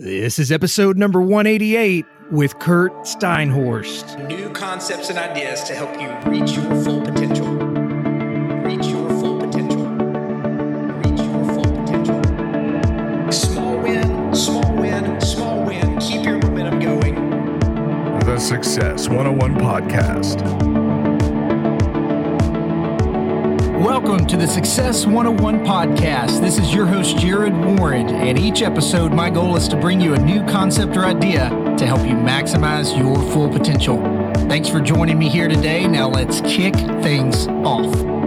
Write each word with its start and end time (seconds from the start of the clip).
This 0.00 0.38
is 0.38 0.52
episode 0.52 0.96
number 0.96 1.20
188 1.20 2.06
with 2.30 2.56
Curt 2.60 2.92
Steinhorst. 2.98 4.28
New 4.28 4.48
concepts 4.50 5.10
and 5.10 5.18
ideas 5.18 5.64
to 5.64 5.74
help 5.74 6.00
you 6.00 6.08
reach 6.30 6.52
your 6.52 6.84
full 6.84 7.00
potential. 7.00 7.48
Reach 7.48 8.86
your 8.86 9.08
full 9.18 9.40
potential. 9.40 9.88
Reach 10.98 11.18
your 11.18 11.44
full 11.52 11.64
potential. 11.82 13.32
Small 13.32 13.76
win, 13.78 14.32
small 14.36 14.76
win, 14.76 15.20
small 15.20 15.64
win. 15.64 15.98
Keep 15.98 16.26
your 16.26 16.38
momentum 16.42 16.78
going. 16.78 17.16
The 18.20 18.38
Success 18.38 19.08
101 19.08 19.56
Podcast. 19.56 20.67
Welcome 23.78 24.26
to 24.26 24.36
the 24.36 24.48
Success 24.48 25.06
101 25.06 25.64
podcast. 25.64 26.40
This 26.40 26.58
is 26.58 26.74
your 26.74 26.84
host, 26.84 27.16
Jared 27.16 27.54
Warren, 27.54 28.08
and 28.08 28.36
each 28.36 28.60
episode, 28.60 29.12
my 29.12 29.30
goal 29.30 29.56
is 29.56 29.68
to 29.68 29.76
bring 29.76 30.00
you 30.00 30.14
a 30.14 30.18
new 30.18 30.44
concept 30.46 30.96
or 30.96 31.04
idea 31.04 31.48
to 31.78 31.86
help 31.86 32.00
you 32.00 32.16
maximize 32.16 32.98
your 32.98 33.14
full 33.30 33.48
potential. 33.48 33.98
Thanks 34.48 34.68
for 34.68 34.80
joining 34.80 35.16
me 35.16 35.28
here 35.28 35.46
today. 35.46 35.86
Now, 35.86 36.08
let's 36.08 36.40
kick 36.40 36.74
things 36.74 37.46
off. 37.46 38.17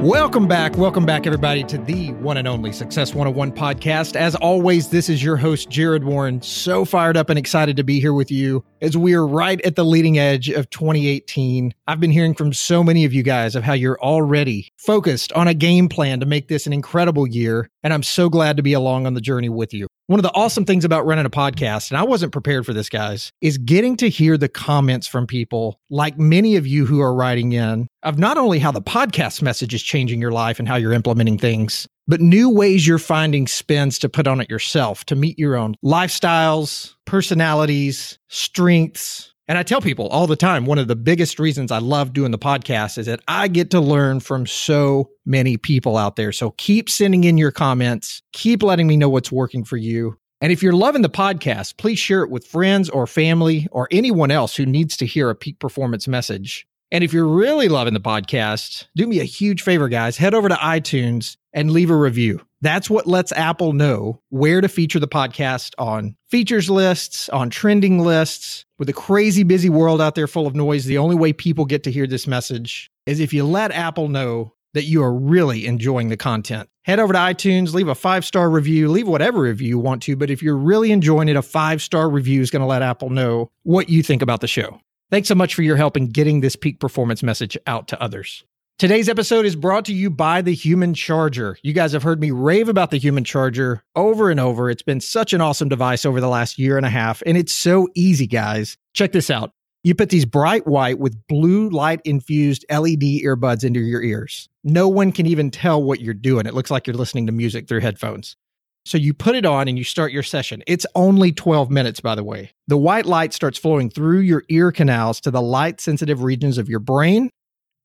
Welcome 0.00 0.48
back. 0.48 0.78
Welcome 0.78 1.04
back, 1.04 1.26
everybody, 1.26 1.62
to 1.64 1.76
the 1.76 2.14
one 2.14 2.38
and 2.38 2.48
only 2.48 2.72
Success 2.72 3.14
101 3.14 3.52
podcast. 3.52 4.16
As 4.16 4.34
always, 4.34 4.88
this 4.88 5.10
is 5.10 5.22
your 5.22 5.36
host, 5.36 5.68
Jared 5.68 6.04
Warren. 6.04 6.40
So 6.40 6.86
fired 6.86 7.18
up 7.18 7.28
and 7.28 7.38
excited 7.38 7.76
to 7.76 7.84
be 7.84 8.00
here 8.00 8.14
with 8.14 8.30
you 8.30 8.64
as 8.80 8.96
we 8.96 9.12
are 9.12 9.26
right 9.26 9.60
at 9.60 9.76
the 9.76 9.84
leading 9.84 10.18
edge 10.18 10.48
of 10.48 10.70
2018. 10.70 11.74
I've 11.86 12.00
been 12.00 12.10
hearing 12.10 12.32
from 12.32 12.54
so 12.54 12.82
many 12.82 13.04
of 13.04 13.12
you 13.12 13.22
guys 13.22 13.54
of 13.54 13.62
how 13.62 13.74
you're 13.74 14.00
already 14.00 14.72
focused 14.78 15.34
on 15.34 15.48
a 15.48 15.52
game 15.52 15.86
plan 15.86 16.18
to 16.20 16.26
make 16.26 16.48
this 16.48 16.66
an 16.66 16.72
incredible 16.72 17.26
year. 17.26 17.68
And 17.82 17.92
I'm 17.92 18.02
so 18.02 18.30
glad 18.30 18.56
to 18.56 18.62
be 18.62 18.72
along 18.72 19.06
on 19.06 19.12
the 19.12 19.20
journey 19.20 19.50
with 19.50 19.74
you. 19.74 19.86
One 20.10 20.18
of 20.18 20.24
the 20.24 20.34
awesome 20.34 20.64
things 20.64 20.84
about 20.84 21.06
running 21.06 21.24
a 21.24 21.30
podcast, 21.30 21.92
and 21.92 21.96
I 21.96 22.02
wasn't 22.02 22.32
prepared 22.32 22.66
for 22.66 22.72
this, 22.72 22.88
guys, 22.88 23.32
is 23.40 23.58
getting 23.58 23.96
to 23.98 24.08
hear 24.08 24.36
the 24.36 24.48
comments 24.48 25.06
from 25.06 25.24
people 25.24 25.78
like 25.88 26.18
many 26.18 26.56
of 26.56 26.66
you 26.66 26.84
who 26.84 27.00
are 27.00 27.14
writing 27.14 27.52
in 27.52 27.86
of 28.02 28.18
not 28.18 28.36
only 28.36 28.58
how 28.58 28.72
the 28.72 28.82
podcast 28.82 29.40
message 29.40 29.72
is 29.72 29.84
changing 29.84 30.20
your 30.20 30.32
life 30.32 30.58
and 30.58 30.66
how 30.66 30.74
you're 30.74 30.92
implementing 30.92 31.38
things, 31.38 31.86
but 32.08 32.20
new 32.20 32.50
ways 32.50 32.88
you're 32.88 32.98
finding 32.98 33.46
spins 33.46 34.00
to 34.00 34.08
put 34.08 34.26
on 34.26 34.40
it 34.40 34.50
yourself 34.50 35.04
to 35.04 35.14
meet 35.14 35.38
your 35.38 35.54
own 35.54 35.76
lifestyles, 35.84 36.92
personalities, 37.04 38.18
strengths. 38.26 39.32
And 39.50 39.58
I 39.58 39.64
tell 39.64 39.80
people 39.80 40.06
all 40.10 40.28
the 40.28 40.36
time, 40.36 40.64
one 40.64 40.78
of 40.78 40.86
the 40.86 40.94
biggest 40.94 41.40
reasons 41.40 41.72
I 41.72 41.78
love 41.78 42.12
doing 42.12 42.30
the 42.30 42.38
podcast 42.38 42.98
is 42.98 43.06
that 43.06 43.18
I 43.26 43.48
get 43.48 43.72
to 43.72 43.80
learn 43.80 44.20
from 44.20 44.46
so 44.46 45.10
many 45.26 45.56
people 45.56 45.96
out 45.96 46.14
there. 46.14 46.30
So 46.30 46.52
keep 46.52 46.88
sending 46.88 47.24
in 47.24 47.36
your 47.36 47.50
comments, 47.50 48.22
keep 48.32 48.62
letting 48.62 48.86
me 48.86 48.96
know 48.96 49.08
what's 49.08 49.32
working 49.32 49.64
for 49.64 49.76
you. 49.76 50.16
And 50.40 50.52
if 50.52 50.62
you're 50.62 50.72
loving 50.72 51.02
the 51.02 51.10
podcast, 51.10 51.78
please 51.78 51.98
share 51.98 52.22
it 52.22 52.30
with 52.30 52.46
friends 52.46 52.88
or 52.90 53.08
family 53.08 53.66
or 53.72 53.88
anyone 53.90 54.30
else 54.30 54.54
who 54.54 54.64
needs 54.64 54.96
to 54.98 55.04
hear 55.04 55.30
a 55.30 55.34
peak 55.34 55.58
performance 55.58 56.06
message. 56.06 56.64
And 56.92 57.04
if 57.04 57.12
you're 57.12 57.26
really 57.26 57.68
loving 57.68 57.94
the 57.94 58.00
podcast, 58.00 58.86
do 58.96 59.06
me 59.06 59.20
a 59.20 59.24
huge 59.24 59.62
favor, 59.62 59.88
guys. 59.88 60.16
Head 60.16 60.34
over 60.34 60.48
to 60.48 60.56
iTunes 60.56 61.36
and 61.52 61.70
leave 61.70 61.90
a 61.90 61.96
review. 61.96 62.40
That's 62.62 62.90
what 62.90 63.06
lets 63.06 63.32
Apple 63.32 63.72
know 63.72 64.20
where 64.30 64.60
to 64.60 64.68
feature 64.68 64.98
the 64.98 65.08
podcast 65.08 65.72
on 65.78 66.16
features 66.28 66.68
lists, 66.68 67.28
on 67.28 67.48
trending 67.48 68.00
lists. 68.00 68.64
With 68.78 68.88
a 68.88 68.94
crazy 68.94 69.44
busy 69.44 69.68
world 69.68 70.00
out 70.00 70.14
there 70.14 70.26
full 70.26 70.46
of 70.46 70.54
noise, 70.54 70.84
the 70.84 70.98
only 70.98 71.14
way 71.14 71.32
people 71.32 71.64
get 71.64 71.84
to 71.84 71.92
hear 71.92 72.06
this 72.06 72.26
message 72.26 72.90
is 73.06 73.20
if 73.20 73.32
you 73.32 73.44
let 73.44 73.72
Apple 73.72 74.08
know 74.08 74.54
that 74.74 74.84
you 74.84 75.02
are 75.02 75.12
really 75.12 75.66
enjoying 75.66 76.08
the 76.08 76.16
content. 76.16 76.68
Head 76.84 76.98
over 76.98 77.12
to 77.12 77.18
iTunes, 77.18 77.72
leave 77.72 77.88
a 77.88 77.94
five 77.94 78.24
star 78.24 78.50
review, 78.50 78.88
leave 78.88 79.06
whatever 79.06 79.40
review 79.42 79.68
you 79.68 79.78
want 79.78 80.02
to. 80.04 80.16
But 80.16 80.30
if 80.30 80.42
you're 80.42 80.56
really 80.56 80.92
enjoying 80.92 81.28
it, 81.28 81.36
a 81.36 81.42
five 81.42 81.82
star 81.82 82.08
review 82.08 82.40
is 82.40 82.50
going 82.50 82.60
to 82.60 82.66
let 82.66 82.82
Apple 82.82 83.10
know 83.10 83.50
what 83.62 83.88
you 83.88 84.02
think 84.02 84.22
about 84.22 84.40
the 84.40 84.48
show. 84.48 84.80
Thanks 85.10 85.26
so 85.26 85.34
much 85.34 85.56
for 85.56 85.62
your 85.62 85.76
help 85.76 85.96
in 85.96 86.06
getting 86.06 86.40
this 86.40 86.54
peak 86.54 86.78
performance 86.78 87.20
message 87.20 87.58
out 87.66 87.88
to 87.88 88.00
others. 88.00 88.44
Today's 88.78 89.08
episode 89.08 89.44
is 89.44 89.56
brought 89.56 89.84
to 89.86 89.92
you 89.92 90.08
by 90.08 90.40
the 90.40 90.54
Human 90.54 90.94
Charger. 90.94 91.58
You 91.62 91.72
guys 91.72 91.92
have 91.92 92.04
heard 92.04 92.20
me 92.20 92.30
rave 92.30 92.68
about 92.68 92.92
the 92.92 92.96
Human 92.96 93.24
Charger 93.24 93.82
over 93.96 94.30
and 94.30 94.38
over. 94.38 94.70
It's 94.70 94.82
been 94.82 95.00
such 95.00 95.32
an 95.32 95.40
awesome 95.40 95.68
device 95.68 96.06
over 96.06 96.20
the 96.20 96.28
last 96.28 96.60
year 96.60 96.76
and 96.76 96.86
a 96.86 96.90
half, 96.90 97.24
and 97.26 97.36
it's 97.36 97.52
so 97.52 97.88
easy, 97.96 98.28
guys. 98.28 98.78
Check 98.94 99.10
this 99.10 99.30
out. 99.30 99.50
You 99.82 99.96
put 99.96 100.10
these 100.10 100.24
bright 100.24 100.66
white 100.66 101.00
with 101.00 101.26
blue 101.26 101.68
light 101.70 102.00
infused 102.04 102.64
LED 102.70 103.02
earbuds 103.24 103.64
into 103.64 103.80
your 103.80 104.02
ears. 104.02 104.48
No 104.62 104.88
one 104.88 105.10
can 105.10 105.26
even 105.26 105.50
tell 105.50 105.82
what 105.82 106.00
you're 106.00 106.14
doing. 106.14 106.46
It 106.46 106.54
looks 106.54 106.70
like 106.70 106.86
you're 106.86 106.94
listening 106.94 107.26
to 107.26 107.32
music 107.32 107.66
through 107.66 107.80
headphones. 107.80 108.36
So 108.84 108.98
you 108.98 109.12
put 109.12 109.36
it 109.36 109.44
on 109.44 109.68
and 109.68 109.76
you 109.76 109.84
start 109.84 110.12
your 110.12 110.22
session. 110.22 110.62
It's 110.66 110.86
only 110.94 111.32
12 111.32 111.70
minutes, 111.70 112.00
by 112.00 112.14
the 112.14 112.24
way. 112.24 112.52
The 112.66 112.78
white 112.78 113.06
light 113.06 113.32
starts 113.32 113.58
flowing 113.58 113.90
through 113.90 114.20
your 114.20 114.44
ear 114.48 114.72
canals 114.72 115.20
to 115.22 115.30
the 115.30 115.42
light 115.42 115.80
sensitive 115.80 116.22
regions 116.22 116.58
of 116.58 116.68
your 116.68 116.80
brain, 116.80 117.30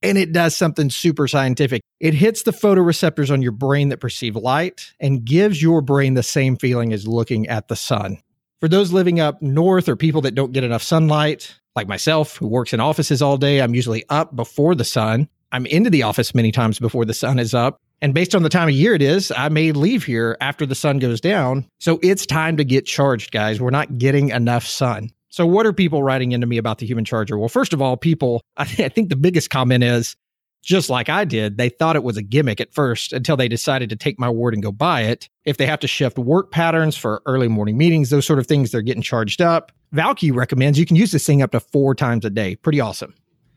and 0.01 0.17
it 0.17 0.31
does 0.31 0.55
something 0.55 0.89
super 0.89 1.27
scientific. 1.27 1.81
It 1.99 2.13
hits 2.13 2.43
the 2.43 2.51
photoreceptors 2.51 3.31
on 3.31 3.41
your 3.41 3.51
brain 3.51 3.89
that 3.89 3.99
perceive 3.99 4.35
light 4.35 4.93
and 4.99 5.25
gives 5.25 5.61
your 5.61 5.81
brain 5.81 6.13
the 6.13 6.23
same 6.23 6.55
feeling 6.57 6.93
as 6.93 7.07
looking 7.07 7.47
at 7.47 7.67
the 7.67 7.75
sun. 7.75 8.19
For 8.61 8.69
those 8.69 8.93
living 8.93 9.19
up 9.19 9.41
north 9.41 9.89
or 9.89 9.95
people 9.95 10.21
that 10.21 10.35
don't 10.35 10.53
get 10.53 10.63
enough 10.63 10.83
sunlight, 10.83 11.59
like 11.75 11.87
myself, 11.87 12.37
who 12.37 12.47
works 12.47 12.73
in 12.73 12.79
offices 12.79 13.21
all 13.21 13.37
day, 13.37 13.61
I'm 13.61 13.75
usually 13.75 14.05
up 14.09 14.35
before 14.35 14.75
the 14.75 14.85
sun. 14.85 15.27
I'm 15.51 15.65
into 15.65 15.89
the 15.89 16.03
office 16.03 16.33
many 16.33 16.51
times 16.51 16.79
before 16.79 17.05
the 17.05 17.13
sun 17.13 17.37
is 17.37 17.53
up. 17.53 17.81
And 18.01 18.13
based 18.13 18.35
on 18.35 18.43
the 18.43 18.49
time 18.49 18.67
of 18.67 18.73
year 18.73 18.93
it 18.93 19.01
is, 19.01 19.31
I 19.35 19.49
may 19.49 19.71
leave 19.71 20.03
here 20.05 20.37
after 20.41 20.65
the 20.65 20.75
sun 20.75 20.99
goes 20.99 21.21
down. 21.21 21.65
So 21.79 21.99
it's 22.03 22.25
time 22.25 22.57
to 22.57 22.63
get 22.63 22.85
charged, 22.85 23.31
guys. 23.31 23.59
We're 23.59 23.69
not 23.69 23.97
getting 23.97 24.29
enough 24.29 24.65
sun. 24.65 25.11
So, 25.29 25.45
what 25.45 25.65
are 25.65 25.73
people 25.73 26.01
writing 26.01 26.31
into 26.31 26.47
me 26.47 26.57
about 26.57 26.77
the 26.77 26.85
human 26.85 27.03
charger? 27.03 27.37
Well, 27.37 27.49
first 27.49 27.73
of 27.73 27.81
all, 27.81 27.97
people, 27.97 28.41
I, 28.55 28.63
th- 28.65 28.79
I 28.79 28.89
think 28.89 29.09
the 29.09 29.17
biggest 29.17 29.49
comment 29.49 29.83
is 29.83 30.15
just 30.65 30.89
like 30.89 31.09
I 31.09 31.25
did, 31.25 31.57
they 31.57 31.69
thought 31.69 31.95
it 31.95 32.03
was 32.03 32.17
a 32.17 32.23
gimmick 32.23 32.59
at 32.59 32.73
first 32.73 33.13
until 33.13 33.37
they 33.37 33.47
decided 33.47 33.89
to 33.89 33.95
take 33.95 34.19
my 34.19 34.29
word 34.29 34.53
and 34.53 34.63
go 34.63 34.71
buy 34.71 35.01
it. 35.01 35.29
If 35.45 35.57
they 35.57 35.67
have 35.67 35.79
to 35.81 35.87
shift 35.87 36.17
work 36.17 36.51
patterns 36.51 36.97
for 36.97 37.21
early 37.25 37.47
morning 37.47 37.77
meetings, 37.77 38.09
those 38.09 38.25
sort 38.25 38.39
of 38.39 38.47
things, 38.47 38.71
they're 38.71 38.81
getting 38.81 39.03
charged 39.03 39.41
up. 39.41 39.71
Valkee 39.93 40.33
recommends 40.33 40.79
you 40.79 40.85
can 40.85 40.95
use 40.95 41.11
this 41.11 41.25
thing 41.25 41.41
up 41.41 41.51
to 41.51 41.59
four 41.59 41.93
times 41.95 42.25
a 42.25 42.29
day. 42.29 42.55
Pretty 42.55 42.79
awesome. 42.79 43.13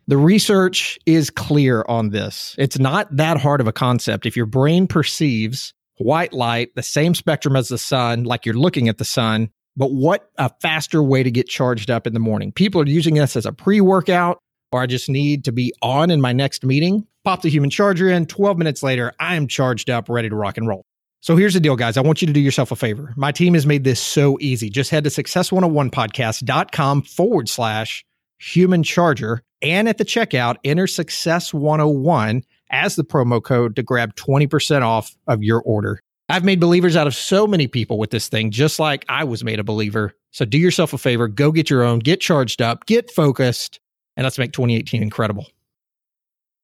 The 0.08 0.16
research 0.16 0.98
is 1.04 1.28
clear 1.28 1.84
on 1.86 2.08
this. 2.08 2.54
It's 2.56 2.78
not 2.78 3.14
that 3.14 3.36
hard 3.38 3.60
of 3.60 3.66
a 3.68 3.72
concept. 3.72 4.24
If 4.24 4.38
your 4.38 4.46
brain 4.46 4.86
perceives 4.86 5.74
white 5.98 6.32
light, 6.32 6.74
the 6.74 6.82
same 6.82 7.14
spectrum 7.14 7.54
as 7.56 7.68
the 7.68 7.76
sun, 7.76 8.24
like 8.24 8.46
you're 8.46 8.54
looking 8.54 8.88
at 8.88 8.96
the 8.96 9.04
sun, 9.04 9.50
but 9.76 9.92
what 9.92 10.30
a 10.38 10.50
faster 10.62 11.02
way 11.02 11.22
to 11.22 11.30
get 11.30 11.46
charged 11.46 11.90
up 11.90 12.06
in 12.06 12.14
the 12.14 12.20
morning. 12.20 12.52
People 12.52 12.80
are 12.80 12.86
using 12.86 13.16
this 13.16 13.36
as 13.36 13.44
a 13.44 13.52
pre 13.52 13.82
workout, 13.82 14.38
or 14.72 14.80
I 14.80 14.86
just 14.86 15.10
need 15.10 15.44
to 15.44 15.52
be 15.52 15.74
on 15.82 16.10
in 16.10 16.22
my 16.22 16.32
next 16.32 16.64
meeting. 16.64 17.06
Pop 17.22 17.42
the 17.42 17.50
human 17.50 17.68
charger 17.68 18.08
in. 18.08 18.24
12 18.24 18.56
minutes 18.56 18.82
later, 18.82 19.12
I 19.20 19.34
am 19.34 19.46
charged 19.46 19.90
up, 19.90 20.08
ready 20.08 20.30
to 20.30 20.36
rock 20.36 20.56
and 20.56 20.66
roll. 20.66 20.86
So 21.20 21.36
here's 21.36 21.52
the 21.52 21.60
deal, 21.60 21.76
guys. 21.76 21.98
I 21.98 22.00
want 22.00 22.22
you 22.22 22.26
to 22.28 22.32
do 22.32 22.40
yourself 22.40 22.72
a 22.72 22.76
favor. 22.76 23.12
My 23.14 23.30
team 23.30 23.52
has 23.52 23.66
made 23.66 23.84
this 23.84 24.00
so 24.00 24.38
easy. 24.40 24.70
Just 24.70 24.90
head 24.90 25.04
to 25.04 25.10
success101podcast.com 25.10 27.02
forward 27.02 27.50
slash 27.50 28.06
human 28.38 28.82
charger 28.82 29.42
and 29.62 29.88
at 29.88 29.98
the 29.98 30.04
checkout, 30.04 30.56
enter 30.64 30.86
Success 30.86 31.52
101 31.52 32.44
as 32.70 32.96
the 32.96 33.04
promo 33.04 33.42
code 33.42 33.76
to 33.76 33.82
grab 33.82 34.14
20% 34.16 34.82
off 34.82 35.16
of 35.26 35.42
your 35.42 35.62
order. 35.62 36.00
I've 36.28 36.44
made 36.44 36.60
believers 36.60 36.94
out 36.94 37.06
of 37.06 37.14
so 37.14 37.46
many 37.46 37.66
people 37.66 37.98
with 37.98 38.10
this 38.10 38.28
thing, 38.28 38.50
just 38.50 38.78
like 38.78 39.04
I 39.08 39.24
was 39.24 39.42
made 39.42 39.58
a 39.58 39.64
believer. 39.64 40.14
So 40.30 40.44
do 40.44 40.58
yourself 40.58 40.92
a 40.92 40.98
favor, 40.98 41.26
go 41.26 41.50
get 41.50 41.70
your 41.70 41.82
own, 41.82 42.00
get 42.00 42.20
charged 42.20 42.60
up, 42.60 42.86
get 42.86 43.10
focused, 43.10 43.80
and 44.16 44.24
let's 44.24 44.38
make 44.38 44.52
2018 44.52 45.02
incredible. 45.02 45.46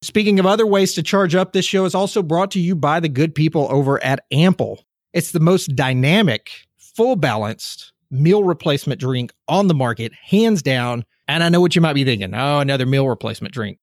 Speaking 0.03 0.39
of 0.39 0.45
other 0.45 0.67
ways 0.67 0.93
to 0.95 1.03
charge 1.03 1.34
up, 1.34 1.55
this 1.55 1.65
show 1.65 1.87
is 1.87 1.95
also 1.95 2.23
brought 2.23 2.51
to 2.51 2.61
you 2.61 2.77
by 2.77 3.01
the 3.01 3.09
good 3.09 3.34
people 3.34 3.67
over 3.71 4.03
at 4.05 4.25
Ample. 4.31 4.84
It's 5.15 5.33
the 5.33 5.41
most 5.41 5.75
dynamic, 5.75 6.51
full 6.77 7.16
balanced 7.16 7.93
meal 8.10 8.45
replacement 8.45 9.01
drink 9.01 9.33
on 9.48 9.69
the 9.69 9.75
market, 9.75 10.13
hands 10.13 10.63
down. 10.63 11.07
And 11.28 11.42
I 11.42 11.48
know 11.48 11.60
what 11.60 11.74
you 11.74 11.80
might 11.80 11.94
be 11.94 12.04
thinking. 12.04 12.34
Oh, 12.34 12.60
another 12.60 12.86
meal 12.86 13.09
replacement 13.09 13.54
drink. 13.54 13.78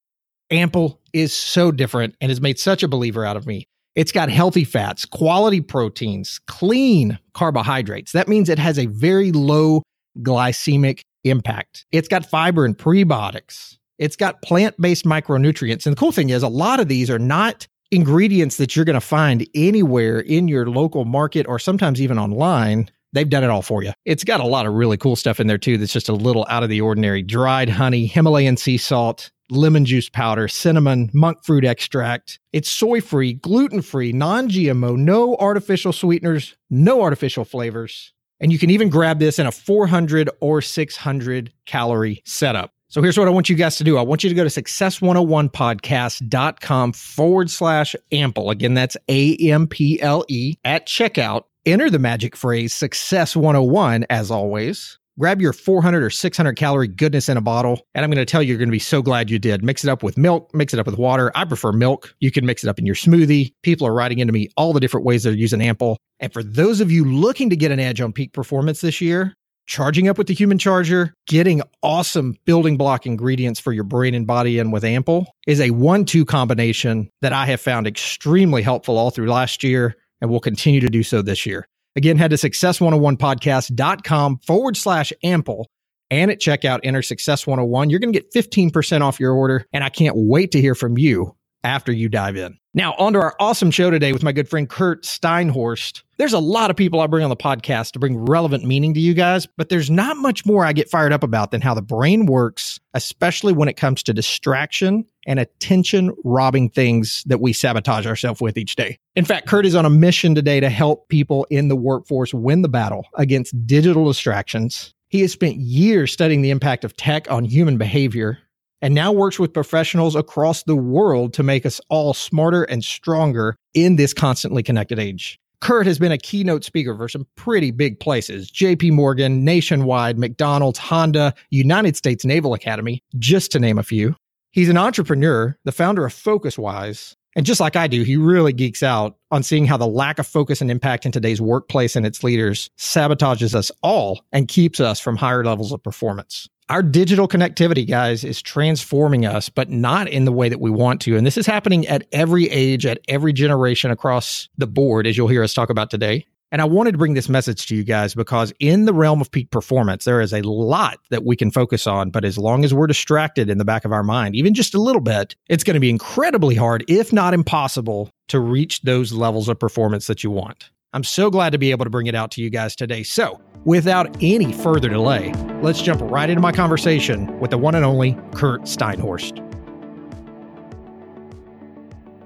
Ample 0.51 0.99
is 1.13 1.33
so 1.33 1.71
different 1.71 2.15
and 2.21 2.29
has 2.29 2.41
made 2.41 2.59
such 2.59 2.83
a 2.83 2.87
believer 2.87 3.25
out 3.25 3.37
of 3.37 3.47
me. 3.47 3.65
It's 3.95 4.11
got 4.11 4.29
healthy 4.29 4.63
fats, 4.63 5.05
quality 5.05 5.59
proteins, 5.59 6.39
clean 6.47 7.19
carbohydrates. 7.33 8.11
That 8.13 8.27
means 8.27 8.47
it 8.47 8.59
has 8.59 8.79
a 8.79 8.85
very 8.85 9.31
low 9.31 9.83
glycemic 10.19 11.01
impact. 11.23 11.85
It's 11.91 12.07
got 12.07 12.25
fiber 12.25 12.65
and 12.65 12.77
prebiotics. 12.77 13.77
It's 13.97 14.15
got 14.15 14.41
plant 14.41 14.79
based 14.79 15.05
micronutrients. 15.05 15.85
And 15.85 15.95
the 15.95 15.99
cool 15.99 16.11
thing 16.11 16.29
is, 16.29 16.43
a 16.43 16.47
lot 16.47 16.79
of 16.79 16.87
these 16.87 17.09
are 17.09 17.19
not 17.19 17.67
ingredients 17.91 18.57
that 18.57 18.75
you're 18.75 18.85
going 18.85 18.93
to 18.93 19.01
find 19.01 19.45
anywhere 19.53 20.19
in 20.19 20.47
your 20.47 20.69
local 20.69 21.05
market 21.05 21.45
or 21.47 21.59
sometimes 21.59 22.01
even 22.01 22.17
online. 22.17 22.89
They've 23.13 23.29
done 23.29 23.43
it 23.43 23.49
all 23.49 23.61
for 23.61 23.83
you. 23.83 23.91
It's 24.05 24.23
got 24.23 24.39
a 24.39 24.45
lot 24.45 24.65
of 24.65 24.73
really 24.73 24.97
cool 24.97 25.15
stuff 25.15 25.39
in 25.39 25.47
there 25.47 25.57
too 25.57 25.77
that's 25.77 25.93
just 25.93 26.09
a 26.09 26.13
little 26.13 26.45
out 26.49 26.63
of 26.63 26.69
the 26.69 26.81
ordinary. 26.81 27.21
Dried 27.21 27.69
honey, 27.69 28.05
Himalayan 28.05 28.57
sea 28.57 28.77
salt, 28.77 29.31
lemon 29.49 29.85
juice 29.85 30.09
powder, 30.09 30.47
cinnamon, 30.47 31.09
monk 31.13 31.43
fruit 31.43 31.65
extract. 31.65 32.39
It's 32.53 32.69
soy 32.69 33.01
free, 33.01 33.33
gluten 33.33 33.81
free, 33.81 34.13
non 34.13 34.49
GMO, 34.49 34.97
no 34.97 35.35
artificial 35.35 35.93
sweeteners, 35.93 36.55
no 36.69 37.01
artificial 37.01 37.45
flavors. 37.45 38.13
And 38.39 38.51
you 38.51 38.57
can 38.57 38.71
even 38.71 38.89
grab 38.89 39.19
this 39.19 39.37
in 39.37 39.45
a 39.45 39.51
400 39.51 40.29
or 40.39 40.61
600 40.61 41.53
calorie 41.65 42.21
setup. 42.25 42.73
So 42.91 43.01
here's 43.01 43.17
what 43.17 43.27
I 43.29 43.31
want 43.31 43.47
you 43.47 43.55
guys 43.55 43.77
to 43.77 43.85
do. 43.85 43.97
I 43.97 44.01
want 44.01 44.21
you 44.21 44.29
to 44.29 44.35
go 44.35 44.43
to 44.43 44.49
success101podcast.com 44.49 46.91
forward 46.91 47.49
slash 47.49 47.95
ample. 48.11 48.49
Again, 48.49 48.73
that's 48.73 48.97
A 49.07 49.37
M 49.37 49.65
P 49.65 50.01
L 50.01 50.25
E 50.27 50.55
at 50.65 50.89
checkout. 50.89 51.43
Enter 51.65 51.89
the 51.89 51.99
magic 51.99 52.35
phrase 52.35 52.75
success 52.75 53.33
101 53.33 54.05
as 54.09 54.29
always. 54.29 54.99
Grab 55.17 55.39
your 55.39 55.53
400 55.53 56.03
or 56.03 56.09
600 56.09 56.57
calorie 56.57 56.89
goodness 56.89 57.29
in 57.29 57.37
a 57.37 57.41
bottle. 57.41 57.79
And 57.95 58.03
I'm 58.03 58.11
going 58.11 58.17
to 58.17 58.25
tell 58.25 58.43
you, 58.43 58.49
you're 58.49 58.57
going 58.57 58.67
to 58.67 58.73
be 58.73 58.79
so 58.79 59.01
glad 59.01 59.29
you 59.29 59.39
did. 59.39 59.63
Mix 59.63 59.85
it 59.85 59.89
up 59.89 60.03
with 60.03 60.17
milk, 60.17 60.53
mix 60.53 60.73
it 60.73 60.79
up 60.81 60.85
with 60.85 60.97
water. 60.97 61.31
I 61.33 61.45
prefer 61.45 61.71
milk. 61.71 62.13
You 62.19 62.29
can 62.29 62.45
mix 62.45 62.61
it 62.61 62.67
up 62.67 62.77
in 62.77 62.85
your 62.85 62.95
smoothie. 62.95 63.53
People 63.63 63.87
are 63.87 63.93
writing 63.93 64.19
into 64.19 64.33
me 64.33 64.49
all 64.57 64.73
the 64.73 64.81
different 64.81 65.05
ways 65.05 65.23
they're 65.23 65.31
using 65.31 65.61
Ample. 65.61 65.97
And 66.19 66.33
for 66.33 66.43
those 66.43 66.81
of 66.81 66.91
you 66.91 67.05
looking 67.05 67.49
to 67.51 67.55
get 67.55 67.71
an 67.71 67.79
edge 67.79 68.01
on 68.01 68.11
peak 68.11 68.33
performance 68.33 68.81
this 68.81 68.99
year, 68.99 69.33
charging 69.71 70.09
up 70.09 70.17
with 70.17 70.27
the 70.27 70.33
human 70.33 70.57
charger, 70.57 71.15
getting 71.27 71.61
awesome 71.81 72.35
building 72.43 72.75
block 72.75 73.05
ingredients 73.05 73.57
for 73.57 73.71
your 73.71 73.85
brain 73.85 74.13
and 74.13 74.27
body 74.27 74.59
in 74.59 74.69
with 74.69 74.83
Ample 74.83 75.33
is 75.47 75.61
a 75.61 75.71
one 75.71 76.03
two 76.03 76.25
combination 76.25 77.09
that 77.21 77.31
I 77.31 77.45
have 77.45 77.61
found 77.61 77.87
extremely 77.87 78.61
helpful 78.61 78.97
all 78.97 79.11
through 79.11 79.29
last 79.29 79.63
year 79.63 79.95
and 80.19 80.29
will 80.29 80.41
continue 80.41 80.81
to 80.81 80.89
do 80.89 81.03
so 81.03 81.21
this 81.21 81.45
year. 81.45 81.65
Again, 81.95 82.17
head 82.17 82.31
to 82.31 82.37
success101podcast.com 82.37 84.39
forward 84.39 84.75
slash 84.75 85.13
ample 85.23 85.69
and 86.09 86.29
at 86.29 86.41
checkout, 86.41 86.81
enter 86.83 87.01
Success 87.01 87.47
101. 87.47 87.89
You're 87.89 87.99
going 87.99 88.11
to 88.11 88.19
get 88.19 88.33
15% 88.33 89.01
off 89.01 89.21
your 89.21 89.33
order. 89.33 89.65
And 89.71 89.81
I 89.81 89.89
can't 89.89 90.15
wait 90.17 90.51
to 90.51 90.59
hear 90.59 90.75
from 90.75 90.97
you 90.97 91.37
after 91.63 91.91
you 91.91 92.09
dive 92.09 92.35
in. 92.35 92.57
Now, 92.73 92.93
on 92.93 93.13
to 93.13 93.19
our 93.19 93.35
awesome 93.37 93.69
show 93.69 93.91
today 93.91 94.13
with 94.13 94.23
my 94.23 94.31
good 94.31 94.47
friend 94.47 94.69
Curt 94.69 95.03
Steinhorst. 95.03 96.03
There's 96.17 96.31
a 96.31 96.39
lot 96.39 96.69
of 96.69 96.77
people 96.77 97.01
I 97.01 97.07
bring 97.07 97.23
on 97.23 97.29
the 97.29 97.35
podcast 97.35 97.91
to 97.91 97.99
bring 97.99 98.17
relevant 98.17 98.63
meaning 98.63 98.93
to 98.93 98.99
you 99.01 99.13
guys, 99.13 99.45
but 99.57 99.67
there's 99.67 99.89
not 99.89 100.15
much 100.15 100.45
more 100.45 100.63
I 100.63 100.71
get 100.71 100.89
fired 100.89 101.11
up 101.11 101.21
about 101.21 101.51
than 101.51 101.59
how 101.59 101.73
the 101.73 101.81
brain 101.81 102.27
works, 102.27 102.79
especially 102.93 103.51
when 103.51 103.67
it 103.67 103.75
comes 103.75 104.03
to 104.03 104.13
distraction 104.13 105.05
and 105.27 105.37
attention 105.37 106.15
robbing 106.23 106.69
things 106.69 107.23
that 107.25 107.41
we 107.41 107.51
sabotage 107.51 108.07
ourselves 108.07 108.39
with 108.39 108.57
each 108.57 108.77
day. 108.77 108.97
In 109.17 109.25
fact, 109.25 109.47
Curt 109.47 109.65
is 109.65 109.75
on 109.75 109.85
a 109.85 109.89
mission 109.89 110.33
today 110.33 110.61
to 110.61 110.69
help 110.69 111.09
people 111.09 111.45
in 111.49 111.67
the 111.67 111.75
workforce 111.75 112.33
win 112.33 112.61
the 112.61 112.69
battle 112.69 113.05
against 113.15 113.67
digital 113.67 114.05
distractions. 114.05 114.93
He 115.09 115.19
has 115.21 115.33
spent 115.33 115.57
years 115.57 116.13
studying 116.13 116.41
the 116.41 116.51
impact 116.51 116.85
of 116.85 116.95
tech 116.95 117.29
on 117.29 117.43
human 117.43 117.77
behavior 117.77 118.39
and 118.81 118.93
now 118.93 119.11
works 119.11 119.39
with 119.39 119.53
professionals 119.53 120.15
across 120.15 120.63
the 120.63 120.75
world 120.75 121.33
to 121.33 121.43
make 121.43 121.65
us 121.65 121.79
all 121.89 122.13
smarter 122.13 122.63
and 122.63 122.83
stronger 122.83 123.55
in 123.73 123.95
this 123.95 124.13
constantly 124.13 124.63
connected 124.63 124.99
age. 124.99 125.39
Curt 125.61 125.85
has 125.85 125.99
been 125.99 126.11
a 126.11 126.17
keynote 126.17 126.63
speaker 126.63 126.97
for 126.97 127.07
some 127.07 127.27
pretty 127.35 127.69
big 127.69 127.99
places 127.99 128.49
JP 128.49 128.93
Morgan, 128.93 129.45
Nationwide, 129.45 130.17
McDonald's, 130.17 130.79
Honda, 130.79 131.33
United 131.51 131.95
States 131.95 132.25
Naval 132.25 132.53
Academy, 132.53 133.03
just 133.19 133.51
to 133.51 133.59
name 133.59 133.77
a 133.77 133.83
few. 133.83 134.15
He's 134.51 134.69
an 134.69 134.77
entrepreneur, 134.77 135.57
the 135.63 135.71
founder 135.71 136.05
of 136.05 136.13
FocusWise. 136.13 137.15
And 137.37 137.45
just 137.45 137.61
like 137.61 137.77
I 137.77 137.87
do, 137.87 138.03
he 138.03 138.17
really 138.17 138.51
geeks 138.51 138.83
out 138.83 139.15
on 139.29 139.43
seeing 139.43 139.65
how 139.65 139.77
the 139.77 139.87
lack 139.87 140.19
of 140.19 140.27
focus 140.27 140.59
and 140.59 140.69
impact 140.69 141.05
in 141.05 141.13
today's 141.13 141.39
workplace 141.39 141.95
and 141.95 142.05
its 142.05 142.23
leaders 142.23 142.69
sabotages 142.77 143.55
us 143.55 143.71
all 143.81 144.21
and 144.33 144.49
keeps 144.49 144.81
us 144.81 144.99
from 144.99 145.15
higher 145.15 145.45
levels 145.45 145.71
of 145.71 145.81
performance 145.81 146.49
our 146.69 146.81
digital 146.81 147.27
connectivity, 147.27 147.87
guys, 147.87 148.23
is 148.23 148.41
transforming 148.41 149.25
us, 149.25 149.49
but 149.49 149.69
not 149.69 150.07
in 150.07 150.25
the 150.25 150.31
way 150.31 150.49
that 150.49 150.61
we 150.61 150.69
want 150.69 151.01
to. 151.01 151.17
And 151.17 151.27
this 151.27 151.37
is 151.37 151.45
happening 151.45 151.85
at 151.87 152.07
every 152.11 152.49
age, 152.49 152.85
at 152.85 152.99
every 153.07 153.33
generation 153.33 153.91
across 153.91 154.47
the 154.57 154.67
board, 154.67 155.05
as 155.05 155.17
you'll 155.17 155.27
hear 155.27 155.43
us 155.43 155.53
talk 155.53 155.69
about 155.69 155.89
today. 155.89 156.25
And 156.51 156.61
I 156.61 156.65
wanted 156.65 156.91
to 156.91 156.97
bring 156.97 157.13
this 157.13 157.29
message 157.29 157.65
to 157.67 157.75
you 157.75 157.83
guys 157.83 158.13
because 158.13 158.51
in 158.59 158.83
the 158.83 158.93
realm 158.93 159.21
of 159.21 159.31
peak 159.31 159.51
performance, 159.51 160.03
there 160.03 160.19
is 160.19 160.33
a 160.33 160.41
lot 160.41 160.99
that 161.09 161.23
we 161.23 161.37
can 161.37 161.49
focus 161.49 161.87
on. 161.87 162.09
But 162.09 162.25
as 162.25 162.37
long 162.37 162.65
as 162.65 162.73
we're 162.73 162.87
distracted 162.87 163.49
in 163.49 163.57
the 163.57 163.63
back 163.63 163.85
of 163.85 163.93
our 163.93 164.03
mind, 164.03 164.35
even 164.35 164.53
just 164.53 164.73
a 164.73 164.81
little 164.81 165.01
bit, 165.01 165.35
it's 165.47 165.63
going 165.63 165.75
to 165.75 165.79
be 165.79 165.89
incredibly 165.89 166.55
hard, 166.55 166.83
if 166.89 167.13
not 167.13 167.33
impossible, 167.33 168.11
to 168.27 168.39
reach 168.39 168.81
those 168.81 169.13
levels 169.13 169.47
of 169.47 169.59
performance 169.59 170.07
that 170.07 170.25
you 170.25 170.31
want. 170.31 170.69
I'm 170.93 171.05
so 171.05 171.29
glad 171.29 171.51
to 171.53 171.57
be 171.57 171.71
able 171.71 171.85
to 171.85 171.89
bring 171.89 172.07
it 172.07 172.15
out 172.15 172.31
to 172.31 172.41
you 172.41 172.49
guys 172.49 172.75
today. 172.75 173.03
So, 173.03 173.39
without 173.63 174.13
any 174.21 174.51
further 174.51 174.89
delay, 174.89 175.31
let's 175.61 175.81
jump 175.81 176.01
right 176.03 176.29
into 176.29 176.41
my 176.41 176.51
conversation 176.51 177.39
with 177.39 177.51
the 177.51 177.57
one 177.57 177.75
and 177.75 177.85
only 177.85 178.17
Curt 178.33 178.63
Steinhorst. 178.63 179.47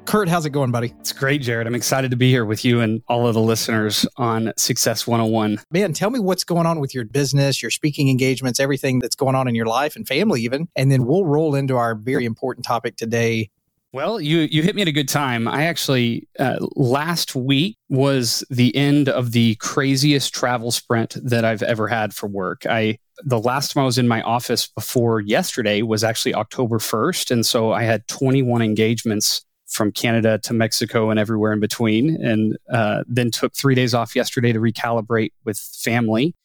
Curt, 0.05 0.29
how's 0.29 0.47
it 0.47 0.51
going, 0.51 0.71
buddy? 0.71 0.95
It's 0.99 1.11
great, 1.11 1.41
Jared. 1.41 1.67
I'm 1.67 1.75
excited 1.75 2.09
to 2.09 2.17
be 2.17 2.31
here 2.31 2.45
with 2.45 2.65
you 2.65 2.81
and 2.81 3.03
all 3.07 3.27
of 3.27 3.35
the 3.35 3.41
listeners 3.41 4.07
on 4.17 4.51
Success 4.57 5.05
101. 5.05 5.59
Man, 5.71 5.93
tell 5.93 6.09
me 6.09 6.19
what's 6.19 6.43
going 6.43 6.65
on 6.65 6.79
with 6.79 6.95
your 6.95 7.05
business, 7.05 7.61
your 7.61 7.71
speaking 7.71 8.09
engagements, 8.09 8.59
everything 8.59 8.97
that's 8.97 9.15
going 9.15 9.35
on 9.35 9.47
in 9.47 9.53
your 9.53 9.65
life 9.67 9.95
and 9.95 10.07
family, 10.07 10.41
even. 10.41 10.69
And 10.75 10.91
then 10.91 11.05
we'll 11.05 11.25
roll 11.25 11.53
into 11.53 11.75
our 11.75 11.93
very 11.93 12.25
important 12.25 12.65
topic 12.65 12.97
today 12.97 13.49
well, 13.95 14.19
you 14.19 14.39
you 14.39 14.61
hit 14.61 14.75
me 14.75 14.81
at 14.81 14.89
a 14.89 14.91
good 14.91 15.07
time. 15.07 15.47
I 15.47 15.67
actually 15.67 16.27
uh, 16.37 16.57
last 16.75 17.33
week 17.33 17.77
was 17.87 18.43
the 18.49 18.75
end 18.75 19.07
of 19.07 19.31
the 19.31 19.55
craziest 19.55 20.33
travel 20.33 20.71
sprint 20.71 21.15
that 21.23 21.45
I've 21.45 21.63
ever 21.63 21.87
had 21.87 22.13
for 22.13 22.27
work. 22.27 22.65
I 22.65 22.97
the 23.23 23.39
last 23.39 23.71
time 23.71 23.83
I 23.83 23.85
was 23.85 23.97
in 23.97 24.09
my 24.09 24.21
office 24.23 24.67
before 24.67 25.21
yesterday 25.21 25.81
was 25.81 26.03
actually 26.03 26.33
October 26.35 26.77
1st, 26.77 27.31
and 27.31 27.45
so 27.45 27.71
I 27.71 27.83
had 27.83 28.05
21 28.09 28.61
engagements 28.61 29.45
from 29.65 29.93
Canada 29.93 30.39
to 30.39 30.53
Mexico 30.53 31.09
and 31.09 31.17
everywhere 31.17 31.53
in 31.53 31.61
between, 31.61 32.21
and 32.21 32.57
uh, 32.69 33.05
then 33.07 33.31
took 33.31 33.55
three 33.55 33.75
days 33.75 33.93
off 33.93 34.13
yesterday 34.13 34.51
to 34.51 34.59
recalibrate 34.59 35.31
with 35.45 35.57
family 35.57 36.35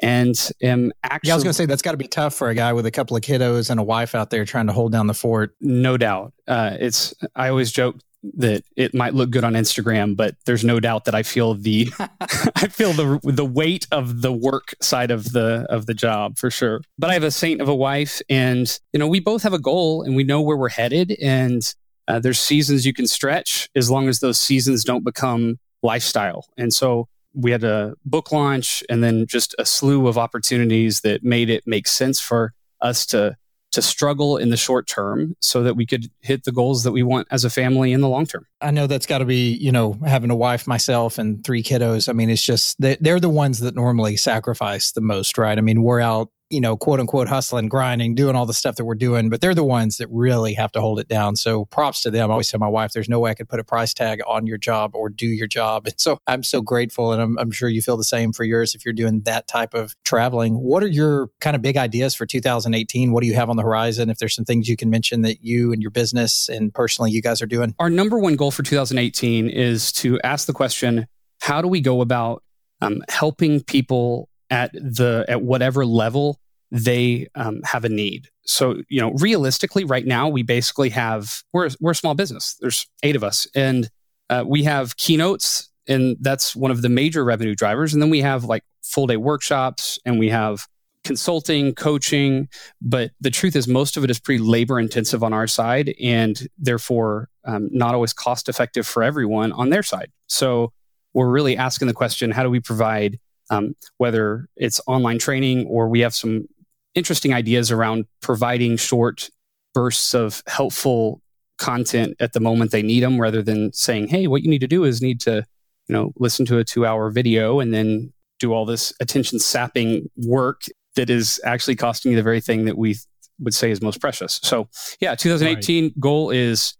and 0.00 0.50
am 0.62 0.92
actually. 1.02 1.28
Yeah, 1.28 1.34
I 1.34 1.36
was 1.36 1.44
going 1.44 1.50
to 1.50 1.56
say 1.56 1.66
that's 1.66 1.82
got 1.82 1.92
to 1.92 1.98
be 1.98 2.08
tough 2.08 2.34
for 2.34 2.48
a 2.48 2.54
guy 2.54 2.72
with 2.72 2.86
a 2.86 2.90
couple 2.90 3.16
of 3.16 3.22
kiddos 3.22 3.70
and 3.70 3.80
a 3.80 3.82
wife 3.82 4.14
out 4.14 4.30
there 4.30 4.44
trying 4.44 4.66
to 4.66 4.72
hold 4.72 4.92
down 4.92 5.06
the 5.06 5.14
fort. 5.14 5.54
No 5.60 5.96
doubt. 5.96 6.32
Uh, 6.46 6.76
it's. 6.78 7.14
I 7.34 7.48
always 7.48 7.72
joke 7.72 7.96
that 8.36 8.64
it 8.76 8.94
might 8.94 9.14
look 9.14 9.30
good 9.30 9.44
on 9.44 9.52
Instagram, 9.52 10.16
but 10.16 10.34
there's 10.44 10.64
no 10.64 10.80
doubt 10.80 11.04
that 11.04 11.14
I 11.14 11.22
feel 11.22 11.54
the 11.54 11.88
I 12.00 12.68
feel 12.68 12.92
the 12.92 13.20
the 13.22 13.44
weight 13.44 13.86
of 13.90 14.22
the 14.22 14.32
work 14.32 14.74
side 14.80 15.10
of 15.10 15.32
the 15.32 15.66
of 15.68 15.86
the 15.86 15.94
job 15.94 16.38
for 16.38 16.50
sure. 16.50 16.80
But 16.98 17.10
I 17.10 17.14
have 17.14 17.24
a 17.24 17.30
saint 17.30 17.60
of 17.60 17.68
a 17.68 17.74
wife, 17.74 18.20
and 18.28 18.78
you 18.92 18.98
know 18.98 19.08
we 19.08 19.20
both 19.20 19.42
have 19.42 19.52
a 19.52 19.58
goal, 19.58 20.02
and 20.02 20.16
we 20.16 20.24
know 20.24 20.40
where 20.40 20.56
we're 20.56 20.68
headed, 20.68 21.16
and 21.22 21.62
uh, 22.06 22.18
there's 22.18 22.38
seasons 22.38 22.86
you 22.86 22.94
can 22.94 23.06
stretch 23.06 23.68
as 23.74 23.90
long 23.90 24.08
as 24.08 24.20
those 24.20 24.38
seasons 24.40 24.84
don't 24.84 25.04
become 25.04 25.58
lifestyle. 25.82 26.46
And 26.56 26.72
so 26.72 27.08
we 27.38 27.52
had 27.52 27.62
a 27.62 27.94
book 28.04 28.32
launch 28.32 28.82
and 28.90 29.02
then 29.02 29.26
just 29.26 29.54
a 29.58 29.64
slew 29.64 30.08
of 30.08 30.18
opportunities 30.18 31.00
that 31.02 31.22
made 31.22 31.48
it 31.48 31.62
make 31.66 31.86
sense 31.86 32.20
for 32.20 32.52
us 32.80 33.06
to 33.06 33.36
to 33.70 33.82
struggle 33.82 34.38
in 34.38 34.48
the 34.48 34.56
short 34.56 34.86
term 34.86 35.36
so 35.40 35.62
that 35.62 35.76
we 35.76 35.84
could 35.84 36.06
hit 36.20 36.44
the 36.44 36.52
goals 36.52 36.84
that 36.84 36.92
we 36.92 37.02
want 37.02 37.28
as 37.30 37.44
a 37.44 37.50
family 37.50 37.92
in 37.92 38.00
the 38.00 38.08
long 38.08 38.24
term. 38.24 38.46
I 38.62 38.70
know 38.70 38.86
that's 38.86 39.04
got 39.04 39.18
to 39.18 39.26
be, 39.26 39.52
you 39.52 39.70
know, 39.70 39.92
having 40.06 40.30
a 40.30 40.36
wife 40.36 40.66
myself 40.66 41.18
and 41.18 41.44
three 41.44 41.62
kiddos. 41.62 42.08
I 42.08 42.14
mean, 42.14 42.30
it's 42.30 42.42
just 42.42 42.76
they're 42.80 43.20
the 43.20 43.28
ones 43.28 43.60
that 43.60 43.74
normally 43.74 44.16
sacrifice 44.16 44.92
the 44.92 45.02
most, 45.02 45.36
right? 45.36 45.58
I 45.58 45.60
mean, 45.60 45.82
we're 45.82 46.00
out 46.00 46.30
you 46.50 46.60
know, 46.60 46.76
quote 46.76 47.00
unquote 47.00 47.28
hustling, 47.28 47.68
grinding, 47.68 48.14
doing 48.14 48.34
all 48.34 48.46
the 48.46 48.54
stuff 48.54 48.76
that 48.76 48.84
we're 48.84 48.94
doing, 48.94 49.28
but 49.28 49.40
they're 49.40 49.54
the 49.54 49.64
ones 49.64 49.98
that 49.98 50.08
really 50.10 50.54
have 50.54 50.72
to 50.72 50.80
hold 50.80 50.98
it 50.98 51.08
down. 51.08 51.36
So 51.36 51.66
props 51.66 52.02
to 52.02 52.10
them. 52.10 52.30
I 52.30 52.32
always 52.32 52.50
tell 52.50 52.60
my 52.60 52.68
wife, 52.68 52.92
there's 52.92 53.08
no 53.08 53.20
way 53.20 53.30
I 53.30 53.34
could 53.34 53.48
put 53.48 53.60
a 53.60 53.64
price 53.64 53.92
tag 53.92 54.20
on 54.26 54.46
your 54.46 54.56
job 54.56 54.94
or 54.94 55.10
do 55.10 55.26
your 55.26 55.46
job. 55.46 55.86
And 55.86 55.94
so 55.98 56.18
I'm 56.26 56.42
so 56.42 56.62
grateful. 56.62 57.12
And 57.12 57.20
I'm, 57.20 57.38
I'm 57.38 57.50
sure 57.50 57.68
you 57.68 57.82
feel 57.82 57.96
the 57.96 58.04
same 58.04 58.32
for 58.32 58.44
yours 58.44 58.74
if 58.74 58.84
you're 58.84 58.94
doing 58.94 59.20
that 59.22 59.46
type 59.46 59.74
of 59.74 59.94
traveling. 60.04 60.54
What 60.54 60.82
are 60.82 60.88
your 60.88 61.28
kind 61.40 61.54
of 61.54 61.62
big 61.62 61.76
ideas 61.76 62.14
for 62.14 62.24
2018? 62.24 63.12
What 63.12 63.22
do 63.22 63.26
you 63.26 63.34
have 63.34 63.50
on 63.50 63.56
the 63.56 63.62
horizon? 63.62 64.08
If 64.08 64.18
there's 64.18 64.34
some 64.34 64.44
things 64.44 64.68
you 64.68 64.76
can 64.76 64.90
mention 64.90 65.22
that 65.22 65.44
you 65.44 65.72
and 65.72 65.82
your 65.82 65.90
business 65.90 66.48
and 66.48 66.72
personally 66.72 67.10
you 67.10 67.20
guys 67.20 67.42
are 67.42 67.46
doing? 67.46 67.74
Our 67.78 67.90
number 67.90 68.18
one 68.18 68.36
goal 68.36 68.50
for 68.50 68.62
2018 68.62 69.50
is 69.50 69.92
to 69.92 70.18
ask 70.22 70.46
the 70.46 70.54
question, 70.54 71.06
how 71.40 71.60
do 71.60 71.68
we 71.68 71.80
go 71.80 72.00
about 72.00 72.42
um, 72.80 73.02
helping 73.08 73.62
people 73.62 74.28
at 74.50 74.72
the 74.72 75.24
at 75.28 75.42
whatever 75.42 75.84
level 75.84 76.38
they 76.70 77.26
um, 77.34 77.62
have 77.64 77.84
a 77.84 77.88
need. 77.88 78.28
So 78.44 78.82
you 78.88 79.00
know, 79.00 79.12
realistically, 79.12 79.84
right 79.84 80.06
now 80.06 80.28
we 80.28 80.42
basically 80.42 80.90
have 80.90 81.42
we're 81.52 81.70
we're 81.80 81.92
a 81.92 81.96
small 81.96 82.14
business. 82.14 82.56
There's 82.60 82.86
eight 83.02 83.16
of 83.16 83.24
us, 83.24 83.46
and 83.54 83.90
uh, 84.30 84.44
we 84.46 84.64
have 84.64 84.96
keynotes, 84.96 85.70
and 85.86 86.16
that's 86.20 86.54
one 86.56 86.70
of 86.70 86.82
the 86.82 86.88
major 86.88 87.24
revenue 87.24 87.54
drivers. 87.54 87.92
And 87.92 88.02
then 88.02 88.10
we 88.10 88.20
have 88.20 88.44
like 88.44 88.64
full 88.82 89.06
day 89.06 89.16
workshops, 89.16 89.98
and 90.04 90.18
we 90.18 90.28
have 90.30 90.66
consulting, 91.04 91.74
coaching. 91.74 92.48
But 92.80 93.12
the 93.20 93.30
truth 93.30 93.56
is, 93.56 93.68
most 93.68 93.96
of 93.96 94.04
it 94.04 94.10
is 94.10 94.18
pretty 94.18 94.42
labor 94.42 94.78
intensive 94.78 95.22
on 95.22 95.32
our 95.32 95.46
side, 95.46 95.94
and 96.02 96.48
therefore 96.58 97.28
um, 97.44 97.68
not 97.72 97.94
always 97.94 98.12
cost 98.12 98.48
effective 98.48 98.86
for 98.86 99.02
everyone 99.02 99.52
on 99.52 99.70
their 99.70 99.82
side. 99.82 100.10
So 100.26 100.72
we're 101.14 101.30
really 101.30 101.56
asking 101.56 101.88
the 101.88 101.94
question: 101.94 102.30
How 102.30 102.42
do 102.42 102.50
we 102.50 102.60
provide 102.60 103.18
um, 103.50 103.74
whether 103.96 104.48
it's 104.56 104.80
online 104.86 105.18
training 105.18 105.66
or 105.66 105.88
we 105.88 106.00
have 106.00 106.14
some 106.14 106.46
interesting 106.94 107.32
ideas 107.32 107.70
around 107.70 108.06
providing 108.20 108.76
short 108.76 109.30
bursts 109.74 110.14
of 110.14 110.42
helpful 110.46 111.22
content 111.58 112.16
at 112.20 112.32
the 112.32 112.40
moment 112.40 112.70
they 112.70 112.82
need 112.82 113.00
them 113.02 113.20
rather 113.20 113.42
than 113.42 113.72
saying, 113.72 114.08
hey, 114.08 114.26
what 114.26 114.42
you 114.42 114.50
need 114.50 114.60
to 114.60 114.68
do 114.68 114.84
is 114.84 115.02
need 115.02 115.20
to, 115.20 115.44
you 115.88 115.92
know, 115.92 116.12
listen 116.16 116.46
to 116.46 116.58
a 116.58 116.64
two 116.64 116.86
hour 116.86 117.10
video 117.10 117.60
and 117.60 117.74
then 117.74 118.12
do 118.38 118.52
all 118.52 118.64
this 118.64 118.92
attention 119.00 119.38
sapping 119.38 120.08
work 120.16 120.62
that 120.96 121.10
is 121.10 121.40
actually 121.44 121.76
costing 121.76 122.12
you 122.12 122.16
the 122.16 122.22
very 122.22 122.40
thing 122.40 122.64
that 122.64 122.78
we 122.78 122.96
would 123.40 123.54
say 123.54 123.70
is 123.70 123.80
most 123.82 124.00
precious. 124.00 124.40
So, 124.42 124.68
yeah, 125.00 125.14
2018 125.14 125.84
right. 125.84 126.00
goal 126.00 126.30
is 126.30 126.74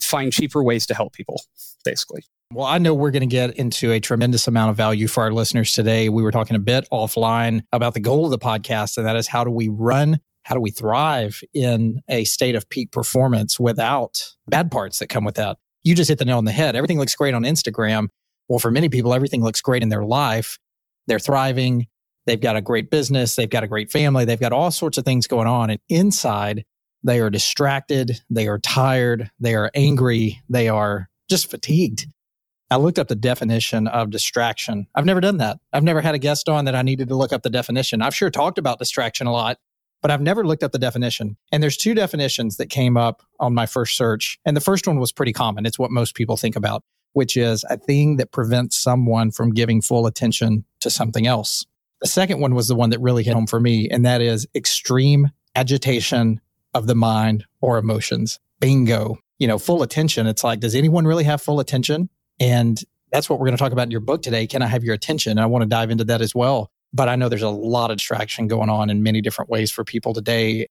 find 0.00 0.32
cheaper 0.32 0.62
ways 0.62 0.86
to 0.86 0.94
help 0.94 1.12
people, 1.12 1.42
basically. 1.84 2.24
Well, 2.54 2.66
I 2.66 2.78
know 2.78 2.94
we're 2.94 3.10
going 3.10 3.22
to 3.22 3.26
get 3.26 3.56
into 3.56 3.90
a 3.90 3.98
tremendous 3.98 4.46
amount 4.46 4.70
of 4.70 4.76
value 4.76 5.08
for 5.08 5.24
our 5.24 5.32
listeners 5.32 5.72
today. 5.72 6.08
We 6.08 6.22
were 6.22 6.30
talking 6.30 6.54
a 6.54 6.60
bit 6.60 6.86
offline 6.92 7.62
about 7.72 7.94
the 7.94 8.00
goal 8.00 8.26
of 8.26 8.30
the 8.30 8.38
podcast, 8.38 8.96
and 8.96 9.04
that 9.08 9.16
is 9.16 9.26
how 9.26 9.42
do 9.42 9.50
we 9.50 9.68
run, 9.68 10.20
how 10.44 10.54
do 10.54 10.60
we 10.60 10.70
thrive 10.70 11.40
in 11.52 12.00
a 12.08 12.22
state 12.22 12.54
of 12.54 12.68
peak 12.68 12.92
performance 12.92 13.58
without 13.58 14.22
bad 14.46 14.70
parts 14.70 15.00
that 15.00 15.08
come 15.08 15.24
with 15.24 15.34
that? 15.34 15.56
You 15.82 15.96
just 15.96 16.08
hit 16.08 16.20
the 16.20 16.24
nail 16.24 16.38
on 16.38 16.44
the 16.44 16.52
head. 16.52 16.76
Everything 16.76 16.96
looks 16.96 17.16
great 17.16 17.34
on 17.34 17.42
Instagram. 17.42 18.06
Well, 18.46 18.60
for 18.60 18.70
many 18.70 18.88
people, 18.88 19.14
everything 19.14 19.42
looks 19.42 19.60
great 19.60 19.82
in 19.82 19.88
their 19.88 20.04
life. 20.04 20.60
They're 21.08 21.18
thriving. 21.18 21.88
They've 22.26 22.40
got 22.40 22.54
a 22.54 22.62
great 22.62 22.88
business. 22.88 23.34
They've 23.34 23.50
got 23.50 23.64
a 23.64 23.68
great 23.68 23.90
family. 23.90 24.26
They've 24.26 24.38
got 24.38 24.52
all 24.52 24.70
sorts 24.70 24.96
of 24.96 25.04
things 25.04 25.26
going 25.26 25.48
on. 25.48 25.70
And 25.70 25.80
inside, 25.88 26.64
they 27.02 27.18
are 27.18 27.30
distracted. 27.30 28.20
They 28.30 28.46
are 28.46 28.60
tired. 28.60 29.28
They 29.40 29.56
are 29.56 29.72
angry. 29.74 30.40
They 30.48 30.68
are 30.68 31.10
just 31.28 31.50
fatigued. 31.50 32.06
I 32.74 32.76
looked 32.76 32.98
up 32.98 33.06
the 33.06 33.14
definition 33.14 33.86
of 33.86 34.10
distraction. 34.10 34.88
I've 34.96 35.04
never 35.04 35.20
done 35.20 35.36
that. 35.36 35.60
I've 35.72 35.84
never 35.84 36.00
had 36.00 36.16
a 36.16 36.18
guest 36.18 36.48
on 36.48 36.64
that 36.64 36.74
I 36.74 36.82
needed 36.82 37.06
to 37.06 37.14
look 37.14 37.32
up 37.32 37.44
the 37.44 37.48
definition. 37.48 38.02
I've 38.02 38.16
sure 38.16 38.30
talked 38.30 38.58
about 38.58 38.80
distraction 38.80 39.28
a 39.28 39.32
lot, 39.32 39.60
but 40.02 40.10
I've 40.10 40.20
never 40.20 40.44
looked 40.44 40.64
up 40.64 40.72
the 40.72 40.80
definition. 40.80 41.36
And 41.52 41.62
there's 41.62 41.76
two 41.76 41.94
definitions 41.94 42.56
that 42.56 42.70
came 42.70 42.96
up 42.96 43.22
on 43.38 43.54
my 43.54 43.66
first 43.66 43.96
search. 43.96 44.40
And 44.44 44.56
the 44.56 44.60
first 44.60 44.88
one 44.88 44.98
was 44.98 45.12
pretty 45.12 45.32
common. 45.32 45.66
It's 45.66 45.78
what 45.78 45.92
most 45.92 46.16
people 46.16 46.36
think 46.36 46.56
about, 46.56 46.82
which 47.12 47.36
is 47.36 47.64
a 47.70 47.76
thing 47.76 48.16
that 48.16 48.32
prevents 48.32 48.76
someone 48.76 49.30
from 49.30 49.52
giving 49.52 49.80
full 49.80 50.08
attention 50.08 50.64
to 50.80 50.90
something 50.90 51.28
else. 51.28 51.64
The 52.00 52.08
second 52.08 52.40
one 52.40 52.56
was 52.56 52.66
the 52.66 52.74
one 52.74 52.90
that 52.90 53.00
really 53.00 53.22
hit 53.22 53.34
home 53.34 53.46
for 53.46 53.60
me, 53.60 53.88
and 53.88 54.04
that 54.04 54.20
is 54.20 54.48
extreme 54.52 55.30
agitation 55.54 56.40
of 56.74 56.88
the 56.88 56.96
mind 56.96 57.44
or 57.60 57.78
emotions. 57.78 58.40
Bingo. 58.58 59.18
You 59.38 59.46
know, 59.46 59.60
full 59.60 59.84
attention. 59.84 60.26
It's 60.26 60.42
like, 60.42 60.58
does 60.58 60.74
anyone 60.74 61.06
really 61.06 61.22
have 61.22 61.40
full 61.40 61.60
attention? 61.60 62.08
And 62.40 62.80
that's 63.12 63.30
what 63.30 63.38
we're 63.38 63.46
going 63.46 63.56
to 63.56 63.62
talk 63.62 63.72
about 63.72 63.84
in 63.84 63.90
your 63.90 64.00
book 64.00 64.22
today. 64.22 64.46
Can 64.46 64.62
I 64.62 64.66
have 64.66 64.82
your 64.82 64.94
attention? 64.94 65.38
I 65.38 65.46
want 65.46 65.62
to 65.62 65.68
dive 65.68 65.90
into 65.90 66.04
that 66.04 66.20
as 66.20 66.34
well. 66.34 66.70
But 66.92 67.08
I 67.08 67.16
know 67.16 67.28
there's 67.28 67.42
a 67.42 67.48
lot 67.48 67.90
of 67.90 67.96
distraction 67.96 68.46
going 68.46 68.70
on 68.70 68.90
in 68.90 69.02
many 69.02 69.20
different 69.20 69.50
ways 69.50 69.70
for 69.70 69.84
people 69.84 70.12
today. 70.14 70.66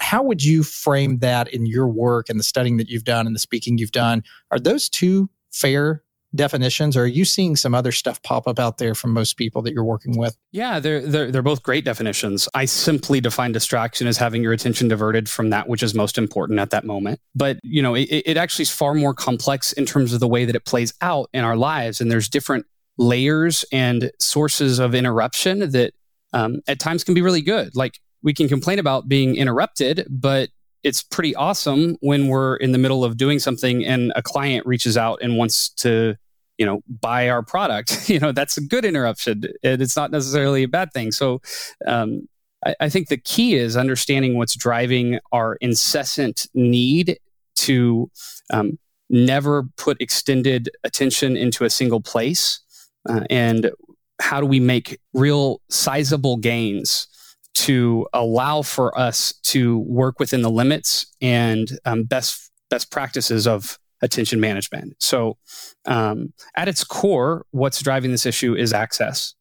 How 0.00 0.22
would 0.22 0.44
you 0.44 0.62
frame 0.62 1.18
that 1.18 1.52
in 1.52 1.66
your 1.66 1.88
work 1.88 2.28
and 2.28 2.38
the 2.38 2.44
studying 2.44 2.76
that 2.76 2.88
you've 2.88 3.04
done 3.04 3.26
and 3.26 3.34
the 3.34 3.40
speaking 3.40 3.78
you've 3.78 3.92
done? 3.92 4.22
Are 4.50 4.58
those 4.58 4.88
two 4.88 5.28
fair 5.50 6.02
definitions? 6.34 6.96
Or 6.96 7.02
are 7.02 7.06
you 7.06 7.24
seeing 7.24 7.56
some 7.56 7.74
other 7.74 7.92
stuff 7.92 8.22
pop 8.22 8.46
up 8.46 8.58
out 8.58 8.78
there 8.78 8.94
from 8.94 9.12
most 9.12 9.36
people 9.36 9.62
that 9.62 9.72
you're 9.72 9.84
working 9.84 10.16
with? 10.16 10.36
Yeah 10.50 10.80
they're, 10.80 11.00
they're 11.00 11.30
they're 11.30 11.42
both 11.42 11.62
great 11.62 11.84
definitions. 11.84 12.48
I 12.54 12.64
simply 12.64 13.20
define 13.20 13.52
distraction 13.52 14.06
as 14.06 14.16
having 14.16 14.42
your 14.42 14.52
attention 14.52 14.88
diverted 14.88 15.28
from 15.28 15.50
that 15.50 15.68
which 15.68 15.82
is 15.82 15.94
most 15.94 16.18
important 16.18 16.58
at 16.58 16.70
that 16.70 16.84
moment. 16.84 17.20
But 17.34 17.58
you 17.62 17.82
know 17.82 17.94
it, 17.94 18.04
it 18.04 18.36
actually 18.36 18.64
is 18.64 18.70
far 18.70 18.94
more 18.94 19.14
complex 19.14 19.72
in 19.72 19.86
terms 19.86 20.12
of 20.12 20.20
the 20.20 20.28
way 20.28 20.44
that 20.44 20.56
it 20.56 20.64
plays 20.64 20.94
out 21.00 21.28
in 21.32 21.44
our 21.44 21.56
lives. 21.56 22.00
And 22.00 22.10
there's 22.10 22.28
different 22.28 22.66
layers 22.98 23.64
and 23.72 24.10
sources 24.18 24.78
of 24.78 24.94
interruption 24.94 25.70
that 25.70 25.92
um, 26.32 26.60
at 26.68 26.78
times 26.78 27.04
can 27.04 27.14
be 27.14 27.22
really 27.22 27.42
good. 27.42 27.74
Like 27.74 27.98
we 28.22 28.32
can 28.32 28.48
complain 28.48 28.78
about 28.78 29.08
being 29.08 29.36
interrupted 29.36 30.06
but 30.08 30.50
it's 30.82 31.02
pretty 31.02 31.34
awesome 31.34 31.96
when 32.00 32.28
we're 32.28 32.56
in 32.56 32.72
the 32.72 32.78
middle 32.78 33.04
of 33.04 33.16
doing 33.16 33.38
something 33.38 33.84
and 33.84 34.12
a 34.16 34.22
client 34.22 34.66
reaches 34.66 34.96
out 34.96 35.20
and 35.22 35.36
wants 35.36 35.68
to 35.68 36.16
you 36.62 36.66
know 36.66 36.80
buy 37.00 37.28
our 37.28 37.42
product 37.42 38.08
you 38.08 38.20
know 38.20 38.30
that's 38.30 38.56
a 38.56 38.60
good 38.60 38.84
interruption 38.84 39.42
and 39.64 39.82
it's 39.82 39.96
not 39.96 40.12
necessarily 40.12 40.62
a 40.62 40.68
bad 40.68 40.92
thing. 40.92 41.10
So 41.10 41.42
um, 41.88 42.28
I, 42.64 42.76
I, 42.78 42.88
think 42.88 43.08
the 43.08 43.16
key 43.16 43.56
is 43.56 43.76
understanding 43.76 44.36
what's 44.36 44.54
driving 44.54 45.18
our 45.32 45.56
incessant 45.56 46.46
need 46.54 47.18
to 47.56 48.08
um, 48.50 48.78
never 49.10 49.64
put 49.76 50.00
extended 50.00 50.70
attention 50.84 51.36
into 51.36 51.64
a 51.64 51.70
single 51.70 52.00
place 52.00 52.60
uh, 53.08 53.22
and 53.28 53.72
how 54.20 54.40
do 54.40 54.46
we 54.46 54.60
make 54.60 55.00
real 55.14 55.60
sizable 55.68 56.36
gains 56.36 57.08
to 57.54 58.06
allow 58.12 58.62
for 58.62 58.96
us 58.96 59.34
to 59.42 59.80
work 59.80 60.20
within 60.20 60.42
the 60.42 60.50
limits 60.50 61.06
and 61.20 61.76
um, 61.84 62.04
best 62.04 62.52
best 62.70 62.92
practices 62.92 63.48
of 63.48 63.80
attention 64.02 64.40
management. 64.40 64.94
So, 64.98 65.38
um, 65.86 66.32
at 66.56 66.68
its 66.68 66.84
core, 66.84 67.46
what's 67.50 67.80
driving 67.80 68.10
this 68.10 68.26
issue 68.26 68.54
is 68.54 68.72
access. 68.72 69.34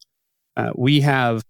Uh, 0.55 0.71
we 0.75 1.01
have 1.01 1.43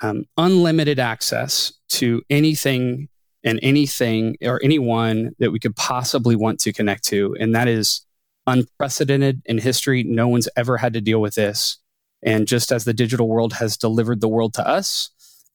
um, 0.00 0.24
unlimited 0.36 0.98
access 0.98 1.72
to 1.90 2.22
anything 2.30 3.08
and 3.44 3.58
anything 3.62 4.36
or 4.42 4.60
anyone 4.62 5.32
that 5.38 5.50
we 5.50 5.58
could 5.58 5.76
possibly 5.76 6.36
want 6.36 6.60
to 6.60 6.72
connect 6.72 7.04
to, 7.04 7.36
and 7.38 7.54
that 7.54 7.68
is 7.68 8.06
unprecedented 8.46 9.42
in 9.44 9.58
history. 9.58 10.02
No 10.02 10.28
one's 10.28 10.48
ever 10.56 10.76
had 10.76 10.92
to 10.94 11.00
deal 11.00 11.20
with 11.20 11.34
this. 11.34 11.78
And 12.22 12.46
just 12.46 12.70
as 12.70 12.84
the 12.84 12.94
digital 12.94 13.28
world 13.28 13.54
has 13.54 13.76
delivered 13.76 14.20
the 14.20 14.28
world 14.28 14.54
to 14.54 14.66
us, 14.66 15.10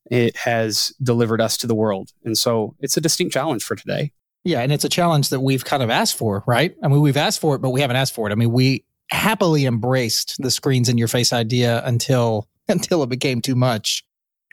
it 0.09 0.37
has 0.37 0.93
delivered 1.01 1.41
us 1.41 1.57
to 1.57 1.67
the 1.67 1.75
world. 1.75 2.11
And 2.23 2.37
so 2.37 2.75
it's 2.79 2.97
a 2.97 3.01
distinct 3.01 3.33
challenge 3.33 3.63
for 3.63 3.75
today. 3.75 4.11
Yeah. 4.43 4.61
And 4.61 4.71
it's 4.71 4.85
a 4.85 4.89
challenge 4.89 5.29
that 5.29 5.41
we've 5.41 5.65
kind 5.65 5.83
of 5.83 5.89
asked 5.89 6.17
for, 6.17 6.43
right? 6.47 6.75
I 6.81 6.87
mean, 6.87 7.01
we've 7.01 7.17
asked 7.17 7.41
for 7.41 7.55
it, 7.55 7.59
but 7.59 7.71
we 7.71 7.81
haven't 7.81 7.97
asked 7.97 8.13
for 8.13 8.29
it. 8.29 8.31
I 8.31 8.35
mean, 8.35 8.51
we 8.51 8.85
happily 9.11 9.65
embraced 9.65 10.35
the 10.39 10.51
screens 10.51 10.89
in 10.89 10.97
your 10.97 11.07
face 11.07 11.33
idea 11.33 11.81
until 11.85 12.47
until 12.69 13.01
it 13.03 13.09
became 13.09 13.41
too 13.41 13.55
much. 13.55 14.03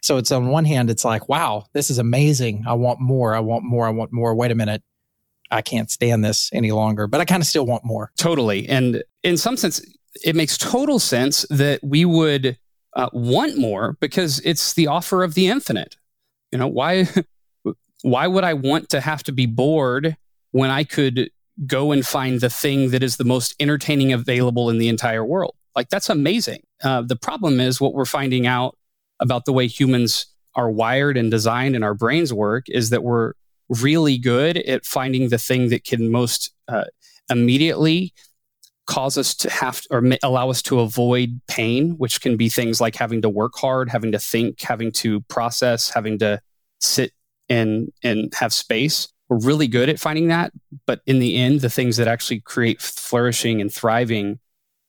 So 0.03 0.19
it's 0.19 0.31
on 0.31 0.49
one 0.49 0.67
hand, 0.67 0.91
it's 0.91 1.05
like, 1.05 1.29
wow, 1.29 1.65
this 1.73 1.91
is 1.91 1.99
amazing. 1.99 2.65
I 2.67 2.75
want 2.75 3.01
more. 3.01 3.35
I 3.35 3.41
want 3.41 3.65
more. 3.65 3.87
I 3.87 3.91
want 3.91 4.13
more. 4.13 4.35
Wait 4.35 4.51
a 4.51 4.55
minute. 4.55 4.83
I 5.51 5.63
can't 5.63 5.91
stand 5.91 6.25
this 6.25 6.51
any 6.53 6.73
longer, 6.73 7.07
but 7.07 7.21
I 7.21 7.25
kind 7.25 7.43
of 7.43 7.47
still 7.47 7.67
want 7.67 7.85
more. 7.85 8.13
Totally. 8.17 8.69
And 8.69 9.03
in 9.23 9.37
some 9.37 9.57
sense, 9.57 9.85
it 10.23 10.37
makes 10.37 10.59
total 10.59 10.99
sense 10.99 11.47
that 11.51 11.83
we 11.83 12.05
would 12.05 12.59
uh, 12.95 13.09
want 13.13 13.59
more 13.59 13.97
because 14.01 14.41
it's 14.45 14.75
the 14.75 14.87
offer 14.89 15.25
of 15.25 15.35
the 15.35 15.49
infinite. 15.49 15.97
You 16.53 16.59
know, 16.59 16.69
why 16.69 17.09
why 18.05 18.27
would 18.27 18.45
I 18.45 18.53
want 18.53 18.91
to 18.91 19.01
have 19.01 19.23
to 19.23 19.33
be 19.33 19.47
bored 19.47 20.15
when 20.51 20.69
I 20.69 20.85
could 20.85 21.31
go 21.67 21.91
and 21.91 22.07
find 22.07 22.39
the 22.39 22.51
thing 22.51 22.91
that 22.91 23.03
is 23.03 23.17
the 23.17 23.25
most 23.25 23.55
entertaining 23.59 24.13
available 24.13 24.69
in 24.69 24.77
the 24.77 24.89
entire 24.89 25.25
world? 25.25 25.55
Like 25.75 25.89
that's 25.89 26.11
amazing. 26.11 26.65
Uh, 26.83 27.01
the 27.01 27.17
problem 27.17 27.61
is 27.61 27.81
what 27.81 27.95
we're 27.95 28.05
finding 28.05 28.47
out 28.47 28.77
about 29.21 29.47
the 29.47 29.55
way 29.55 29.67
humans 29.67 30.27
are 30.55 30.71
wired 30.71 31.17
and 31.17 31.31
designed 31.31 31.75
and 31.75 31.83
our 31.83 31.95
brains 31.95 32.31
work 32.31 32.67
is 32.69 32.91
that 32.91 33.03
we're 33.03 33.33
really 33.71 34.19
good 34.19 34.59
at 34.59 34.85
finding 34.85 35.31
the 35.31 35.39
thing 35.39 35.71
that 35.71 35.85
can 35.85 36.11
most 36.11 36.53
uh, 36.69 36.85
immediately 37.31 38.13
cause 38.87 39.17
us 39.17 39.35
to 39.35 39.49
have 39.49 39.81
or 39.91 40.05
allow 40.23 40.51
us 40.51 40.61
to 40.61 40.81
avoid 40.81 41.41
pain, 41.49 41.93
which 41.93 42.21
can 42.21 42.37
be 42.37 42.51
things 42.51 42.83
like 42.83 42.97
having 42.97 43.23
to 43.23 43.31
work 43.31 43.55
hard, 43.57 43.89
having 43.89 44.13
to 44.13 44.19
think, 44.19 44.61
having 44.61 44.93
to 44.93 45.23
process, 45.23 45.89
having 45.89 46.19
to 46.19 46.39
sit 46.81 47.11
and 47.49 47.93
and 48.03 48.33
have 48.35 48.53
space. 48.53 49.09
We're 49.29 49.41
really 49.41 49.69
good 49.69 49.89
at 49.89 49.99
finding 49.99 50.29
that, 50.29 50.53
but 50.87 51.01
in 51.07 51.19
the 51.19 51.37
end, 51.37 51.61
the 51.61 51.71
things 51.71 51.97
that 51.97 52.09
actually 52.09 52.41
create 52.41 52.81
flourishing 52.83 53.61
and 53.61 53.73
thriving 53.73 54.39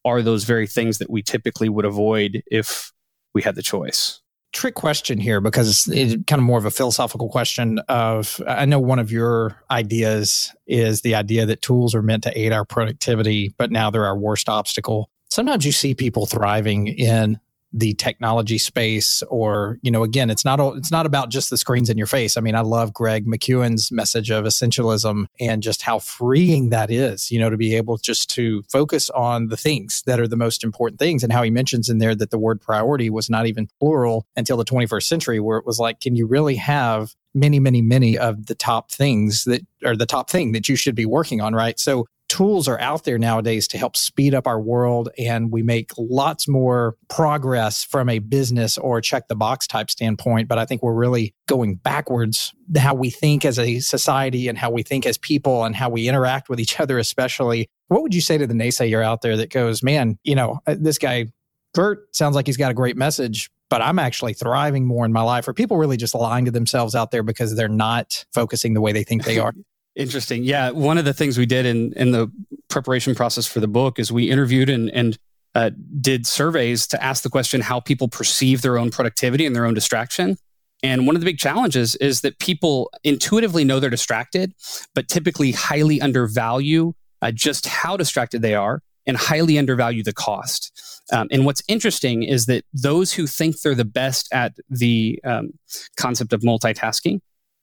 are 0.04 0.22
those 0.22 0.44
very 0.44 0.68
things 0.68 0.98
that 1.00 1.10
we 1.10 1.24
typically 1.24 1.70
would 1.70 1.86
avoid 1.86 2.44
if 2.52 2.92
we 3.34 3.42
had 3.42 3.56
the 3.56 3.62
choice 3.62 4.22
trick 4.56 4.74
question 4.74 5.20
here 5.20 5.42
because 5.42 5.86
it's 5.88 6.16
kind 6.28 6.40
of 6.40 6.46
more 6.46 6.58
of 6.58 6.64
a 6.64 6.72
philosophical 6.72 7.28
question 7.28 7.78
of 7.90 8.42
i 8.48 8.64
know 8.64 8.80
one 8.80 9.00
of 9.00 9.12
your 9.12 9.62
ideas 9.70 10.56
is 10.66 11.02
the 11.02 11.14
idea 11.14 11.46
that 11.46 11.62
tools 11.62 11.94
are 11.94 12.02
meant 12.02 12.24
to 12.24 12.40
aid 12.40 12.54
our 12.54 12.64
productivity 12.64 13.54
but 13.58 13.70
now 13.70 13.90
they're 13.90 14.06
our 14.06 14.18
worst 14.18 14.48
obstacle 14.48 15.10
sometimes 15.30 15.66
you 15.66 15.74
see 15.74 15.94
people 15.94 16.26
thriving 16.26 16.88
in 16.88 17.38
the 17.76 17.94
technology 17.96 18.58
space 18.58 19.22
or 19.24 19.78
you 19.82 19.92
know 19.92 20.02
again 20.02 20.30
it's 20.30 20.46
not 20.46 20.62
it's 20.78 20.92
not 20.92 21.06
about 21.06 21.30
just 21.30 21.50
the 21.50 21.58
screens 21.58 21.90
in 21.90 21.98
your 21.98 22.08
face 22.08 22.38
i 22.38 22.42
mean 22.42 22.56
i 22.56 22.62
love 22.62 22.94
Greg 22.94 23.26
McKeown's 23.28 23.92
message 23.92 24.32
of 24.32 24.46
essentialism 24.46 25.26
and 25.42 25.62
just 25.62 25.82
how 25.82 26.00
freeing 26.00 26.70
that 26.70 26.90
is 26.90 27.30
you 27.30 27.38
know 27.38 27.50
to 27.50 27.58
be 27.58 27.76
able 27.76 27.98
just 27.98 28.30
to 28.30 28.64
focus 28.72 29.10
on 29.10 29.50
the 29.50 29.58
things 29.58 30.04
that 30.06 30.22
are 30.22 30.28
the 30.28 30.38
most 30.38 30.64
important 30.64 31.00
things 31.00 31.22
and 31.22 31.34
how 31.34 31.44
he 31.44 31.52
mentions 31.52 31.90
in 31.90 31.98
there 31.98 32.16
that 32.16 32.32
the 32.32 32.40
word 32.40 32.62
priority 32.62 33.10
was 33.10 33.30
not 33.30 33.46
even 33.46 33.68
plural 33.80 34.26
until 34.38 34.56
the 34.56 34.64
21st 34.64 35.04
century 35.04 35.40
where 35.42 35.58
it 35.58 35.66
was 35.66 35.78
like 35.78 36.00
can 36.00 36.16
you 36.16 36.26
really 36.26 36.56
have 36.56 37.14
many, 37.36 37.60
many, 37.60 37.82
many 37.82 38.18
of 38.18 38.46
the 38.48 38.56
top 38.56 38.90
things 38.90 39.44
that 39.44 39.62
are 39.84 39.96
the 39.96 40.06
top 40.06 40.30
thing 40.30 40.54
that 40.54 40.70
you 40.70 40.76
should 40.76 40.96
be 40.96 41.06
working 41.06 41.42
on, 41.42 41.54
right? 41.54 41.78
So 41.78 42.08
tools 42.28 42.68
are 42.68 42.80
out 42.80 43.04
there 43.04 43.18
nowadays 43.18 43.68
to 43.68 43.78
help 43.78 43.96
speed 43.96 44.34
up 44.34 44.48
our 44.48 44.60
world 44.60 45.10
and 45.18 45.52
we 45.52 45.62
make 45.62 45.92
lots 45.98 46.48
more 46.48 46.96
progress 47.08 47.84
from 47.84 48.10
a 48.10 48.20
business 48.20 48.78
or 48.78 49.00
check 49.00 49.28
the 49.28 49.36
box 49.36 49.68
type 49.68 49.90
standpoint 49.90 50.48
but 50.48 50.58
i 50.58 50.66
think 50.66 50.82
we're 50.82 50.94
really 50.94 51.34
going 51.48 51.76
backwards 51.76 52.54
how 52.78 52.96
we 52.96 53.10
think 53.10 53.46
as 53.46 53.60
a 53.60 53.80
society 53.80 54.48
and 54.48 54.58
how 54.58 54.72
we 54.72 54.82
think 54.82 55.06
as 55.06 55.18
people 55.18 55.64
and 55.64 55.76
how 55.76 55.90
we 55.90 56.08
interact 56.08 56.50
with 56.50 56.60
each 56.60 56.80
other 56.80 56.98
especially 56.98 57.68
what 57.88 58.02
would 58.02 58.14
you 58.14 58.22
say 58.22 58.38
to 58.38 58.48
the 58.48 58.54
naysayer 58.54 59.04
out 59.04 59.22
there 59.22 59.38
that 59.38 59.52
goes 59.52 59.84
man 59.84 60.18
you 60.24 60.36
know 60.36 60.60
uh, 60.68 60.76
this 60.78 60.98
guy 60.98 61.26
Curt 61.76 62.16
sounds 62.16 62.36
like 62.36 62.48
he's 62.48 62.58
got 62.58 62.72
a 62.72 62.76
great 62.76 62.98
message 62.98 63.50
but 63.70 63.82
I'm 63.82 63.98
actually 63.98 64.34
thriving 64.34 64.86
more 64.86 65.06
in 65.06 65.12
my 65.12 65.24
life. 65.24 65.48
Are 65.48 65.54
people 65.54 65.78
really 65.78 65.98
just 65.98 66.14
lying 66.14 66.46
to 66.46 66.52
themselves 66.52 66.94
out 66.94 67.10
there 67.10 67.24
because 67.24 67.56
they're 67.56 67.68
not 67.68 68.24
focusing 68.32 68.76
the 68.76 68.80
way 68.80 68.92
they 68.92 69.04
think 69.04 69.26
they 69.26 69.40
are? 69.40 69.54
Interesting. 69.96 70.44
Yeah. 70.44 70.72
One 70.72 70.98
of 70.98 71.06
the 71.06 71.14
things 71.14 71.38
we 71.38 71.46
did 71.46 71.66
in, 71.66 71.94
in 71.94 72.12
the 72.12 72.30
preparation 72.70 73.16
process 73.16 73.48
for 73.48 73.60
the 73.60 73.68
book 73.68 73.98
is 73.98 74.12
we 74.12 74.30
interviewed 74.30 74.70
and, 74.70 74.90
and 74.90 75.18
uh, 75.56 75.72
did 76.02 76.28
surveys 76.28 76.86
to 76.88 77.02
ask 77.02 77.24
the 77.24 77.30
question 77.30 77.62
how 77.62 77.80
people 77.80 78.10
perceive 78.10 78.62
their 78.62 78.78
own 78.78 78.92
productivity 78.92 79.46
and 79.46 79.56
their 79.56 79.66
own 79.66 79.74
distraction. 79.74 80.38
And 80.84 81.08
one 81.08 81.16
of 81.16 81.22
the 81.22 81.26
big 81.26 81.38
challenges 81.38 81.96
is 81.96 82.22
that 82.22 82.40
people 82.40 82.92
intuitively 83.04 83.64
know 83.64 83.80
they're 83.80 83.90
distracted, 83.90 84.54
but 84.94 85.08
typically 85.08 85.54
highly 85.54 86.02
undervalue 86.02 86.94
uh, 87.22 87.32
just 87.32 87.66
how 87.66 87.96
distracted 87.96 88.42
they 88.42 88.54
are 88.54 88.82
and 89.08 89.16
highly 89.16 89.58
undervalue 89.58 90.04
the 90.04 90.14
cost. 90.14 91.02
Um, 91.14 91.28
and 91.32 91.46
what's 91.46 91.64
interesting 91.68 92.24
is 92.24 92.48
that 92.48 92.66
those 92.74 93.14
who 93.14 93.28
think 93.28 93.62
they're 93.62 93.76
the 93.76 93.86
best 93.86 94.28
at 94.34 94.56
the 94.70 95.20
um, 95.24 95.52
concept 95.98 96.34
of 96.34 96.42
multitasking 96.42 97.22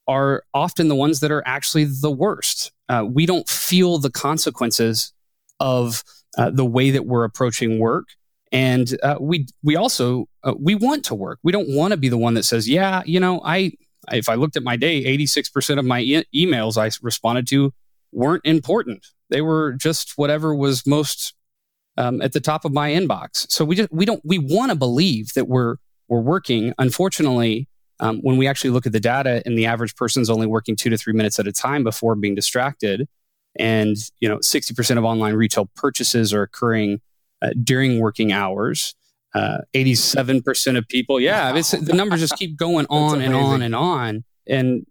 are 0.08 0.42
often 0.52 0.88
the 0.88 0.94
ones 0.94 1.20
that 1.20 1.30
are 1.30 1.42
actually 1.46 1.84
the 1.84 2.10
worst. 2.10 2.72
Uh, 2.88 3.04
we 3.08 3.26
don't 3.26 3.48
feel 3.48 3.98
the 3.98 4.10
consequences 4.10 5.12
of 5.60 6.02
uh, 6.36 6.50
the 6.50 6.64
way 6.64 6.90
that 6.90 7.06
we're 7.06 7.24
approaching 7.24 7.78
work. 7.78 8.08
And 8.50 8.98
uh, 9.02 9.16
we 9.20 9.46
we 9.62 9.76
also 9.76 10.26
uh, 10.44 10.54
we 10.58 10.74
want 10.74 11.04
to 11.06 11.14
work. 11.14 11.38
We 11.42 11.52
don't 11.52 11.74
want 11.74 11.92
to 11.92 11.96
be 11.96 12.08
the 12.10 12.18
one 12.18 12.34
that 12.34 12.44
says, 12.44 12.68
"Yeah, 12.68 13.02
you 13.06 13.18
know, 13.18 13.40
I 13.44 13.72
if 14.12 14.28
I 14.28 14.34
looked 14.34 14.56
at 14.56 14.62
my 14.62 14.76
day, 14.76 14.96
eighty 14.96 15.26
six 15.26 15.48
percent 15.48 15.78
of 15.78 15.86
my 15.86 16.00
e- 16.00 16.24
emails 16.34 16.76
I 16.76 16.90
responded 17.02 17.46
to 17.48 17.72
weren't 18.12 18.44
important. 18.44 19.06
They 19.30 19.40
were 19.40 19.72
just 19.72 20.18
whatever 20.18 20.54
was 20.54 20.86
most 20.86 21.32
um, 21.96 22.20
at 22.20 22.32
the 22.32 22.40
top 22.40 22.66
of 22.66 22.72
my 22.72 22.90
inbox." 22.90 23.50
So 23.50 23.64
we 23.64 23.74
just 23.74 23.90
we 23.90 24.04
don't 24.04 24.20
we 24.22 24.38
want 24.38 24.70
to 24.70 24.76
believe 24.76 25.32
that 25.34 25.48
we're 25.48 25.76
we're 26.08 26.20
working. 26.20 26.74
Unfortunately, 26.78 27.68
um, 28.02 28.18
when 28.18 28.36
we 28.36 28.48
actually 28.48 28.70
look 28.70 28.84
at 28.84 28.92
the 28.92 29.00
data 29.00 29.42
and 29.46 29.56
the 29.56 29.64
average 29.64 29.94
person's 29.94 30.28
only 30.28 30.46
working 30.46 30.74
two 30.74 30.90
to 30.90 30.98
three 30.98 31.12
minutes 31.12 31.38
at 31.38 31.46
a 31.46 31.52
time 31.52 31.84
before 31.84 32.16
being 32.16 32.34
distracted, 32.34 33.08
and 33.56 33.96
you 34.18 34.28
know 34.28 34.38
60% 34.38 34.98
of 34.98 35.04
online 35.04 35.34
retail 35.34 35.70
purchases 35.76 36.34
are 36.34 36.42
occurring 36.42 37.00
uh, 37.40 37.50
during 37.62 38.00
working 38.00 38.32
hours. 38.32 38.94
Uh, 39.34 39.58
87% 39.74 40.76
of 40.76 40.86
people, 40.88 41.18
yeah, 41.18 41.52
the 41.52 41.92
numbers 41.94 42.20
just 42.20 42.36
keep 42.36 42.56
going 42.56 42.86
on 42.90 43.22
and 43.22 43.34
on 43.34 43.62
and 43.62 43.74
on, 43.74 44.24
and 44.46 44.84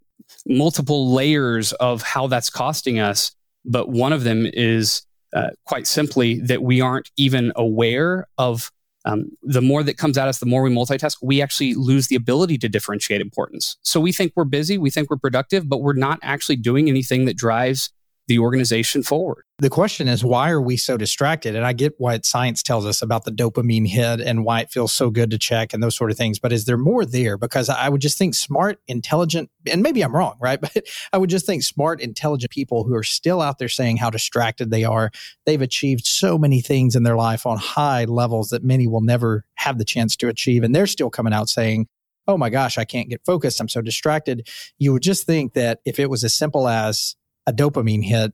multiple 0.47 1.13
layers 1.13 1.73
of 1.73 2.01
how 2.01 2.27
that's 2.27 2.49
costing 2.49 2.97
us. 2.97 3.35
But 3.65 3.89
one 3.89 4.13
of 4.13 4.23
them 4.23 4.47
is 4.51 5.03
uh, 5.35 5.49
quite 5.65 5.85
simply 5.85 6.39
that 6.39 6.63
we 6.63 6.79
aren't 6.79 7.11
even 7.17 7.51
aware 7.57 8.27
of 8.37 8.71
um, 9.05 9.31
the 9.41 9.61
more 9.61 9.83
that 9.83 9.97
comes 9.97 10.17
at 10.17 10.27
us, 10.27 10.39
the 10.39 10.45
more 10.45 10.61
we 10.61 10.69
multitask, 10.69 11.17
we 11.21 11.41
actually 11.41 11.73
lose 11.73 12.07
the 12.07 12.15
ability 12.15 12.57
to 12.59 12.69
differentiate 12.69 13.21
importance. 13.21 13.77
So 13.81 13.99
we 13.99 14.11
think 14.11 14.33
we're 14.35 14.45
busy, 14.45 14.77
we 14.77 14.89
think 14.89 15.09
we're 15.09 15.17
productive, 15.17 15.67
but 15.67 15.81
we're 15.81 15.93
not 15.93 16.19
actually 16.21 16.57
doing 16.57 16.87
anything 16.87 17.25
that 17.25 17.37
drives 17.37 17.91
the 18.27 18.39
organization 18.39 19.03
forward. 19.03 19.43
The 19.59 19.69
question 19.69 20.07
is, 20.07 20.23
why 20.23 20.49
are 20.49 20.61
we 20.61 20.77
so 20.77 20.97
distracted? 20.97 21.55
And 21.55 21.65
I 21.65 21.73
get 21.73 21.93
what 21.97 22.25
science 22.25 22.63
tells 22.63 22.85
us 22.85 23.01
about 23.01 23.25
the 23.25 23.31
dopamine 23.31 23.87
hit 23.87 24.21
and 24.21 24.43
why 24.43 24.61
it 24.61 24.71
feels 24.71 24.91
so 24.91 25.09
good 25.09 25.29
to 25.31 25.37
check 25.37 25.73
and 25.73 25.83
those 25.83 25.95
sort 25.95 26.11
of 26.11 26.17
things. 26.17 26.39
But 26.39 26.51
is 26.51 26.65
there 26.65 26.77
more 26.77 27.05
there? 27.05 27.37
Because 27.37 27.69
I 27.69 27.89
would 27.89 28.01
just 28.01 28.17
think 28.17 28.33
smart, 28.33 28.79
intelligent, 28.87 29.51
and 29.69 29.83
maybe 29.83 30.01
I'm 30.01 30.15
wrong, 30.15 30.37
right? 30.39 30.59
But 30.73 30.85
I 31.11 31.17
would 31.17 31.29
just 31.29 31.45
think 31.45 31.63
smart, 31.63 32.01
intelligent 32.01 32.51
people 32.51 32.83
who 32.83 32.95
are 32.95 33.03
still 33.03 33.41
out 33.41 33.57
there 33.57 33.69
saying 33.69 33.97
how 33.97 34.09
distracted 34.09 34.71
they 34.71 34.83
are. 34.83 35.11
They've 35.45 35.61
achieved 35.61 36.05
so 36.05 36.37
many 36.37 36.61
things 36.61 36.95
in 36.95 37.03
their 37.03 37.15
life 37.15 37.45
on 37.45 37.57
high 37.57 38.05
levels 38.05 38.49
that 38.49 38.63
many 38.63 38.87
will 38.87 39.01
never 39.01 39.43
have 39.55 39.77
the 39.77 39.85
chance 39.85 40.15
to 40.17 40.27
achieve. 40.27 40.63
And 40.63 40.73
they're 40.73 40.87
still 40.87 41.09
coming 41.09 41.33
out 41.33 41.49
saying, 41.49 41.87
oh 42.27 42.37
my 42.37 42.49
gosh, 42.49 42.77
I 42.77 42.85
can't 42.85 43.09
get 43.09 43.25
focused. 43.25 43.59
I'm 43.59 43.69
so 43.69 43.81
distracted. 43.81 44.47
You 44.77 44.93
would 44.93 45.01
just 45.01 45.25
think 45.25 45.53
that 45.53 45.79
if 45.85 45.99
it 45.99 46.09
was 46.09 46.23
as 46.23 46.33
simple 46.33 46.67
as 46.67 47.15
a 47.47 47.53
dopamine 47.53 48.03
hit, 48.03 48.33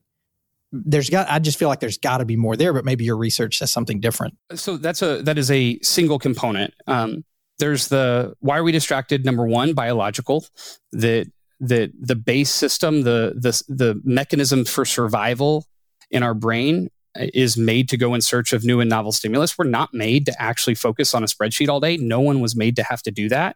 there's 0.72 1.10
got 1.10 1.30
I 1.30 1.40
just 1.40 1.58
feel 1.58 1.70
like 1.70 1.80
there's 1.80 1.98
got 1.98 2.18
to 2.18 2.26
be 2.26 2.36
more 2.36 2.56
there, 2.56 2.74
but 2.74 2.86
maybe 2.86 3.06
your 3.06 3.18
research 3.18 3.58
says 3.58 3.72
something 3.72 4.00
different. 4.00 4.36
So 4.56 4.78
that's 4.78 5.02
a 5.02 5.22
that 5.24 5.38
is 5.38 5.50
a 5.50 5.80
single 5.80 6.20
component. 6.20 6.74
Um, 6.88 7.24
there's 7.60 7.88
the 7.88 8.34
why 8.40 8.58
are 8.58 8.64
we 8.64 8.72
distracted? 8.72 9.26
Number 9.26 9.46
one, 9.46 9.74
biological. 9.74 10.46
That 10.92 11.32
the 11.60 11.92
the 12.00 12.16
base 12.16 12.54
system, 12.54 13.04
the 13.04 13.34
the 13.36 13.64
the 13.74 14.02
mechanism 14.04 14.66
for 14.66 14.86
survival 14.86 15.66
in 16.12 16.24
our 16.24 16.34
brain 16.34 16.90
is 17.16 17.58
made 17.58 17.90
to 17.90 17.98
go 17.98 18.14
in 18.14 18.22
search 18.22 18.54
of 18.54 18.64
new 18.64 18.80
and 18.80 18.90
novel 18.90 19.12
stimulus. 19.12 19.58
We're 19.58 19.66
not 19.66 19.94
made 19.94 20.26
to 20.28 20.42
actually 20.42 20.76
focus 20.76 21.16
on 21.16 21.24
a 21.24 21.28
spreadsheet 21.28 21.70
all 21.70 21.80
day. 21.80 21.98
No 21.98 22.20
one 22.20 22.42
was 22.42 22.56
made 22.56 22.76
to 22.76 22.84
have 22.84 23.02
to 23.04 23.12
do 23.12 23.28
that. 23.30 23.56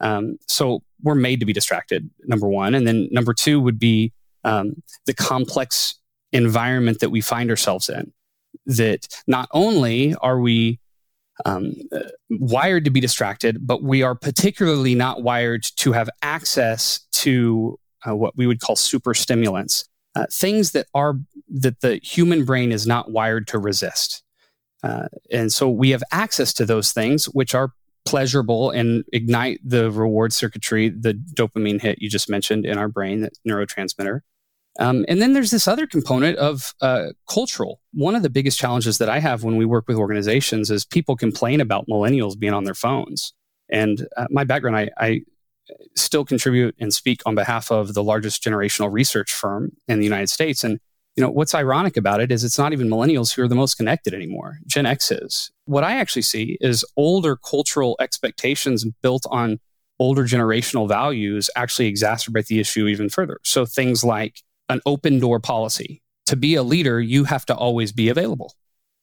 Um, 0.00 0.38
so 0.46 0.82
we're 1.02 1.14
made 1.14 1.40
to 1.40 1.46
be 1.46 1.52
distracted. 1.52 2.10
Number 2.24 2.48
one, 2.48 2.74
and 2.74 2.86
then 2.86 3.08
number 3.10 3.32
two 3.32 3.60
would 3.60 3.78
be 3.78 4.12
um, 4.44 4.82
the 5.06 5.14
complex 5.14 5.94
environment 6.32 7.00
that 7.00 7.10
we 7.10 7.20
find 7.20 7.50
ourselves 7.50 7.88
in. 7.88 8.12
That 8.66 9.06
not 9.26 9.48
only 9.52 10.14
are 10.16 10.40
we 10.40 10.78
um, 11.44 11.74
wired 12.30 12.84
to 12.84 12.90
be 12.90 13.00
distracted, 13.00 13.66
but 13.66 13.82
we 13.82 14.02
are 14.02 14.14
particularly 14.14 14.94
not 14.94 15.22
wired 15.22 15.62
to 15.76 15.92
have 15.92 16.10
access 16.22 17.00
to 17.12 17.78
uh, 18.06 18.14
what 18.14 18.36
we 18.36 18.46
would 18.46 18.60
call 18.60 18.76
super 18.76 19.14
stimulants, 19.14 19.88
uh, 20.14 20.26
things 20.30 20.72
that 20.72 20.86
are 20.94 21.14
that 21.48 21.80
the 21.80 22.00
human 22.02 22.44
brain 22.44 22.72
is 22.72 22.86
not 22.86 23.10
wired 23.10 23.46
to 23.48 23.58
resist. 23.58 24.22
Uh, 24.82 25.08
and 25.32 25.52
so 25.52 25.68
we 25.68 25.90
have 25.90 26.02
access 26.12 26.52
to 26.54 26.64
those 26.64 26.92
things, 26.92 27.26
which 27.26 27.54
are 27.54 27.72
pleasurable 28.08 28.70
and 28.70 29.04
ignite 29.12 29.60
the 29.64 29.90
reward 29.90 30.32
circuitry, 30.32 30.88
the 30.88 31.14
dopamine 31.34 31.80
hit 31.80 32.00
you 32.00 32.08
just 32.08 32.30
mentioned 32.30 32.64
in 32.64 32.78
our 32.78 32.88
brain, 32.88 33.20
that 33.20 33.32
neurotransmitter. 33.46 34.20
Um, 34.78 35.04
and 35.08 35.20
then 35.20 35.32
there's 35.32 35.50
this 35.50 35.66
other 35.66 35.86
component 35.86 36.38
of 36.38 36.72
uh, 36.80 37.06
cultural. 37.28 37.80
One 37.92 38.14
of 38.14 38.22
the 38.22 38.30
biggest 38.30 38.58
challenges 38.58 38.98
that 38.98 39.08
I 39.08 39.18
have 39.18 39.42
when 39.42 39.56
we 39.56 39.64
work 39.64 39.88
with 39.88 39.96
organizations 39.96 40.70
is 40.70 40.84
people 40.84 41.16
complain 41.16 41.60
about 41.60 41.86
millennials 41.88 42.38
being 42.38 42.54
on 42.54 42.64
their 42.64 42.74
phones. 42.74 43.32
And 43.70 44.06
uh, 44.16 44.26
my 44.30 44.44
background, 44.44 44.76
I, 44.76 44.90
I, 44.98 45.20
still 45.94 46.24
contribute 46.24 46.74
and 46.80 46.94
speak 46.94 47.20
on 47.26 47.34
behalf 47.34 47.70
of 47.70 47.92
the 47.92 48.02
largest 48.02 48.42
generational 48.42 48.90
research 48.90 49.34
firm 49.34 49.70
in 49.86 49.98
the 49.98 50.04
United 50.04 50.30
States. 50.30 50.64
And 50.64 50.80
you 51.18 51.24
know 51.24 51.30
what's 51.32 51.52
ironic 51.52 51.96
about 51.96 52.20
it 52.20 52.30
is 52.30 52.44
it's 52.44 52.58
not 52.58 52.72
even 52.72 52.88
millennials 52.88 53.34
who 53.34 53.42
are 53.42 53.48
the 53.48 53.56
most 53.56 53.74
connected 53.74 54.14
anymore. 54.14 54.58
Gen 54.68 54.86
X 54.86 55.10
is. 55.10 55.50
What 55.64 55.82
I 55.82 55.96
actually 55.96 56.22
see 56.22 56.56
is 56.60 56.84
older 56.96 57.34
cultural 57.34 57.96
expectations 57.98 58.84
built 59.02 59.26
on 59.28 59.58
older 59.98 60.22
generational 60.22 60.86
values 60.86 61.50
actually 61.56 61.92
exacerbate 61.92 62.46
the 62.46 62.60
issue 62.60 62.86
even 62.86 63.08
further. 63.08 63.40
So 63.42 63.66
things 63.66 64.04
like 64.04 64.44
an 64.68 64.80
open 64.86 65.18
door 65.18 65.40
policy. 65.40 66.02
To 66.26 66.36
be 66.36 66.54
a 66.54 66.62
leader, 66.62 67.00
you 67.00 67.24
have 67.24 67.44
to 67.46 67.54
always 67.56 67.90
be 67.90 68.10
available, 68.10 68.54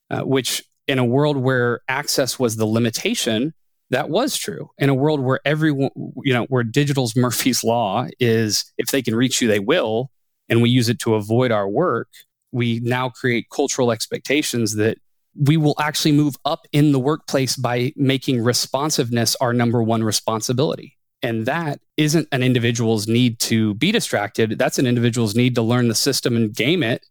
uh, 0.10 0.22
which 0.22 0.64
in 0.88 1.00
a 1.00 1.04
world 1.04 1.36
where 1.36 1.82
access 1.90 2.40
was 2.40 2.56
the 2.56 2.66
limitation, 2.66 3.54
that 3.90 4.10
was 4.10 4.38
true. 4.38 4.70
In 4.78 4.88
a 4.88 4.94
world 4.94 5.20
where 5.20 5.42
everyone, 5.44 5.90
you 6.24 6.34
know, 6.34 6.46
where 6.46 6.64
digital's 6.64 7.14
Murphy's 7.18 7.62
Law 7.62 8.08
is 8.22 8.72
if 8.78 8.88
they 8.88 9.02
can 9.02 9.16
reach 9.16 9.42
you, 9.42 9.50
they 9.50 9.60
will, 9.60 10.12
and 10.50 10.62
we 10.62 10.70
use 10.70 10.90
it 10.90 11.00
to 11.00 11.16
avoid 11.16 11.52
our 11.52 11.68
work, 11.68 12.10
we 12.52 12.80
now 12.82 13.10
create 13.10 13.48
cultural 13.50 13.92
expectations 13.92 14.76
that 14.76 14.98
we 15.38 15.58
will 15.58 15.76
actually 15.80 16.14
move 16.14 16.36
up 16.46 16.66
in 16.72 16.92
the 16.92 17.00
workplace 17.00 17.56
by 17.56 17.92
making 17.96 18.42
responsiveness 18.42 19.36
our 19.42 19.54
number 19.54 19.84
one 19.84 20.04
responsibility. 20.04 20.98
And 21.22 21.46
that 21.46 21.80
isn't 21.98 22.28
an 22.32 22.44
individual's 22.44 23.08
need 23.08 23.40
to 23.40 23.74
be 23.76 23.92
distracted. 23.92 24.58
That's 24.58 24.80
an 24.80 24.88
individual's 24.88 25.36
need 25.36 25.56
to 25.56 25.62
learn 25.62 25.88
the 25.88 25.96
system 25.96 26.36
and 26.36 26.54
game 26.54 26.84
it. 26.84 27.06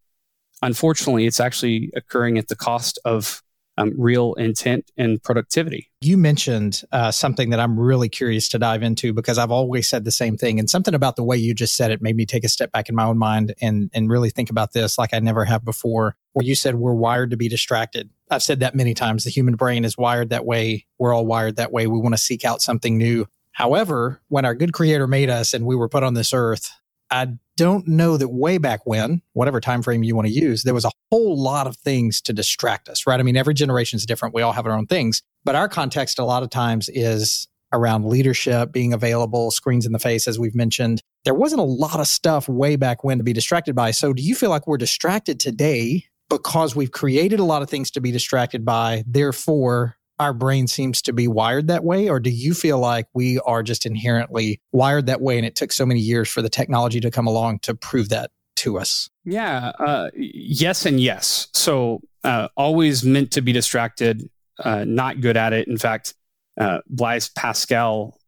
Unfortunately, 0.63 1.27
it's 1.27 1.41
actually 1.41 1.91
occurring 1.95 2.39
at 2.39 2.49
the 2.49 2.57
cost 2.57 2.99
of 3.05 3.43
um, 3.77 3.93
real 3.97 4.35
intent 4.35 4.91
and 4.97 5.23
productivity. 5.23 5.91
You 6.01 6.17
mentioned 6.17 6.83
uh, 6.93 7.11
something 7.11 7.51
that 7.51 7.61
I'm 7.61 7.79
really 7.79 8.09
curious 8.09 8.49
to 8.51 8.59
dive 8.59 8.83
into 8.83 9.13
because 9.13 9.39
I've 9.39 9.51
always 9.51 9.89
said 9.89 10.05
the 10.05 10.13
same 10.13 10.37
thing, 10.37 10.59
and 10.59 10.69
something 10.69 10.95
about 10.95 11.17
the 11.17 11.25
way 11.25 11.37
you 11.37 11.55
just 11.55 11.77
said 11.77 11.91
it 11.91 12.03
made 12.03 12.17
me 12.17 12.27
take 12.27 12.45
a 12.45 12.49
step 12.49 12.73
back 12.73 12.89
in 12.89 12.95
my 12.95 13.05
own 13.05 13.19
mind 13.19 13.55
and 13.61 13.91
and 13.95 14.11
really 14.11 14.31
think 14.31 14.51
about 14.51 14.73
this 14.73 14.99
like 14.99 15.13
I 15.13 15.19
never 15.19 15.45
have 15.45 15.65
before. 15.65 16.17
Where 16.33 16.45
you 16.45 16.55
said 16.55 16.77
we're 16.77 16.95
wired 16.95 17.31
to 17.31 17.37
be 17.37 17.49
distracted. 17.49 18.11
I've 18.31 18.43
said 18.43 18.61
that 18.61 18.75
many 18.75 18.95
times. 18.95 19.25
The 19.25 19.31
human 19.31 19.55
brain 19.55 19.85
is 19.85 19.97
wired 19.97 20.31
that 20.31 20.45
way. 20.45 20.87
We're 20.99 21.15
all 21.15 21.27
wired 21.27 21.57
that 21.57 21.73
way. 21.73 21.87
We 21.87 21.99
want 21.99 22.15
to 22.15 22.19
seek 22.19 22.45
out 22.45 22.63
something 22.63 22.99
new. 22.99 23.27
However, 23.53 24.21
when 24.29 24.45
our 24.45 24.55
good 24.55 24.73
creator 24.73 25.07
made 25.07 25.31
us 25.31 25.55
and 25.55 25.65
we 25.65 25.77
were 25.77 25.89
put 25.89 26.03
on 26.03 26.15
this 26.15 26.33
earth, 26.35 26.73
I 27.11 27.29
don't 27.57 27.87
know 27.87 28.17
that 28.17 28.29
way 28.29 28.59
back 28.59 28.81
when, 28.85 29.23
whatever 29.33 29.61
time 29.61 29.83
frame 29.83 30.03
you 30.03 30.17
want 30.17 30.27
to 30.27 30.33
use, 30.33 30.63
there 30.63 30.75
was 30.75 30.85
a 30.85 30.91
whole 31.11 31.41
lot 31.41 31.67
of 31.67 31.77
things 31.77 32.21
to 32.23 32.33
distract 32.33 32.89
us, 32.89 33.07
right? 33.07 33.21
I 33.21 33.23
mean, 33.23 33.37
every 33.37 33.55
generation 33.55 33.97
is 33.97 34.07
different. 34.07 34.35
We 34.35 34.43
all 34.43 34.53
have 34.53 34.67
our 34.67 34.77
own 34.77 34.87
things, 34.87 35.23
but 35.45 35.55
our 35.55 35.69
context 35.69 36.19
a 36.19 36.25
lot 36.25 36.43
of 36.43 36.51
times 36.51 36.89
is 36.89 37.49
around 37.73 38.07
leadership, 38.07 38.73
being 38.73 38.93
available, 38.93 39.51
screens 39.51 39.85
in 39.85 39.93
the 39.93 39.99
face, 39.99 40.29
as 40.29 40.39
we've 40.39 40.55
mentioned. 40.55 41.03
There 41.25 41.35
wasn't 41.35 41.61
a 41.61 41.65
lot 41.65 42.01
of 42.01 42.07
stuff 42.07 42.49
way 42.49 42.77
back 42.77 43.05
when 43.05 43.19
to 43.19 43.25
be 43.25 43.33
distracted 43.33 43.75
by. 43.75 43.91
So, 43.91 44.13
do 44.13 44.23
you 44.23 44.35
feel 44.35 44.51
like 44.51 44.67
we're 44.67 44.79
distracted 44.79 45.41
today 45.41 46.05
because 46.31 46.77
we've 46.77 46.93
created 46.93 47.41
a 47.41 47.45
lot 47.45 47.63
of 47.63 47.69
things 47.69 47.91
to 47.93 48.01
be 48.01 48.13
distracted 48.13 48.65
by? 48.65 49.05
Therefore, 49.07 49.97
our 50.19 50.33
brain 50.33 50.67
seems 50.67 51.03
to 51.03 51.13
be 51.13 51.29
wired 51.29 51.69
that 51.69 51.85
way? 51.85 52.09
Or 52.09 52.21
do 52.21 52.31
you 52.31 52.55
feel 52.55 52.79
like 52.79 53.07
we 53.15 53.41
are 53.41 53.63
just 53.63 53.87
inherently 53.87 54.61
wired 54.73 55.07
that 55.07 55.21
way 55.21 55.37
and 55.37 55.47
it 55.47 55.57
took 55.57 55.73
so 55.73 55.85
many 55.85 56.01
years 56.01 56.29
for 56.29 56.43
the 56.43 56.49
technology 56.49 57.01
to 57.01 57.11
come 57.11 57.27
along 57.27 57.61
to 57.61 57.75
prove 57.75 58.09
that 58.11 58.31
to 58.57 58.79
us? 58.79 59.11
Yeah, 59.25 59.73
uh, 59.79 60.11
yes, 60.15 60.87
and 60.87 61.01
yes. 61.01 61.49
So, 61.53 62.01
uh, 62.23 62.49
always 62.57 63.05
meant 63.05 63.33
to 63.33 63.43
be 63.43 63.53
distracted, 63.53 64.29
uh, 64.63 64.85
not 64.85 65.21
good 65.21 65.37
at 65.37 65.53
it. 65.53 65.69
In 65.69 65.77
fact, 65.77 66.15
uh, 66.59 66.79
Blaise 66.89 67.29
Pascal 67.29 68.19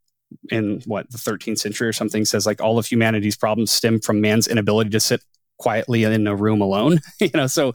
in 0.51 0.83
what 0.87 1.11
the 1.11 1.19
13th 1.19 1.59
century 1.59 1.89
or 1.89 1.93
something 1.93 2.25
says 2.25 2.47
like 2.47 2.61
all 2.61 2.79
of 2.79 2.87
humanity's 2.87 3.37
problems 3.37 3.71
stem 3.71 4.01
from 4.01 4.21
man's 4.21 4.49
inability 4.49 4.91
to 4.91 5.01
sit 5.01 5.23
quietly 5.59 6.05
in 6.05 6.27
a 6.27 6.37
room 6.37 6.61
alone 6.61 7.01
you 7.21 7.31
know 7.35 7.47
so 7.47 7.73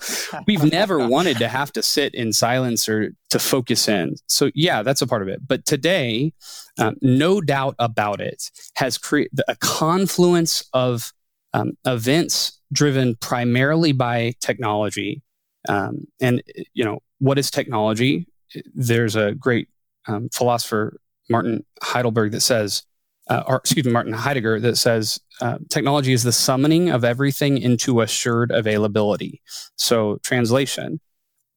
we've 0.47 0.63
never 0.71 1.07
wanted 1.07 1.37
to 1.37 1.47
have 1.47 1.71
to 1.71 1.81
sit 1.81 2.13
in 2.13 2.31
silence 2.31 2.87
or 2.87 3.13
to 3.29 3.39
focus 3.39 3.87
in. 3.87 4.15
So 4.27 4.51
yeah 4.53 4.83
that's 4.83 5.01
a 5.01 5.07
part 5.07 5.21
of 5.21 5.27
it. 5.27 5.45
But 5.47 5.65
today 5.65 6.33
um, 6.77 6.95
no 7.01 7.41
doubt 7.41 7.75
about 7.79 8.21
it 8.21 8.49
has 8.75 8.97
created 8.97 9.41
a 9.47 9.55
confluence 9.55 10.63
of 10.73 11.11
um, 11.53 11.73
events 11.85 12.59
driven 12.71 13.15
primarily 13.15 13.91
by 13.91 14.33
technology. 14.39 15.21
Um, 15.67 16.07
and 16.19 16.41
you 16.73 16.85
know 16.85 16.99
what 17.19 17.37
is 17.37 17.51
technology? 17.51 18.27
There's 18.73 19.15
a 19.15 19.33
great 19.33 19.67
um, 20.07 20.29
philosopher 20.33 20.99
martin 21.29 21.65
heidelberg 21.81 22.31
that 22.31 22.41
says 22.41 22.83
uh, 23.29 23.43
or 23.47 23.57
excuse 23.57 23.85
me, 23.85 23.91
Martin 23.91 24.13
Heidegger, 24.13 24.59
that 24.59 24.77
says 24.77 25.19
uh, 25.41 25.57
technology 25.69 26.13
is 26.13 26.23
the 26.23 26.31
summoning 26.31 26.89
of 26.89 27.03
everything 27.03 27.57
into 27.57 28.01
assured 28.01 28.51
availability. 28.51 29.41
So, 29.75 30.17
translation 30.23 30.99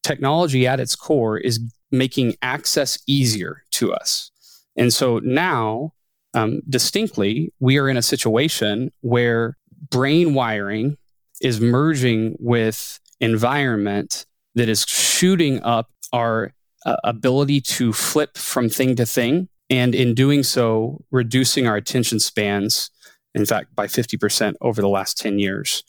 technology 0.05 0.67
at 0.67 0.79
its 0.79 0.95
core 0.95 1.37
is 1.37 1.59
making 1.91 2.35
access 2.41 2.99
easier 3.07 3.63
to 3.71 3.91
us. 3.91 4.29
And 4.75 4.93
so 4.93 5.19
now, 5.19 5.93
um, 6.33 6.61
distinctly, 6.69 7.51
we 7.59 7.77
are 7.79 7.89
in 7.89 7.97
a 7.97 8.01
situation 8.01 8.91
where 9.01 9.57
brain 9.89 10.33
wiring 10.33 10.97
is 11.41 11.59
merging 11.59 12.35
with 12.39 12.99
environment 13.19 14.25
that 14.53 14.69
is 14.69 14.85
shooting 14.87 15.61
up 15.63 15.89
our 16.13 16.53
uh, 16.85 16.97
ability 17.03 17.61
to 17.61 17.91
flip 17.91 18.37
from 18.37 18.69
thing 18.69 18.95
to 18.97 19.05
thing 19.05 19.49
and 19.69 19.95
in 19.95 20.13
doing 20.13 20.43
so, 20.43 21.03
reducing 21.11 21.67
our 21.67 21.75
attention 21.75 22.19
spans, 22.19 22.91
in 23.33 23.45
fact, 23.45 23.75
by 23.75 23.87
50% 23.87 24.53
over 24.61 24.81
the 24.81 24.87
last 24.87 25.17
10 25.17 25.39
years. 25.39 25.83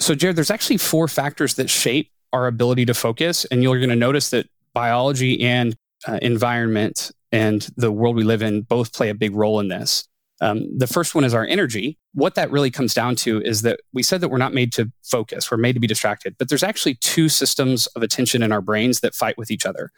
So, 0.00 0.14
Jared, 0.14 0.36
there's 0.36 0.50
actually 0.50 0.78
four 0.78 1.08
factors 1.08 1.54
that 1.54 1.70
shape 1.70 2.10
our 2.32 2.46
ability 2.46 2.86
to 2.86 2.94
focus. 2.94 3.44
And 3.46 3.62
you're 3.62 3.78
going 3.78 3.90
to 3.90 3.96
notice 3.96 4.30
that 4.30 4.46
biology 4.74 5.42
and 5.42 5.76
uh, 6.06 6.18
environment 6.22 7.12
and 7.30 7.66
the 7.76 7.90
world 7.90 8.16
we 8.16 8.24
live 8.24 8.42
in 8.42 8.62
both 8.62 8.92
play 8.92 9.08
a 9.08 9.14
big 9.14 9.34
role 9.34 9.60
in 9.60 9.68
this. 9.68 10.08
Um, 10.42 10.66
the 10.76 10.88
first 10.88 11.14
one 11.14 11.22
is 11.22 11.34
our 11.34 11.46
energy. 11.46 11.98
What 12.14 12.34
that 12.34 12.50
really 12.50 12.70
comes 12.70 12.94
down 12.94 13.14
to 13.16 13.40
is 13.42 13.62
that 13.62 13.78
we 13.92 14.02
said 14.02 14.20
that 14.20 14.28
we're 14.28 14.38
not 14.38 14.52
made 14.52 14.72
to 14.72 14.90
focus, 15.04 15.50
we're 15.50 15.56
made 15.56 15.74
to 15.74 15.80
be 15.80 15.86
distracted, 15.86 16.34
but 16.36 16.48
there's 16.48 16.64
actually 16.64 16.96
two 16.96 17.28
systems 17.28 17.86
of 17.88 18.02
attention 18.02 18.42
in 18.42 18.50
our 18.50 18.60
brains 18.60 19.00
that 19.00 19.14
fight 19.14 19.38
with 19.38 19.52
each 19.52 19.64
other. 19.64 19.90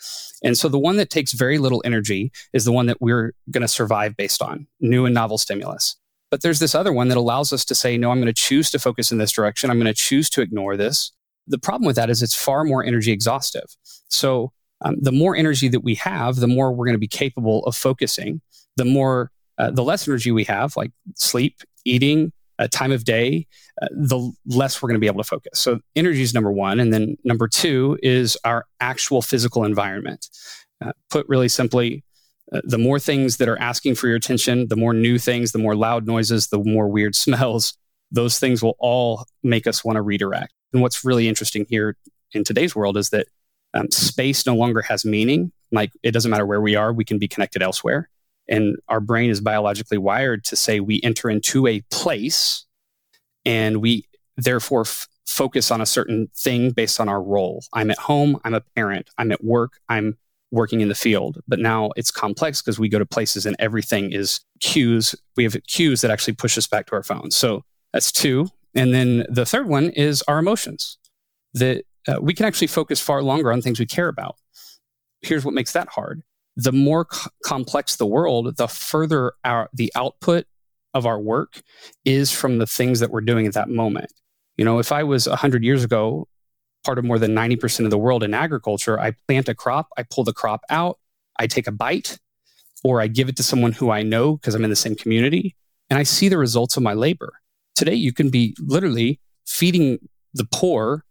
And 0.43 0.57
so 0.59 0.69
the 0.69 0.79
one 0.79 0.99
that 0.99 1.09
takes 1.09 1.33
very 1.33 1.57
little 1.57 1.81
energy 1.83 2.31
is 2.53 2.67
the 2.67 2.73
one 2.73 2.85
that 2.87 3.01
we're 3.01 3.33
going 3.51 3.63
to 3.63 3.69
survive 3.69 4.19
based 4.19 4.43
on 4.43 4.67
new 4.81 5.07
and 5.07 5.15
novel 5.15 5.39
stimulus. 5.39 5.97
But 6.31 6.43
there's 6.43 6.59
this 6.59 6.75
other 6.75 6.93
one 6.93 7.09
that 7.09 7.17
allows 7.17 7.51
us 7.51 7.65
to 7.65 7.75
say, 7.75 7.97
no, 7.97 8.11
I'm 8.11 8.21
going 8.21 8.27
to 8.27 8.33
choose 8.35 8.71
to 8.73 8.79
focus 8.79 9.11
in 9.11 9.17
this 9.17 9.33
direction. 9.33 9.71
I'm 9.71 9.79
going 9.79 9.87
to 9.87 9.95
choose 9.95 10.29
to 10.31 10.43
ignore 10.43 10.77
this. 10.77 11.11
The 11.47 11.59
problem 11.59 11.87
with 11.87 11.97
that 11.97 12.11
is 12.11 12.23
it's 12.23 12.37
far 12.37 12.65
more 12.65 12.85
energy 12.85 13.13
exhaustive. 13.13 13.77
So 14.09 14.53
um, 14.85 14.97
the 15.01 15.13
more 15.13 15.37
energy 15.37 15.69
that 15.69 15.85
we 15.85 15.95
have, 15.95 16.37
the 16.37 16.49
more 16.49 16.71
we're 16.71 16.85
going 16.87 16.95
to 16.95 16.99
be 16.99 17.09
capable 17.09 17.65
of 17.65 17.75
focusing, 17.75 18.43
the 18.77 18.85
more 18.85 19.31
uh, 19.59 19.71
the 19.71 19.85
less 19.85 20.09
energy 20.09 20.31
we 20.31 20.45
have, 20.45 20.77
like 20.77 20.93
sleep, 21.15 21.61
eating, 21.85 22.33
uh, 22.59 22.69
time 22.71 22.93
of 22.93 23.05
day, 23.05 23.47
uh, 23.83 23.89
the 23.91 24.33
less 24.47 24.81
we're 24.81 24.89
going 24.89 24.97
to 24.97 25.01
be 25.01 25.07
able 25.07 25.23
to 25.23 25.29
focus. 25.29 25.59
So, 25.59 25.81
energy 25.97 26.23
is 26.23 26.35
number 26.35 26.53
one. 26.53 26.81
And 26.81 26.93
then 26.93 27.17
number 27.25 27.49
two 27.49 27.99
is 28.03 28.37
our 28.45 28.67
actual 28.81 29.23
physical 29.23 29.65
environment. 29.65 30.29
Uh, 30.85 30.93
put 31.11 31.27
really 31.29 31.49
simply, 31.49 32.05
uh, 32.53 32.61
the 32.65 32.79
more 32.79 32.99
things 32.99 33.39
that 33.39 33.49
are 33.49 33.59
asking 33.59 33.95
for 33.95 34.07
your 34.07 34.17
attention, 34.17 34.69
the 34.69 34.77
more 34.77 34.93
new 34.93 35.19
things, 35.19 35.53
the 35.53 35.59
more 35.59 35.75
loud 35.75 36.07
noises, 36.07 36.49
the 36.49 36.59
more 36.59 36.89
weird 36.89 37.15
smells, 37.17 37.77
those 38.11 38.39
things 38.39 38.63
will 38.63 38.77
all 38.79 39.25
make 39.43 39.67
us 39.67 39.85
want 39.85 39.97
to 39.97 40.03
redirect. 40.03 40.53
And 40.73 40.83
what's 40.83 41.05
really 41.05 41.29
interesting 41.29 41.67
here 41.69 41.97
in 42.33 42.45
today's 42.45 42.75
world 42.75 42.97
is 42.97 43.11
that 43.11 43.27
um, 43.75 43.91
space 43.91 44.47
no 44.47 44.55
longer 44.55 44.83
has 44.83 45.05
meaning. 45.05 45.53
Like 45.73 45.93
it 46.03 46.13
doesn't 46.13 46.31
matter 46.31 46.47
where 46.47 46.61
we 46.61 46.77
are, 46.77 46.93
we 46.93 47.05
can 47.05 47.19
be 47.19 47.27
connected 47.27 47.63
elsewhere. 47.63 48.09
And 48.49 48.77
our 48.89 49.01
brain 49.01 49.31
is 49.31 49.41
biologically 49.41 49.99
wired 49.99 50.45
to 50.45 50.57
say 50.57 50.81
we 50.81 51.01
enter 51.03 51.31
into 51.31 51.67
a 51.67 51.81
place 51.91 52.67
and 53.45 53.79
we 53.79 54.07
therefore 54.37 54.83
f- 54.83 55.09
focus 55.27 55.71
on 55.71 55.81
a 55.81 55.87
certain 55.87 56.29
thing 56.37 56.71
based 56.71 57.01
on 57.01 57.09
our 57.09 57.23
role. 57.23 57.65
I'm 57.73 57.91
at 57.91 57.99
home, 57.99 58.39
I'm 58.45 58.55
a 58.55 58.61
parent, 58.61 59.09
I'm 59.19 59.33
at 59.33 59.43
work, 59.43 59.81
I'm 59.89 60.19
working 60.51 60.81
in 60.81 60.89
the 60.89 60.95
field. 60.95 61.41
But 61.49 61.59
now 61.59 61.91
it's 61.97 62.11
complex 62.11 62.61
because 62.61 62.79
we 62.79 62.89
go 62.89 62.99
to 62.99 63.07
places 63.07 63.47
and 63.47 63.57
everything 63.59 64.13
is 64.13 64.41
cues. 64.61 65.15
We 65.37 65.45
have 65.45 65.57
cues 65.67 66.03
that 66.03 66.11
actually 66.11 66.35
push 66.35 66.57
us 66.57 66.67
back 66.67 66.87
to 66.87 66.93
our 66.93 67.03
phones. 67.03 67.37
So 67.37 67.65
that's 67.93 68.13
two. 68.13 68.49
And 68.75 68.93
then 68.93 69.25
the 69.29 69.47
third 69.47 69.69
one 69.69 69.91
is 69.91 70.23
our 70.23 70.39
emotions 70.39 70.99
that 71.55 71.85
uh, 72.07 72.17
we 72.21 72.35
can 72.35 72.45
actually 72.47 72.67
focus 72.67 73.01
far 73.01 73.23
longer 73.23 73.53
on 73.53 73.63
things 73.63 73.79
we 73.79 73.87
care 73.87 74.09
about. 74.09 74.37
Here's 75.23 75.45
what 75.45 75.55
makes 75.55 75.73
that 75.73 75.89
hard 75.89 76.23
the 76.57 76.73
more 76.73 77.07
c- 77.11 77.29
complex 77.45 77.97
the 77.97 78.07
world, 78.07 78.57
the 78.57 78.69
further 78.69 79.33
our 79.45 79.69
the 79.73 79.93
output 79.95 80.47
of 80.93 81.07
our 81.07 81.21
work 81.21 81.61
is 82.05 82.31
from 82.31 82.59
the 82.59 82.67
things 82.67 83.01
that 83.01 83.11
we're 83.11 83.21
doing 83.21 83.47
at 83.47 83.55
that 83.55 83.69
moment. 83.69 84.13
You 84.57 84.65
know, 84.65 84.79
if 84.79 84.93
I 84.93 85.03
was 85.03 85.29
100 85.29 85.65
years 85.65 85.83
ago, 85.83 86.29
part 86.85 86.99
of 86.99 87.05
more 87.05 87.19
than 87.19 87.35
90% 87.35 87.85
of 87.85 87.91
the 87.91 87.99
world 87.99 88.23
in 88.23 88.33
agriculture, 88.33 89.01
I 89.01 89.15
plant 89.27 89.49
a 89.49 89.55
crop, 89.55 89.89
I 89.97 90.05
pull 90.05 90.23
the 90.23 90.33
crop 90.33 90.63
out, 90.71 90.99
I 91.39 91.49
take 91.49 91.67
a 91.67 91.73
bite, 91.73 92.19
or 92.85 93.01
I 93.01 93.09
give 93.09 93.29
it 93.29 93.37
to 93.39 93.43
someone 93.43 93.73
who 93.73 93.91
I 93.91 94.03
know 94.03 94.37
because 94.37 94.55
I'm 94.55 94.63
in 94.63 94.71
the 94.71 94.77
same 94.77 94.95
community, 94.95 95.57
and 95.91 95.99
I 95.99 96.05
see 96.05 96.29
the 96.29 96.39
results 96.39 96.77
of 96.77 96.83
my 96.83 96.95
labor. 96.95 97.33
Today, 97.75 97.95
you 97.95 98.13
can 98.13 98.31
be 98.31 98.55
literally 98.61 99.19
feeding 99.47 99.99
the 100.35 100.47
poor 100.53 101.05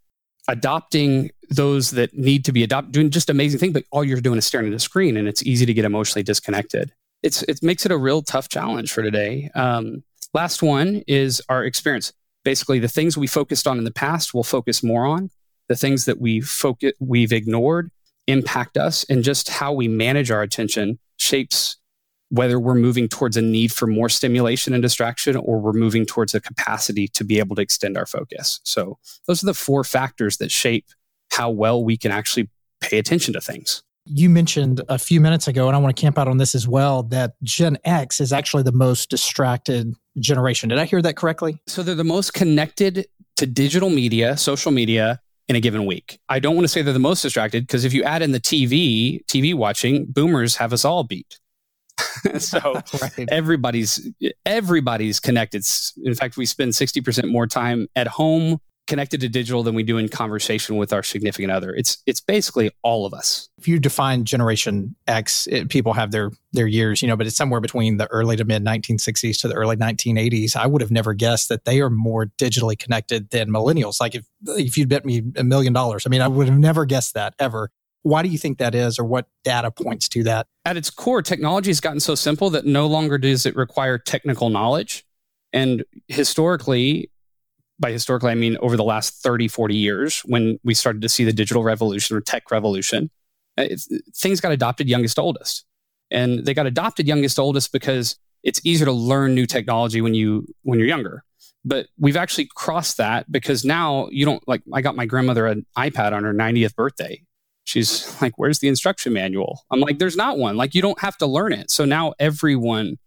adopting 0.48 1.30
those 1.50 1.92
that 1.92 2.14
need 2.14 2.44
to 2.44 2.52
be 2.52 2.62
adopted, 2.62 2.92
doing 2.92 3.10
just 3.10 3.30
amazing 3.30 3.60
thing, 3.60 3.72
but 3.72 3.84
all 3.90 4.04
you're 4.04 4.20
doing 4.20 4.38
is 4.38 4.46
staring 4.46 4.68
at 4.68 4.74
a 4.74 4.78
screen 4.78 5.16
and 5.16 5.28
it's 5.28 5.42
easy 5.42 5.66
to 5.66 5.74
get 5.74 5.84
emotionally 5.84 6.22
disconnected. 6.22 6.92
It's, 7.22 7.42
it 7.44 7.62
makes 7.62 7.86
it 7.86 7.92
a 7.92 7.96
real 7.96 8.22
tough 8.22 8.48
challenge 8.48 8.92
for 8.92 9.02
today. 9.02 9.50
Um, 9.54 10.02
last 10.34 10.62
one 10.62 11.02
is 11.06 11.40
our 11.48 11.64
experience. 11.64 12.12
Basically, 12.44 12.78
the 12.78 12.88
things 12.88 13.16
we 13.16 13.26
focused 13.26 13.66
on 13.66 13.78
in 13.78 13.84
the 13.84 13.90
past, 13.90 14.34
we'll 14.34 14.42
focus 14.42 14.82
more 14.82 15.06
on. 15.06 15.30
The 15.68 15.76
things 15.76 16.04
that 16.04 16.20
we 16.20 16.42
focus, 16.42 16.92
we've 17.00 17.32
ignored 17.32 17.90
impact 18.26 18.76
us, 18.76 19.04
and 19.08 19.22
just 19.22 19.48
how 19.48 19.72
we 19.72 19.88
manage 19.88 20.30
our 20.30 20.42
attention 20.42 20.98
shapes 21.16 21.78
whether 22.34 22.58
we're 22.58 22.74
moving 22.74 23.08
towards 23.08 23.36
a 23.36 23.42
need 23.42 23.72
for 23.72 23.86
more 23.86 24.08
stimulation 24.08 24.74
and 24.74 24.82
distraction 24.82 25.36
or 25.36 25.60
we're 25.60 25.72
moving 25.72 26.04
towards 26.04 26.34
a 26.34 26.40
capacity 26.40 27.06
to 27.08 27.24
be 27.24 27.38
able 27.38 27.54
to 27.56 27.62
extend 27.62 27.96
our 27.96 28.06
focus. 28.06 28.60
So, 28.64 28.98
those 29.26 29.42
are 29.42 29.46
the 29.46 29.54
four 29.54 29.84
factors 29.84 30.38
that 30.38 30.50
shape 30.50 30.86
how 31.30 31.50
well 31.50 31.84
we 31.84 31.96
can 31.96 32.10
actually 32.10 32.50
pay 32.80 32.98
attention 32.98 33.34
to 33.34 33.40
things. 33.40 33.82
You 34.06 34.28
mentioned 34.28 34.82
a 34.88 34.98
few 34.98 35.20
minutes 35.20 35.48
ago, 35.48 35.68
and 35.68 35.76
I 35.76 35.78
want 35.78 35.96
to 35.96 36.00
camp 36.00 36.18
out 36.18 36.28
on 36.28 36.36
this 36.38 36.54
as 36.54 36.68
well, 36.68 37.04
that 37.04 37.34
Gen 37.42 37.78
X 37.84 38.20
is 38.20 38.32
actually 38.32 38.64
the 38.64 38.72
most 38.72 39.10
distracted 39.10 39.94
generation. 40.18 40.68
Did 40.68 40.78
I 40.78 40.84
hear 40.84 41.00
that 41.02 41.16
correctly? 41.16 41.60
So, 41.66 41.82
they're 41.82 41.94
the 41.94 42.04
most 42.04 42.34
connected 42.34 43.06
to 43.36 43.46
digital 43.46 43.90
media, 43.90 44.36
social 44.36 44.72
media, 44.72 45.20
in 45.48 45.56
a 45.56 45.60
given 45.60 45.86
week. 45.86 46.18
I 46.28 46.38
don't 46.38 46.54
want 46.54 46.64
to 46.64 46.68
say 46.68 46.82
they're 46.82 46.92
the 46.92 46.98
most 46.98 47.22
distracted 47.22 47.66
because 47.66 47.84
if 47.84 47.92
you 47.92 48.02
add 48.02 48.22
in 48.22 48.32
the 48.32 48.40
TV, 48.40 49.24
TV 49.26 49.54
watching, 49.54 50.06
boomers 50.06 50.56
have 50.56 50.72
us 50.72 50.84
all 50.84 51.04
beat. 51.04 51.38
so 52.38 52.80
right. 53.00 53.28
everybody's 53.28 54.08
everybody's 54.46 55.20
connected. 55.20 55.64
In 56.04 56.14
fact, 56.14 56.36
we 56.36 56.46
spend 56.46 56.72
60% 56.72 57.30
more 57.30 57.46
time 57.46 57.88
at 57.96 58.06
home 58.06 58.58
connected 58.86 59.20
to 59.20 59.28
digital 59.28 59.62
than 59.62 59.74
we 59.74 59.82
do 59.82 59.96
in 59.96 60.08
conversation 60.08 60.76
with 60.76 60.92
our 60.92 61.02
significant 61.02 61.50
other. 61.50 61.74
It's 61.74 62.02
it's 62.06 62.20
basically 62.20 62.70
all 62.82 63.06
of 63.06 63.14
us. 63.14 63.48
If 63.58 63.66
you 63.66 63.78
define 63.78 64.24
Generation 64.24 64.94
X, 65.06 65.46
it, 65.50 65.70
people 65.70 65.94
have 65.94 66.10
their 66.10 66.30
their 66.52 66.66
years, 66.66 67.00
you 67.00 67.08
know, 67.08 67.16
but 67.16 67.26
it's 67.26 67.36
somewhere 67.36 67.60
between 67.60 67.96
the 67.96 68.06
early 68.08 68.36
to 68.36 68.44
mid 68.44 68.64
1960s 68.64 69.40
to 69.40 69.48
the 69.48 69.54
early 69.54 69.76
1980s. 69.76 70.56
I 70.56 70.66
would 70.66 70.82
have 70.82 70.90
never 70.90 71.14
guessed 71.14 71.48
that 71.48 71.64
they 71.64 71.80
are 71.80 71.90
more 71.90 72.26
digitally 72.38 72.78
connected 72.78 73.30
than 73.30 73.50
millennials. 73.50 74.00
Like 74.00 74.14
if 74.14 74.26
if 74.46 74.76
you'd 74.76 74.88
bet 74.88 75.04
me 75.04 75.22
a 75.36 75.44
million 75.44 75.72
dollars, 75.72 76.04
I 76.06 76.10
mean, 76.10 76.20
I 76.20 76.28
would 76.28 76.48
have 76.48 76.58
never 76.58 76.84
guessed 76.84 77.14
that 77.14 77.34
ever. 77.38 77.70
Why 78.04 78.22
do 78.22 78.28
you 78.28 78.38
think 78.38 78.58
that 78.58 78.74
is, 78.74 78.98
or 78.98 79.04
what 79.04 79.26
data 79.42 79.70
points 79.70 80.08
to 80.10 80.22
that? 80.24 80.46
At 80.64 80.76
its 80.76 80.90
core, 80.90 81.22
technology 81.22 81.70
has 81.70 81.80
gotten 81.80 82.00
so 82.00 82.14
simple 82.14 82.50
that 82.50 82.64
no 82.66 82.86
longer 82.86 83.18
does 83.18 83.46
it 83.46 83.56
require 83.56 83.98
technical 83.98 84.50
knowledge. 84.50 85.04
And 85.52 85.84
historically, 86.08 87.10
by 87.78 87.90
historically, 87.90 88.30
I 88.30 88.34
mean 88.34 88.56
over 88.60 88.76
the 88.76 88.84
last 88.84 89.22
30, 89.22 89.48
40 89.48 89.74
years, 89.74 90.20
when 90.26 90.58
we 90.64 90.74
started 90.74 91.02
to 91.02 91.08
see 91.08 91.24
the 91.24 91.32
digital 91.32 91.64
revolution 91.64 92.16
or 92.16 92.20
tech 92.20 92.50
revolution, 92.50 93.10
uh, 93.56 93.66
things 94.14 94.40
got 94.40 94.52
adopted 94.52 94.88
youngest 94.88 95.18
oldest. 95.18 95.64
And 96.10 96.44
they 96.44 96.54
got 96.54 96.66
adopted 96.66 97.08
youngest 97.08 97.38
oldest 97.38 97.72
because 97.72 98.18
it's 98.42 98.60
easier 98.64 98.84
to 98.84 98.92
learn 98.92 99.34
new 99.34 99.46
technology 99.46 100.00
when 100.00 100.14
you 100.14 100.46
when 100.62 100.78
you're 100.78 100.88
younger. 100.88 101.24
But 101.64 101.86
we've 101.98 102.16
actually 102.16 102.48
crossed 102.54 102.98
that 102.98 103.30
because 103.32 103.64
now 103.64 104.08
you 104.10 104.26
don't 104.26 104.46
like 104.46 104.62
I 104.72 104.82
got 104.82 104.96
my 104.96 105.06
grandmother 105.06 105.46
an 105.46 105.64
iPad 105.76 106.12
on 106.12 106.24
her 106.24 106.34
90th 106.34 106.74
birthday. 106.76 107.23
She's 107.64 108.20
like, 108.20 108.34
"Where's 108.36 108.58
the 108.58 108.68
instruction 108.68 109.12
manual?" 109.12 109.62
I'm 109.70 109.80
like, 109.80 109.98
"There's 109.98 110.16
not 110.16 110.38
one. 110.38 110.56
Like 110.56 110.74
you 110.74 110.82
don't 110.82 111.00
have 111.00 111.16
to 111.18 111.26
learn 111.26 111.52
it." 111.52 111.70
So 111.70 111.84
now 111.84 112.14
everyone 112.18 112.98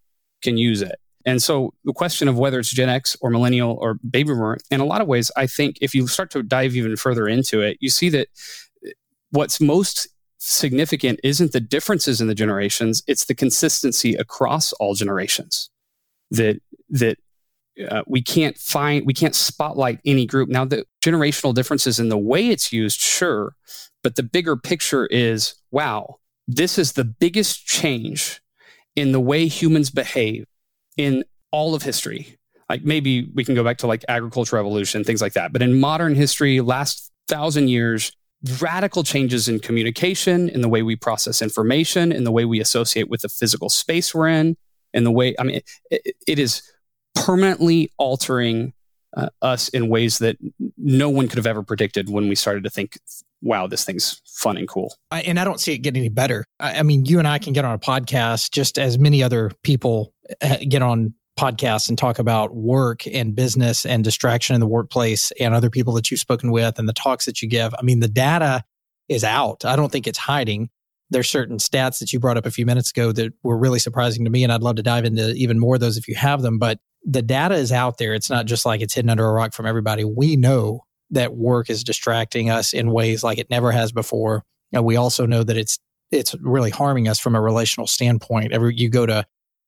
can 0.42 0.58
use 0.58 0.82
it. 0.82 1.00
And 1.26 1.44
so 1.44 1.74
the 1.84 1.94
question 1.94 2.30
of 2.30 2.38
whether 2.38 2.58
it's 2.58 2.72
Gen 2.72 2.88
X 2.88 3.18
or 3.20 3.30
millennial 3.30 3.78
or 3.82 3.96
baby 4.10 4.30
boomer, 4.30 4.58
in 4.72 4.80
a 4.80 4.86
lot 4.86 5.02
of 5.02 5.08
ways, 5.08 5.30
I 5.36 5.46
think 5.46 5.78
if 5.82 5.94
you 5.94 6.08
start 6.08 6.32
to 6.32 6.42
dive 6.42 6.76
even 6.76 6.96
further 6.96 7.28
into 7.28 7.62
it, 7.62 7.78
you 7.82 7.90
see 7.90 8.10
that 8.10 8.30
eh, 8.86 8.92
what's 9.32 9.60
most 9.60 10.08
significant 10.38 11.20
isn't 11.24 11.52
the 11.52 11.60
differences 11.60 12.22
in 12.22 12.28
the 12.28 12.36
generations, 12.36 13.04
it's 13.08 13.26
the 13.26 13.36
consistency 13.36 14.16
across 14.16 14.72
all 14.74 14.96
generations. 14.96 15.70
That 16.32 16.62
that 16.90 17.18
uh, 17.90 18.04
we 18.08 18.22
can't 18.22 18.58
find 18.58 19.06
we 19.06 19.14
can't 19.14 19.36
spotlight 19.36 20.00
any 20.06 20.26
group 20.26 20.50
now 20.50 20.66
the 20.66 20.86
generational 21.04 21.54
differences 21.54 22.00
in 22.00 22.10
the 22.10 22.18
way 22.18 22.50
it's 22.50 22.74
used 22.74 23.00
sure 23.00 23.56
but 24.04 24.16
the 24.16 24.24
bigger 24.24 24.56
picture 24.56 25.06
is 25.08 25.56
wow 25.72 26.18
this 26.48 26.78
is 26.78 26.94
the 26.94 27.04
biggest 27.04 27.66
change 27.66 28.42
in 28.96 29.12
the 29.12 29.20
way 29.20 29.48
humans 29.48 29.90
behave 29.90 30.46
in 30.98 31.24
all 31.52 31.76
of 31.76 31.84
history. 31.84 32.38
Like 32.70 32.84
maybe 32.84 33.30
we 33.34 33.46
can 33.46 33.56
go 33.56 33.64
back 33.64 33.78
to 33.80 33.88
like 33.88 34.04
agricultural 34.10 34.62
revolution, 34.62 35.04
things 35.04 35.22
like 35.22 35.34
that. 35.34 35.54
But 35.54 35.62
in 35.62 35.80
modern 35.80 36.16
history, 36.16 36.60
last 36.60 37.12
thousand 37.28 37.70
years, 37.70 38.12
radical 38.60 39.04
changes 39.04 39.48
in 39.48 39.60
communication, 39.60 40.50
in 40.50 40.62
the 40.62 40.70
way 40.70 40.84
we 40.84 40.96
process 40.96 41.42
information, 41.42 42.12
in 42.12 42.24
the 42.24 42.32
way 42.32 42.46
we 42.46 42.60
associate 42.60 43.10
with 43.10 43.22
the 43.22 43.30
physical 43.30 43.70
space 43.70 44.14
we're 44.14 44.28
in, 44.28 44.58
in 44.94 45.04
the 45.04 45.12
way, 45.12 45.36
I 45.40 45.44
mean, 45.44 45.62
it, 45.92 46.16
it 46.28 46.40
is 46.40 46.62
permanently 47.26 47.92
altering 47.98 48.74
uh, 49.16 49.30
us 49.42 49.70
in 49.70 49.90
ways 49.90 50.20
that 50.20 50.38
no 50.78 51.10
one 51.10 51.28
could 51.28 51.38
have 51.38 51.48
ever 51.48 51.64
predicted 51.64 52.10
when 52.10 52.28
we 52.28 52.36
started 52.36 52.64
to 52.64 52.70
think, 52.70 53.00
wow, 53.42 53.68
this 53.68 53.84
thing's 53.86 54.22
fun 54.26 54.58
and 54.58 54.68
cool. 54.68 54.94
I, 55.12 55.22
and 55.22 55.40
I 55.40 55.44
don't 55.44 55.60
see 55.60 55.74
it 55.74 55.80
getting 55.80 56.02
any 56.02 56.10
better. 56.10 56.46
I, 56.60 56.80
I 56.80 56.84
mean, 56.84 57.06
you 57.06 57.20
and 57.20 57.28
I 57.28 57.40
can 57.40 57.54
get 57.54 57.66
on 57.66 57.74
a 57.74 57.80
podcast 57.80 58.52
just 58.52 58.78
as 58.78 59.00
many 59.00 59.24
other 59.24 59.52
people 59.64 60.14
uh, 60.42 60.58
get 60.68 60.82
on 60.82 61.14
podcasts 61.38 61.88
and 61.88 61.98
talk 61.98 62.20
about 62.20 62.56
work 62.56 63.06
and 63.08 63.36
business 63.36 63.86
and 63.86 64.04
distraction 64.04 64.56
in 64.56 64.60
the 64.60 64.68
workplace 64.68 65.32
and 65.40 65.54
other 65.54 65.70
people 65.70 65.94
that 65.94 66.10
you've 66.10 66.20
spoken 66.20 66.52
with 66.52 66.80
and 66.80 66.90
the 66.90 66.94
talks 66.94 67.26
that 67.26 67.42
you 67.42 67.48
give. 67.48 67.74
I 67.78 67.84
mean, 67.84 68.00
the 68.00 68.08
data 68.08 68.64
is 69.08 69.24
out. 69.24 69.64
I 69.64 69.76
don't 69.76 69.92
think 69.92 70.08
it's 70.08 70.18
hiding. 70.18 70.70
There's 71.10 71.30
certain 71.30 71.58
stats 71.58 72.00
that 72.00 72.12
you 72.12 72.20
brought 72.20 72.38
up 72.38 72.46
a 72.46 72.52
few 72.52 72.66
minutes 72.66 72.90
ago 72.90 73.12
that 73.14 73.32
were 73.44 73.58
really 73.58 73.80
surprising 73.80 74.26
to 74.26 74.32
me, 74.32 74.44
and 74.44 74.52
I'd 74.52 74.64
love 74.64 74.76
to 74.76 74.84
dive 74.84 75.06
into 75.06 75.32
even 75.36 75.60
more 75.60 75.76
of 75.76 75.82
those 75.82 75.96
if 75.96 76.08
you 76.08 76.16
have 76.16 76.42
them. 76.42 76.60
But 76.60 76.80
the 77.08 77.22
data 77.22 77.56
is 77.56 77.72
out 77.72 77.98
there. 77.98 78.14
It's 78.14 78.30
not 78.30 78.46
just 78.46 78.66
like 78.66 78.82
it's 78.82 78.94
hidden 78.94 79.10
under 79.10 79.26
a 79.26 79.32
rock 79.32 79.54
from 79.54 79.66
everybody. 79.66 80.04
We 80.04 80.36
know 80.36 80.82
that 81.10 81.36
work 81.36 81.70
is 81.70 81.86
distracting 81.86 82.50
us 82.50 82.74
in 82.74 82.92
ways 82.92 83.24
like 83.24 83.38
it 83.38 83.50
never 83.50 83.72
has 83.72 83.94
before. 83.94 84.44
And 84.74 84.84
we 84.84 84.98
also 84.98 85.26
know 85.26 85.44
that 85.44 85.58
it's 85.58 85.80
it's 86.12 86.36
really 86.42 86.70
harming 86.70 87.08
us 87.08 87.20
from 87.20 87.36
a 87.36 87.42
relational 87.42 87.88
standpoint. 87.88 88.52
Every 88.52 88.76
you 88.76 88.90
go 88.90 89.06
to 89.06 89.26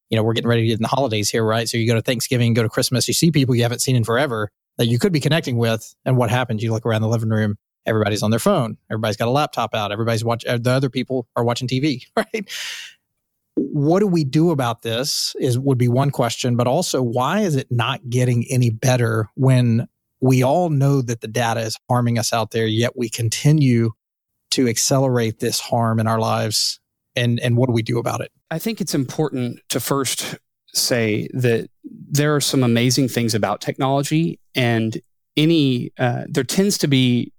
you 0.10 0.18
know, 0.18 0.24
we're 0.24 0.34
getting 0.34 0.50
ready 0.50 0.64
to 0.64 0.68
get 0.68 0.80
in 0.80 0.82
the 0.82 0.88
holidays 0.88 1.30
here, 1.30 1.46
right? 1.46 1.70
So 1.70 1.78
you 1.78 1.88
go 1.88 1.94
to 1.94 2.02
Thanksgiving, 2.02 2.54
go 2.56 2.64
to 2.64 2.70
Christmas, 2.70 3.08
you 3.08 3.14
see 3.14 3.32
people 3.32 3.56
you 3.56 3.62
haven't 3.62 3.80
seen 3.80 3.96
in 3.96 4.04
forever 4.04 4.50
that 4.78 4.88
you 4.88 4.98
could 4.98 5.14
be 5.14 5.20
connecting 5.20 5.58
with. 5.58 5.94
And 6.04 6.18
what 6.18 6.32
happens? 6.32 6.64
You 6.64 6.72
look 6.72 6.86
around 6.86 7.04
the 7.04 7.08
living 7.08 7.30
room, 7.30 7.58
everybody's 7.86 8.24
on 8.24 8.32
their 8.32 8.40
phone, 8.40 8.78
everybody's 8.90 9.18
got 9.18 9.28
a 9.28 9.32
laptop 9.32 9.76
out, 9.76 9.92
everybody's 9.92 10.24
watching, 10.24 10.50
uh, 10.50 10.58
the 10.58 10.72
other 10.72 10.90
people 10.90 11.28
are 11.36 11.44
watching 11.44 11.68
TV, 11.68 12.02
right? 12.18 12.50
What 13.62 14.00
do 14.00 14.08
we 14.08 14.24
do 14.24 14.52
about 14.52 14.84
this 14.84 15.36
is 15.40 15.60
would 15.60 15.78
be 15.78 15.88
one 15.88 16.12
question, 16.12 16.56
but 16.56 16.68
also 16.68 17.02
why 17.02 17.42
is 17.42 17.56
it 17.56 17.68
not 17.70 18.10
getting 18.10 18.46
any 18.50 18.70
better 18.70 19.30
when 19.36 19.88
we 20.22 20.44
all 20.44 20.70
know 20.70 21.02
that 21.02 21.22
the 21.22 21.28
data 21.28 21.62
is 21.62 21.78
harming 21.90 22.18
us 22.18 22.34
out 22.34 22.52
there, 22.52 22.68
yet 22.68 22.98
we 22.98 23.10
continue 23.10 23.92
to 24.52 24.68
accelerate 24.68 25.40
this 25.40 25.60
harm 25.60 26.00
in 26.00 26.08
our 26.08 26.20
lives 26.20 26.80
and 27.16 27.40
and 27.40 27.58
what 27.58 27.68
do 27.68 27.74
we 27.74 27.82
do 27.82 28.00
about 28.00 28.22
it? 28.22 28.32
I 28.50 28.60
think 28.60 28.82
it's 28.82 28.96
important 28.96 29.60
to 29.70 29.80
first 29.80 30.38
say 30.74 31.28
that 31.34 31.70
there 31.84 32.36
are 32.36 32.42
some 32.42 32.64
amazing 32.64 33.08
things 33.08 33.34
about 33.34 33.62
technology, 33.62 34.40
and 34.56 35.00
any 35.36 35.92
uh, 35.98 36.24
there 36.28 36.44
tends 36.44 36.78
to 36.80 36.88
be, 36.88 37.34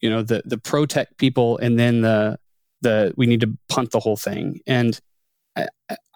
you 0.00 0.10
know, 0.10 0.22
the 0.22 0.42
the 0.44 0.58
pro 0.58 0.86
tech 0.86 1.16
people, 1.16 1.58
and 1.58 1.78
then 1.78 2.02
the 2.02 2.38
the 2.82 3.14
we 3.16 3.26
need 3.26 3.40
to 3.40 3.56
punt 3.68 3.90
the 3.90 4.00
whole 4.00 4.16
thing. 4.16 4.60
And 4.66 5.00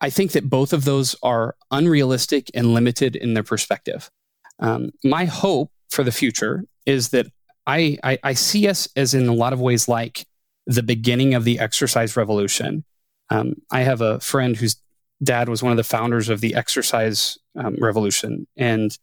I, 0.00 0.11
think 0.11 0.33
that 0.33 0.50
both 0.50 0.72
of 0.72 0.85
those 0.85 1.16
are 1.22 1.57
unrealistic 1.70 2.50
and 2.55 2.74
limited 2.74 3.16
in 3.16 3.35
their 3.35 3.42
perspective. 3.42 4.11
Um, 4.59 4.90
my 5.05 5.24
hope 5.24 5.70
for 5.88 6.03
the 6.05 6.12
future 6.12 6.64
is 6.87 7.11
that 7.11 7.26
I, 7.66 7.98
I, 8.03 8.18
I 8.22 8.33
see 8.35 8.68
us 8.68 8.88
as 8.96 9.14
in 9.14 9.29
a 9.29 9.35
lot 9.35 9.53
of 9.53 9.61
ways 9.61 9.88
like 9.88 10.26
the 10.66 10.83
beginning 10.83 11.35
of 11.35 11.44
the 11.44 11.59
exercise 11.59 12.16
revolution. 12.16 12.85
Um, 13.31 13.55
I 13.70 13.81
have 13.81 14.00
a 14.00 14.20
friend 14.20 14.57
whose 14.57 14.76
dad 15.22 15.48
was 15.48 15.62
one 15.62 15.72
of 15.72 15.76
the 15.76 15.85
founders 15.85 16.29
of 16.29 16.40
the 16.40 16.55
exercise 16.55 17.38
um, 17.57 17.76
revolution 17.79 18.46
and 18.57 18.96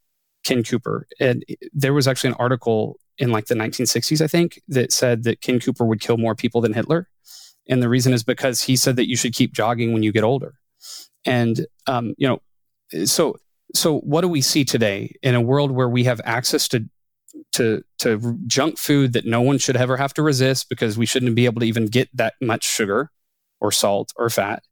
Ken 0.44 0.64
Cooper. 0.64 1.08
And 1.20 1.44
there 1.74 1.94
was 1.94 2.08
actually 2.08 2.32
an 2.32 2.38
article 2.40 3.00
in 3.18 3.32
like 3.32 3.48
the 3.48 3.56
1960s, 3.56 4.22
I 4.22 4.28
think, 4.28 4.62
that 4.68 4.92
said 4.92 5.24
that 5.24 5.42
Ken 5.42 5.60
Cooper 5.60 5.86
would 5.86 6.02
kill 6.02 6.18
more 6.18 6.36
people 6.36 6.62
than 6.62 6.74
Hitler. 6.74 7.10
And 7.70 7.82
the 7.82 7.90
reason 7.90 8.14
is 8.14 8.24
because 8.24 8.62
he 8.62 8.76
said 8.76 8.96
that 8.96 9.10
you 9.10 9.16
should 9.16 9.34
keep 9.34 9.54
jogging 9.54 9.94
when 9.94 10.04
you 10.04 10.12
get 10.12 10.24
older. 10.24 10.54
And, 11.26 11.66
um, 11.88 12.14
you 12.18 12.28
know, 12.28 12.42
so 13.06 13.36
so 13.76 14.00
what 14.00 14.22
do 14.22 14.28
we 14.28 14.42
see 14.42 14.64
today 14.64 15.14
in 15.22 15.36
a 15.36 15.42
world 15.42 15.72
where 15.72 15.90
we 15.90 16.06
have 16.06 16.22
access 16.24 16.68
to 16.70 16.86
to 17.54 17.84
to 18.00 18.38
junk 18.48 18.78
food 18.78 19.14
that 19.14 19.26
no 19.26 19.42
one 19.42 19.58
should 19.58 19.76
ever 19.76 19.98
have 19.98 20.14
to 20.14 20.22
resist 20.24 20.70
because 20.70 20.98
we 20.98 21.06
shouldn't 21.06 21.36
be 21.36 21.46
able 21.46 21.60
to 21.60 21.68
even 21.68 21.86
get 21.86 22.10
that 22.14 22.34
much 22.42 22.64
sugar 22.64 23.12
or 23.60 23.72
salt 23.72 24.14
or 24.16 24.30
fat. 24.30 24.64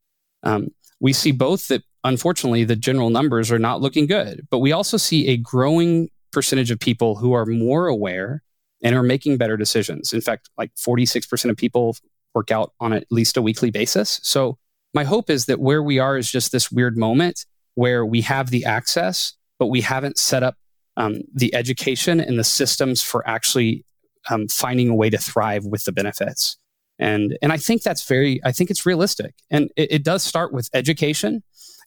Um, 0.44 0.70
we 1.00 1.14
see 1.14 1.32
both 1.32 1.68
that 1.68 1.84
unfortunately 2.04 2.64
the 2.64 2.76
general 2.76 3.10
numbers 3.10 3.52
are 3.52 3.60
not 3.60 3.82
looking 3.82 4.08
good, 4.08 4.48
but 4.50 4.60
we 4.60 4.72
also 4.72 4.98
see 4.98 5.28
a 5.28 5.38
growing 5.38 6.10
percentage 6.32 6.72
of 6.72 6.80
people 6.80 7.16
who 7.16 7.34
are 7.34 7.46
more 7.46 7.88
aware 7.88 8.44
and 8.84 8.96
are 8.96 9.04
making 9.04 9.38
better 9.38 9.58
decisions. 9.58 10.14
In 10.14 10.22
fact, 10.22 10.50
like 10.58 10.72
46% 10.76 11.50
of 11.50 11.58
people 11.58 11.96
work 12.36 12.52
out 12.52 12.74
on 12.80 12.94
at 12.94 13.06
least 13.10 13.38
a 13.38 13.42
weekly 13.42 13.72
basis. 13.72 14.20
So 14.22 14.58
my 14.94 15.04
hope 15.04 15.30
is 15.30 15.46
that 15.46 15.60
where 15.60 15.82
we 15.82 15.98
are 15.98 16.18
is 16.18 16.30
just 16.30 16.52
this 16.52 16.72
weird 16.72 16.98
moment 16.98 17.46
where 17.74 18.06
we 18.06 18.22
have 18.22 18.50
the 18.52 18.66
access, 18.66 19.34
but 19.58 19.68
we 19.68 19.82
haven't 19.82 20.18
set 20.18 20.44
up 20.44 20.56
um, 20.98 21.22
the 21.34 21.54
education 21.56 22.20
and 22.20 22.38
the 22.38 22.44
systems 22.44 23.02
for 23.02 23.28
actually 23.28 23.86
um, 24.30 24.48
finding 24.48 24.90
a 24.90 24.96
way 24.96 25.10
to 25.10 25.18
thrive 25.18 25.66
with 25.66 25.84
the 25.86 25.92
benefits. 25.92 26.58
And 26.98 27.38
and 27.42 27.52
I 27.52 27.58
think 27.58 27.84
that's 27.84 28.08
very 28.08 28.40
I 28.46 28.54
think 28.54 28.70
it's 28.70 28.86
realistic. 28.86 29.36
And 29.52 29.70
it, 29.76 29.92
it 29.92 30.04
does 30.04 30.24
start 30.24 30.54
with 30.54 30.70
education, 30.74 31.44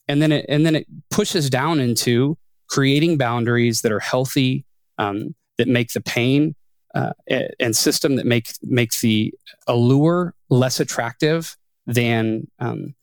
and 0.07 0.21
then 0.21 0.33
it 0.33 0.45
and 0.49 0.67
then 0.67 0.77
it 0.77 0.87
pushes 1.11 1.49
down 1.49 1.81
into 1.81 2.37
creating 2.69 3.17
boundaries 3.17 3.81
that 3.81 3.93
are 3.93 4.01
healthy, 4.01 4.67
um, 4.99 5.35
that 5.57 5.67
make 5.67 5.93
the 5.93 6.03
pain 6.03 6.55
uh, 6.99 7.13
and 7.61 7.77
system 7.77 8.17
that 8.17 8.27
make 8.27 8.53
make 8.63 8.91
the 9.01 9.33
allure 9.67 10.35
less 10.49 10.81
attractive 10.81 11.57
than 11.87 12.49
um, 12.59 12.95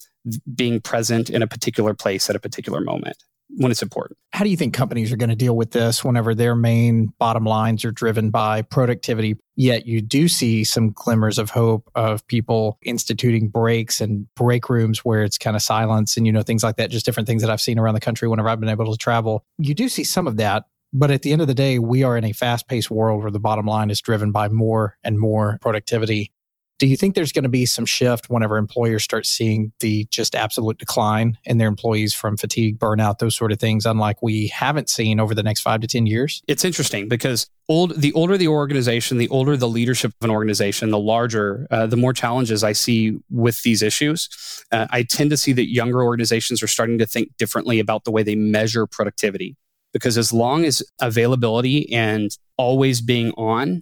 being 0.54 0.82
present 0.82 1.30
in 1.30 1.42
a 1.42 1.48
particular 1.48 1.94
place 1.94 2.30
at 2.30 2.36
a 2.36 2.40
particular 2.40 2.82
moment 2.82 3.18
when 3.58 3.72
it's 3.72 3.84
important. 3.84 4.18
How 4.34 4.44
do 4.44 4.50
you 4.50 4.58
think 4.58 4.74
companies 4.74 5.12
are 5.12 5.18
going 5.18 5.30
to 5.30 5.36
deal 5.36 5.56
with 5.56 5.72
this 5.72 6.04
whenever 6.04 6.36
their 6.36 6.56
main 6.56 7.14
bottom 7.20 7.46
lines 7.46 7.86
are 7.86 7.92
driven 7.92 8.32
by 8.32 8.64
productivity? 8.64 9.38
Yet 9.56 9.86
you 9.86 10.02
do 10.02 10.28
see 10.28 10.64
some 10.64 10.92
glimmers 10.92 11.38
of 11.38 11.52
hope 11.52 11.90
of 11.96 12.26
people 12.28 12.78
instituting 12.82 13.48
breaks 13.48 14.02
and 14.02 14.28
break 14.36 14.70
rooms 14.70 15.06
where 15.06 15.24
it's 15.24 15.38
kind 15.38 15.56
of 15.56 15.62
silence 15.62 16.18
and, 16.18 16.26
you 16.26 16.34
know, 16.34 16.42
things 16.42 16.64
like 16.64 16.76
that, 16.78 16.90
just 16.90 17.06
different 17.06 17.28
things 17.28 17.42
that 17.44 17.52
I've 17.52 17.62
seen 17.62 17.80
around 17.80 17.94
the 17.94 18.02
country 18.02 18.28
whenever 18.28 18.50
I've 18.50 18.60
been 18.60 18.68
able 18.68 18.92
to 18.92 18.98
travel. 18.98 19.46
You 19.58 19.74
do 19.74 19.88
see 19.88 20.04
some 20.04 20.28
of 20.28 20.38
that. 20.38 20.66
But 20.98 21.12
at 21.12 21.24
the 21.24 21.34
end 21.34 21.42
of 21.42 21.48
the 21.48 21.54
day, 21.54 21.78
we 21.78 22.04
are 22.04 22.16
in 22.16 22.24
a 22.24 22.32
fast 22.32 22.70
paced 22.70 22.90
world 22.90 23.22
where 23.22 23.30
the 23.30 23.38
bottom 23.38 23.66
line 23.66 23.90
is 23.90 24.00
driven 24.00 24.32
by 24.32 24.48
more 24.48 24.98
and 25.04 25.20
more 25.20 25.58
productivity. 25.62 26.32
Do 26.80 26.88
you 26.88 26.96
think 26.96 27.16
there's 27.16 27.34
going 27.34 27.44
to 27.44 27.50
be 27.50 27.66
some 27.66 27.86
shift 27.86 28.30
whenever 28.30 28.58
employers 28.58 29.04
start 29.04 29.26
seeing 29.26 29.74
the 29.82 30.08
just 30.10 30.36
absolute 30.36 30.78
decline 30.78 31.38
in 31.44 31.58
their 31.58 31.68
employees 31.68 32.14
from 32.14 32.38
fatigue, 32.38 32.80
burnout, 32.80 33.20
those 33.20 33.36
sort 33.36 33.52
of 33.52 33.60
things, 33.60 33.86
unlike 33.86 34.22
we 34.22 34.48
haven't 34.48 34.90
seen 34.90 35.20
over 35.20 35.36
the 35.36 35.44
next 35.44 35.62
five 35.62 35.82
to 35.82 35.88
10 35.88 36.06
years? 36.06 36.42
It's 36.48 36.64
interesting 36.64 37.10
because 37.10 37.50
old, 37.68 38.00
the 38.00 38.14
older 38.14 38.38
the 38.38 38.48
organization, 38.48 39.18
the 39.18 39.30
older 39.30 39.58
the 39.58 39.68
leadership 39.68 40.14
of 40.22 40.24
an 40.24 40.32
organization, 40.32 40.92
the 40.92 41.00
larger, 41.00 41.68
uh, 41.72 41.88
the 41.88 41.98
more 41.98 42.14
challenges 42.14 42.64
I 42.64 42.72
see 42.72 43.18
with 43.30 43.62
these 43.64 43.82
issues. 43.82 44.30
Uh, 44.72 44.88
I 44.92 45.04
tend 45.04 45.30
to 45.32 45.38
see 45.38 45.52
that 45.54 45.70
younger 45.70 46.04
organizations 46.04 46.64
are 46.64 46.68
starting 46.68 47.00
to 47.00 47.06
think 47.06 47.36
differently 47.38 47.80
about 47.82 48.06
the 48.06 48.12
way 48.12 48.24
they 48.24 48.36
measure 48.36 48.88
productivity. 48.88 49.58
Because 49.96 50.18
as 50.18 50.34
long 50.34 50.66
as 50.66 50.84
availability 51.00 51.90
and 51.94 52.30
always 52.58 53.00
being 53.00 53.32
on 53.38 53.82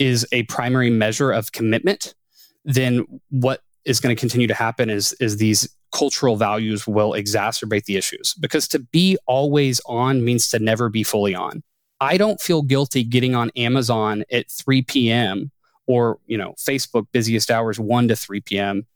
is 0.00 0.26
a 0.32 0.42
primary 0.44 0.90
measure 0.90 1.30
of 1.30 1.52
commitment, 1.52 2.16
then 2.64 3.06
what 3.30 3.60
is 3.84 4.00
going 4.00 4.14
to 4.14 4.18
continue 4.18 4.48
to 4.48 4.54
happen 4.54 4.90
is 4.90 5.12
is 5.20 5.36
these 5.36 5.68
cultural 5.92 6.34
values 6.34 6.88
will 6.88 7.12
exacerbate 7.12 7.84
the 7.84 7.96
issues 7.96 8.34
because 8.40 8.66
to 8.66 8.80
be 8.80 9.16
always 9.28 9.80
on 9.86 10.24
means 10.24 10.48
to 10.48 10.58
never 10.58 10.88
be 10.88 11.04
fully 11.04 11.36
on. 11.36 11.62
I 12.00 12.16
don't 12.16 12.40
feel 12.40 12.62
guilty 12.62 13.04
getting 13.04 13.36
on 13.36 13.52
Amazon 13.56 14.24
at 14.32 14.50
3 14.50 14.82
p.m. 14.82 15.52
or, 15.86 16.18
you 16.26 16.36
know, 16.36 16.54
Facebook 16.58 17.06
busiest 17.12 17.48
hours 17.48 17.78
1 17.78 18.08
to 18.08 18.16
3 18.16 18.40
p.m. 18.40 18.86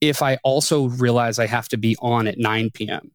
if 0.00 0.20
I 0.20 0.38
also 0.42 0.88
realize 0.88 1.38
I 1.38 1.46
have 1.46 1.68
to 1.68 1.76
be 1.76 1.96
on 2.00 2.26
at 2.26 2.38
9 2.38 2.70
p.m. 2.74 3.12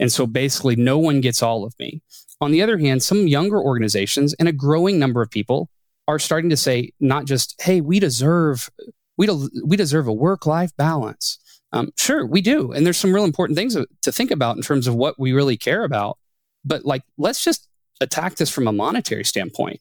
And 0.00 0.10
so 0.10 0.26
basically 0.26 0.74
no 0.74 0.98
one 0.98 1.20
gets 1.20 1.42
all 1.42 1.64
of 1.64 1.78
me. 1.78 2.02
On 2.40 2.50
the 2.50 2.62
other 2.62 2.78
hand, 2.78 3.02
some 3.02 3.26
younger 3.26 3.60
organizations 3.60 4.34
and 4.34 4.48
a 4.48 4.52
growing 4.52 4.98
number 4.98 5.20
of 5.22 5.30
people 5.30 5.68
are 6.08 6.18
starting 6.18 6.50
to 6.50 6.56
say 6.56 6.92
not 6.98 7.26
just, 7.26 7.60
hey, 7.62 7.80
we 7.80 8.00
deserve 8.00 8.70
we, 9.20 9.28
we 9.62 9.76
deserve 9.76 10.08
a 10.08 10.12
work 10.12 10.46
life 10.46 10.74
balance. 10.78 11.38
Um, 11.72 11.92
sure, 11.98 12.24
we 12.24 12.40
do. 12.40 12.72
And 12.72 12.86
there's 12.86 12.96
some 12.96 13.12
real 13.12 13.24
important 13.24 13.58
things 13.58 13.74
to 13.74 14.12
think 14.12 14.30
about 14.30 14.56
in 14.56 14.62
terms 14.62 14.86
of 14.86 14.94
what 14.94 15.18
we 15.18 15.32
really 15.32 15.58
care 15.58 15.84
about. 15.84 16.16
But 16.64 16.86
like, 16.86 17.02
let's 17.18 17.44
just 17.44 17.68
attack 18.00 18.36
this 18.36 18.48
from 18.48 18.66
a 18.66 18.72
monetary 18.72 19.24
standpoint 19.24 19.80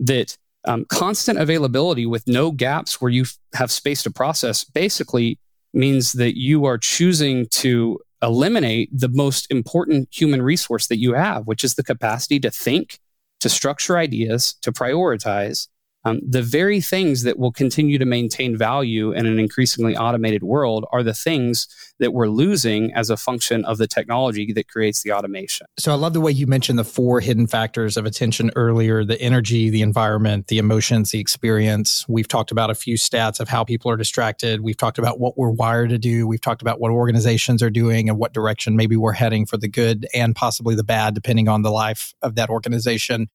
that 0.00 0.36
um, 0.64 0.86
constant 0.86 1.38
availability 1.38 2.04
with 2.04 2.26
no 2.26 2.50
gaps 2.50 3.00
where 3.00 3.12
you 3.12 3.26
have 3.54 3.70
space 3.70 4.02
to 4.02 4.10
process 4.10 4.64
basically 4.64 5.38
means 5.72 6.12
that 6.14 6.36
you 6.36 6.64
are 6.64 6.76
choosing 6.76 7.46
to 7.46 8.00
eliminate 8.22 8.90
the 8.92 9.08
most 9.08 9.50
important 9.50 10.08
human 10.10 10.42
resource 10.42 10.86
that 10.88 10.98
you 10.98 11.14
have, 11.14 11.46
which 11.46 11.64
is 11.64 11.74
the 11.74 11.82
capacity 11.82 12.38
to 12.40 12.50
think, 12.50 12.98
to 13.40 13.48
structure 13.48 13.96
ideas, 13.96 14.54
to 14.62 14.72
prioritize, 14.72 15.68
um, 16.04 16.20
the 16.26 16.42
very 16.42 16.80
things 16.80 17.22
that 17.24 17.38
will 17.38 17.52
continue 17.52 17.98
to 17.98 18.06
maintain 18.06 18.56
value 18.56 19.12
in 19.12 19.26
an 19.26 19.38
increasingly 19.38 19.96
automated 19.96 20.42
world 20.42 20.86
are 20.92 21.02
the 21.02 21.14
things 21.14 21.68
that 21.98 22.12
we're 22.12 22.28
losing 22.28 22.92
as 22.94 23.10
a 23.10 23.16
function 23.16 23.64
of 23.66 23.76
the 23.76 23.86
technology 23.86 24.52
that 24.52 24.68
creates 24.68 25.02
the 25.02 25.12
automation. 25.12 25.66
So 25.78 25.92
I 25.92 25.96
love 25.96 26.14
the 26.14 26.20
way 26.20 26.32
you 26.32 26.46
mentioned 26.46 26.78
the 26.78 26.84
four 26.84 27.20
hidden 27.20 27.46
factors 27.46 27.96
of 27.96 28.06
attention 28.06 28.50
earlier 28.56 29.04
the 29.04 29.20
energy, 29.20 29.68
the 29.68 29.82
environment, 29.82 30.46
the 30.46 30.58
emotions, 30.58 31.10
the 31.10 31.20
experience. 31.20 32.06
We've 32.08 32.28
talked 32.28 32.50
about 32.50 32.70
a 32.70 32.74
few 32.74 32.94
stats 32.94 33.38
of 33.38 33.48
how 33.48 33.64
people 33.64 33.90
are 33.90 33.96
distracted. 33.96 34.62
We've 34.62 34.76
talked 34.76 34.98
about 34.98 35.20
what 35.20 35.36
we're 35.36 35.50
wired 35.50 35.90
to 35.90 35.98
do. 35.98 36.26
We've 36.26 36.40
talked 36.40 36.62
about 36.62 36.80
what 36.80 36.90
organizations 36.90 37.62
are 37.62 37.70
doing 37.70 38.08
and 38.08 38.18
what 38.18 38.32
direction 38.32 38.76
maybe 38.76 38.96
we're 38.96 39.12
heading 39.12 39.44
for 39.44 39.58
the 39.58 39.68
good 39.68 40.06
and 40.14 40.34
possibly 40.34 40.74
the 40.74 40.84
bad, 40.84 41.14
depending 41.14 41.48
on 41.48 41.62
the 41.62 41.70
life 41.70 42.14
of 42.22 42.36
that 42.36 42.48
organization 42.48 43.28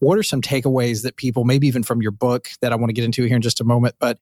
what 0.00 0.18
are 0.18 0.22
some 0.22 0.40
takeaways 0.40 1.02
that 1.02 1.16
people, 1.16 1.44
maybe 1.44 1.66
even 1.66 1.82
from 1.82 2.02
your 2.02 2.12
book 2.12 2.48
that 2.60 2.72
I 2.72 2.76
want 2.76 2.90
to 2.90 2.94
get 2.94 3.04
into 3.04 3.24
here 3.24 3.36
in 3.36 3.42
just 3.42 3.60
a 3.60 3.64
moment, 3.64 3.96
but 3.98 4.18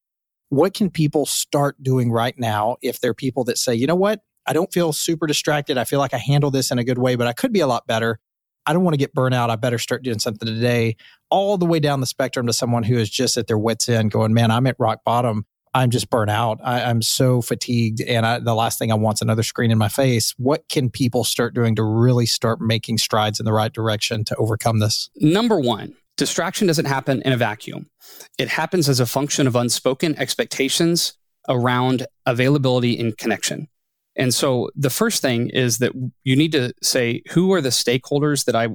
what 0.48 0.74
can 0.74 0.90
people 0.90 1.26
start 1.26 1.82
doing 1.82 2.10
right 2.10 2.38
now 2.38 2.76
if 2.82 3.00
they're 3.00 3.14
people 3.14 3.44
that 3.44 3.58
say, 3.58 3.74
you 3.74 3.86
know 3.86 3.96
what, 3.96 4.20
I 4.46 4.52
don't 4.52 4.72
feel 4.72 4.92
super 4.92 5.26
distracted. 5.26 5.76
I 5.76 5.84
feel 5.84 5.98
like 5.98 6.14
I 6.14 6.18
handle 6.18 6.50
this 6.50 6.70
in 6.70 6.78
a 6.78 6.84
good 6.84 6.98
way, 6.98 7.16
but 7.16 7.26
I 7.26 7.32
could 7.32 7.52
be 7.52 7.60
a 7.60 7.66
lot 7.66 7.86
better. 7.86 8.20
I 8.64 8.72
don't 8.72 8.84
want 8.84 8.94
to 8.94 8.98
get 8.98 9.12
burnt 9.12 9.34
out. 9.34 9.50
I 9.50 9.56
better 9.56 9.78
start 9.78 10.02
doing 10.02 10.18
something 10.18 10.46
today, 10.46 10.96
all 11.30 11.56
the 11.58 11.66
way 11.66 11.80
down 11.80 12.00
the 12.00 12.06
spectrum 12.06 12.46
to 12.46 12.52
someone 12.52 12.82
who 12.82 12.96
is 12.96 13.10
just 13.10 13.36
at 13.36 13.46
their 13.46 13.58
wits' 13.58 13.88
end 13.88 14.10
going, 14.10 14.34
man, 14.34 14.50
I'm 14.50 14.66
at 14.66 14.76
rock 14.78 15.00
bottom. 15.04 15.46
I'm 15.76 15.90
just 15.90 16.08
burnt 16.08 16.30
out. 16.30 16.58
I, 16.64 16.80
am 16.80 17.02
so 17.02 17.42
fatigued, 17.42 18.00
and 18.00 18.24
I, 18.24 18.38
the 18.38 18.54
last 18.54 18.78
thing 18.78 18.90
I 18.90 18.94
want 18.94 19.18
is 19.18 19.22
another 19.22 19.42
screen 19.42 19.70
in 19.70 19.76
my 19.76 19.88
face. 19.88 20.32
What 20.38 20.66
can 20.70 20.88
people 20.88 21.22
start 21.22 21.54
doing 21.54 21.74
to 21.76 21.82
really 21.82 22.24
start 22.24 22.62
making 22.62 22.96
strides 22.96 23.38
in 23.38 23.44
the 23.44 23.52
right 23.52 23.70
direction 23.70 24.24
to 24.24 24.36
overcome 24.36 24.78
this? 24.78 25.10
Number 25.16 25.60
one, 25.60 25.94
distraction 26.16 26.66
doesn't 26.66 26.86
happen 26.86 27.20
in 27.26 27.32
a 27.34 27.36
vacuum. 27.36 27.90
It 28.38 28.48
happens 28.48 28.88
as 28.88 29.00
a 29.00 29.06
function 29.06 29.46
of 29.46 29.54
unspoken 29.54 30.18
expectations 30.18 31.12
around 31.46 32.06
availability 32.24 32.98
and 32.98 33.16
connection. 33.18 33.68
And 34.16 34.32
so 34.32 34.70
the 34.74 34.88
first 34.88 35.20
thing 35.20 35.50
is 35.50 35.76
that 35.78 35.92
you 36.24 36.36
need 36.36 36.52
to 36.52 36.72
say 36.82 37.22
who 37.32 37.52
are 37.52 37.60
the 37.60 37.68
stakeholders 37.68 38.46
that 38.46 38.56
I 38.56 38.68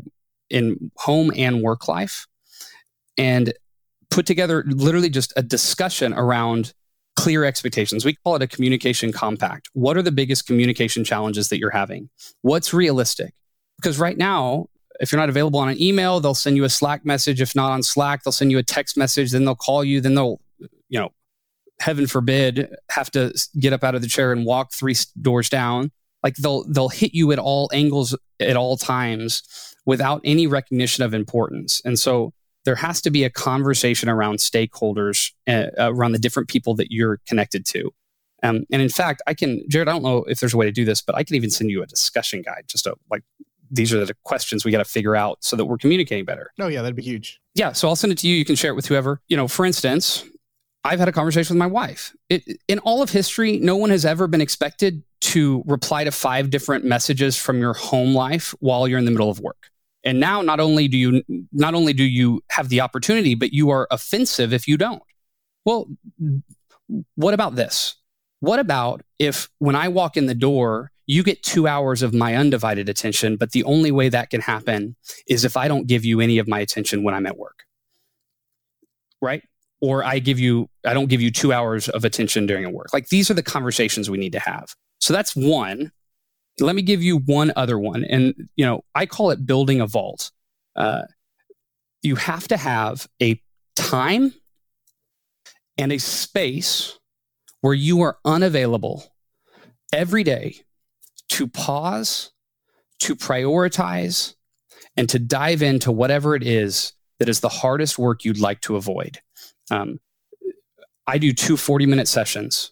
in 0.52 0.92
home 0.98 1.32
and 1.36 1.64
work 1.64 1.88
life 1.88 2.28
and 3.18 3.54
put 4.12 4.28
together 4.28 4.64
literally 4.68 5.10
just 5.10 5.34
a 5.36 5.42
discussion 5.42 6.14
around 6.14 6.74
clear 7.22 7.44
expectations. 7.44 8.04
We 8.04 8.16
call 8.16 8.36
it 8.36 8.42
a 8.42 8.48
communication 8.48 9.12
compact. 9.12 9.70
What 9.74 9.96
are 9.98 10.02
the 10.02 10.12
biggest 10.12 10.48
communication 10.48 11.04
challenges 11.04 11.50
that 11.50 11.60
you're 11.60 11.70
having? 11.70 12.10
What's 12.42 12.74
realistic? 12.74 13.34
Because 13.78 14.00
right 14.00 14.18
now, 14.18 14.68
if 15.00 15.12
you're 15.12 15.20
not 15.20 15.30
available 15.30 15.60
on 15.60 15.70
an 15.70 15.82
email, 15.82 16.20
they'll 16.20 16.34
send 16.34 16.58
you 16.58 16.64
a 16.64 16.70
Slack 16.70 17.06
message. 17.06 17.42
If 17.42 17.56
not 17.56 17.72
on 17.72 17.84
Slack, 17.84 18.24
they'll 18.24 18.32
send 18.32 18.52
you 18.52 18.58
a 18.58 18.64
text 18.64 18.98
message. 18.98 19.32
Then 19.32 19.46
they'll 19.46 19.56
call 19.56 19.84
you. 19.84 20.02
Then 20.02 20.16
they'll, 20.16 20.42
you 20.90 21.00
know, 21.00 21.10
heaven 21.80 22.08
forbid, 22.08 22.74
have 22.90 23.12
to 23.12 23.34
get 23.60 23.74
up 23.74 23.84
out 23.84 23.96
of 23.96 24.02
the 24.02 24.08
chair 24.08 24.32
and 24.32 24.46
walk 24.46 24.74
three 24.74 24.96
doors 25.22 25.50
down. 25.50 25.92
Like 26.24 26.36
they'll 26.36 26.64
they'll 26.68 26.90
hit 26.90 27.14
you 27.14 27.32
at 27.32 27.40
all 27.40 27.70
angles 27.74 28.16
at 28.40 28.56
all 28.56 28.78
times 28.78 29.44
without 29.86 30.22
any 30.24 30.46
recognition 30.48 31.04
of 31.04 31.14
importance. 31.14 31.82
And 31.84 31.98
so 31.98 32.34
there 32.66 32.76
has 32.76 33.02
to 33.02 33.10
be 33.10 33.24
a 33.24 33.30
conversation 33.30 34.10
around 34.10 34.38
stakeholders, 34.38 35.32
uh, 35.48 35.68
around 35.78 36.12
the 36.12 36.20
different 36.20 36.50
people 36.50 36.76
that 36.76 36.92
you're 36.92 37.20
connected 37.28 37.66
to. 37.68 37.92
Um, 38.44 38.66
and 38.72 38.82
in 38.82 38.90
fact, 38.90 39.22
I 39.28 39.34
can, 39.34 39.64
Jared, 39.70 39.88
I 39.88 39.92
don't 39.92 40.04
know 40.04 40.24
if 40.24 40.40
there's 40.40 40.54
a 40.54 40.58
way 40.58 40.66
to 40.66 40.72
do 40.72 40.86
this, 40.86 41.02
but 41.02 41.16
I 41.16 41.24
can 41.24 41.36
even 41.36 41.50
send 41.50 41.70
you 41.70 41.84
a 41.84 41.86
discussion 41.86 42.42
guide, 42.42 42.64
just 42.68 42.88
a, 42.88 42.96
like, 43.10 43.24
these 43.70 43.94
are 43.94 44.04
the 44.04 44.16
questions 44.26 44.66
we 44.66 44.72
got 44.72 44.80
to 44.80 44.86
figure 44.86 45.16
out 45.16 45.38
so 45.42 45.56
that 45.56 45.66
we're 45.66 45.78
communicating 45.78 46.26
better. 46.26 46.52
No, 46.58 46.68
yeah, 46.68 46.82
that'd 46.82 46.96
be 46.96 47.02
huge. 47.02 47.40
Yeah. 47.56 47.72
So 47.72 47.88
I'll 47.88 47.96
send 47.96 48.12
it 48.12 48.18
to 48.20 48.28
you. 48.28 48.36
You 48.36 48.44
can 48.44 48.56
share 48.56 48.72
it 48.72 48.76
with 48.76 48.86
whoever. 48.86 49.22
You 49.30 49.38
know, 49.38 49.48
for 49.48 49.66
instance, 49.66 50.26
I've 50.84 51.00
had 51.00 51.08
a 51.08 51.12
conversation 51.12 51.56
with 51.56 51.60
my 51.60 51.68
wife. 51.68 52.14
It, 52.30 52.44
in 52.68 52.80
all 52.80 53.02
of 53.02 53.12
history, 53.12 53.60
no 53.60 53.78
one 53.78 53.90
has 53.92 54.06
ever 54.06 54.28
been 54.28 54.42
expected 54.42 55.04
to 55.22 55.64
reply 55.68 56.04
to 56.04 56.12
five 56.12 56.50
different 56.50 56.84
messages 56.84 57.38
from 57.38 57.60
your 57.60 57.74
home 57.74 58.14
life 58.14 58.54
while 58.60 58.88
you're 58.88 59.00
in 59.00 59.06
the 59.06 59.12
middle 59.12 59.30
of 59.30 59.40
work. 59.40 59.70
And 60.04 60.20
now 60.20 60.42
not 60.42 60.60
only 60.60 60.88
do 60.88 60.98
you 60.98 61.24
not 61.52 61.74
only 61.74 61.94
do 61.94 62.04
you 62.04 62.42
have 62.50 62.70
the 62.70 62.82
opportunity, 62.82 63.36
but 63.36 63.54
you 63.54 63.70
are 63.70 63.88
offensive 63.92 64.54
if 64.54 64.68
you 64.68 64.78
don't. 64.78 65.04
Well, 65.66 65.88
what 67.16 67.34
about 67.34 67.56
this? 67.56 67.96
What 68.40 68.60
about 68.60 69.04
if 69.20 69.50
when 69.60 69.76
I 69.76 69.88
walk 69.88 70.18
in 70.18 70.26
the 70.26 70.34
door, 70.34 70.92
you 71.06 71.24
get 71.24 71.44
two 71.44 71.68
hours 71.68 72.02
of 72.02 72.14
my 72.14 72.36
undivided 72.36 72.90
attention, 72.90 73.36
but 73.36 73.52
the 73.52 73.64
only 73.66 73.92
way 73.92 74.10
that 74.10 74.30
can 74.30 74.42
happen 74.42 74.96
is 75.28 75.46
if 75.46 75.58
I 75.58 75.68
don't 75.68 75.86
give 75.86 76.06
you 76.06 76.22
any 76.22 76.38
of 76.38 76.48
my 76.48 76.60
attention 76.60 77.04
when 77.04 77.14
I'm 77.14 77.26
at 77.26 77.38
work. 77.38 77.64
Right? 79.22 79.44
Or 79.82 80.04
I 80.04 80.20
give 80.20 80.40
you, 80.40 80.70
I 80.86 80.94
don't 80.94 81.08
give 81.08 81.22
you 81.22 81.30
two 81.30 81.54
hours 81.54 81.90
of 81.90 82.06
attention 82.06 82.46
during 82.46 82.66
a 82.66 82.70
work. 82.70 82.94
Like 82.94 83.10
these 83.10 83.30
are 83.30 83.34
the 83.34 83.44
conversations 83.44 84.10
we 84.10 84.18
need 84.18 84.32
to 84.32 84.40
have. 84.40 84.74
So 85.00 85.14
that's 85.14 85.36
one. 85.36 85.92
Let 86.60 86.76
me 86.76 86.82
give 86.82 87.02
you 87.02 87.18
one 87.18 87.52
other 87.56 87.80
one. 87.80 88.04
And, 88.04 88.50
you 88.56 88.66
know, 88.66 88.84
I 88.94 89.06
call 89.06 89.32
it 89.32 89.46
building 89.46 89.82
a 89.82 89.88
vault. 89.88 90.32
Uh, 90.76 91.04
you 92.02 92.16
have 92.16 92.48
to 92.50 92.58
have 92.58 93.08
a 93.22 93.42
time 93.76 94.34
and 95.78 95.92
a 95.92 95.98
space 95.98 97.00
where 97.62 97.74
you 97.74 98.02
are 98.02 98.18
unavailable 98.26 99.04
every 99.94 100.24
day 100.24 100.56
to 101.30 101.48
pause, 101.48 102.32
to 103.00 103.16
prioritize, 103.16 104.36
and 104.98 105.08
to 105.10 105.20
dive 105.20 105.62
into 105.62 105.92
whatever 105.92 106.36
it 106.36 106.44
is 106.44 106.94
that 107.20 107.30
is 107.30 107.40
the 107.40 107.50
hardest 107.50 107.98
work 107.98 108.26
you'd 108.26 108.40
like 108.40 108.62
to 108.62 108.76
avoid. 108.76 109.20
Um, 109.70 110.00
I 111.08 111.18
do 111.18 111.34
two 111.34 111.58
40 111.58 111.86
minute 111.86 112.08
sessions. 112.08 112.72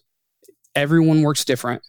Everyone 0.74 1.22
works 1.22 1.44
different 1.44 1.82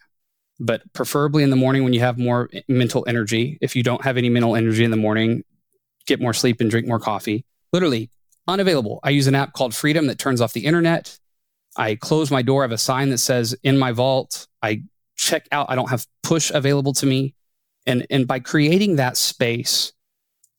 but 0.62 0.82
preferably 0.94 1.42
in 1.42 1.50
the 1.50 1.56
morning 1.56 1.84
when 1.84 1.92
you 1.92 2.00
have 2.00 2.20
more 2.20 2.50
mental 2.70 3.04
energy. 3.08 3.58
If 3.62 3.76
you 3.76 3.82
don't 3.82 4.04
have 4.04 4.16
any 4.16 4.30
mental 4.30 4.56
energy 4.56 4.84
in 4.84 4.92
the 4.92 4.98
morning, 4.98 5.44
get 6.06 6.22
more 6.22 6.34
sleep 6.34 6.62
and 6.62 6.70
drink 6.70 6.88
more 6.88 7.00
coffee. 7.00 7.46
Literally 7.74 8.12
unavailable. 8.48 9.00
I 9.04 9.10
use 9.10 9.28
an 9.28 9.36
app 9.36 9.54
called 9.54 9.74
Freedom 9.74 10.06
that 10.08 10.20
turns 10.20 10.40
off 10.40 10.54
the 10.54 10.66
internet. 10.66 11.18
I 11.76 11.96
close 11.96 12.30
my 12.30 12.44
door. 12.44 12.62
I 12.62 12.66
have 12.66 12.72
a 12.72 12.78
sign 12.78 13.10
that 13.10 13.18
says 13.18 13.56
in 13.64 13.80
my 13.80 13.92
vault. 13.92 14.48
I 14.62 14.84
check 15.16 15.48
out. 15.52 15.68
I 15.70 15.76
don't 15.76 15.90
have 15.90 16.06
push 16.22 16.52
available 16.54 16.94
to 16.94 17.06
me. 17.08 17.34
And, 17.88 18.06
and 18.12 18.28
by 18.28 18.40
creating 18.40 18.98
that 18.98 19.18
space, 19.18 19.94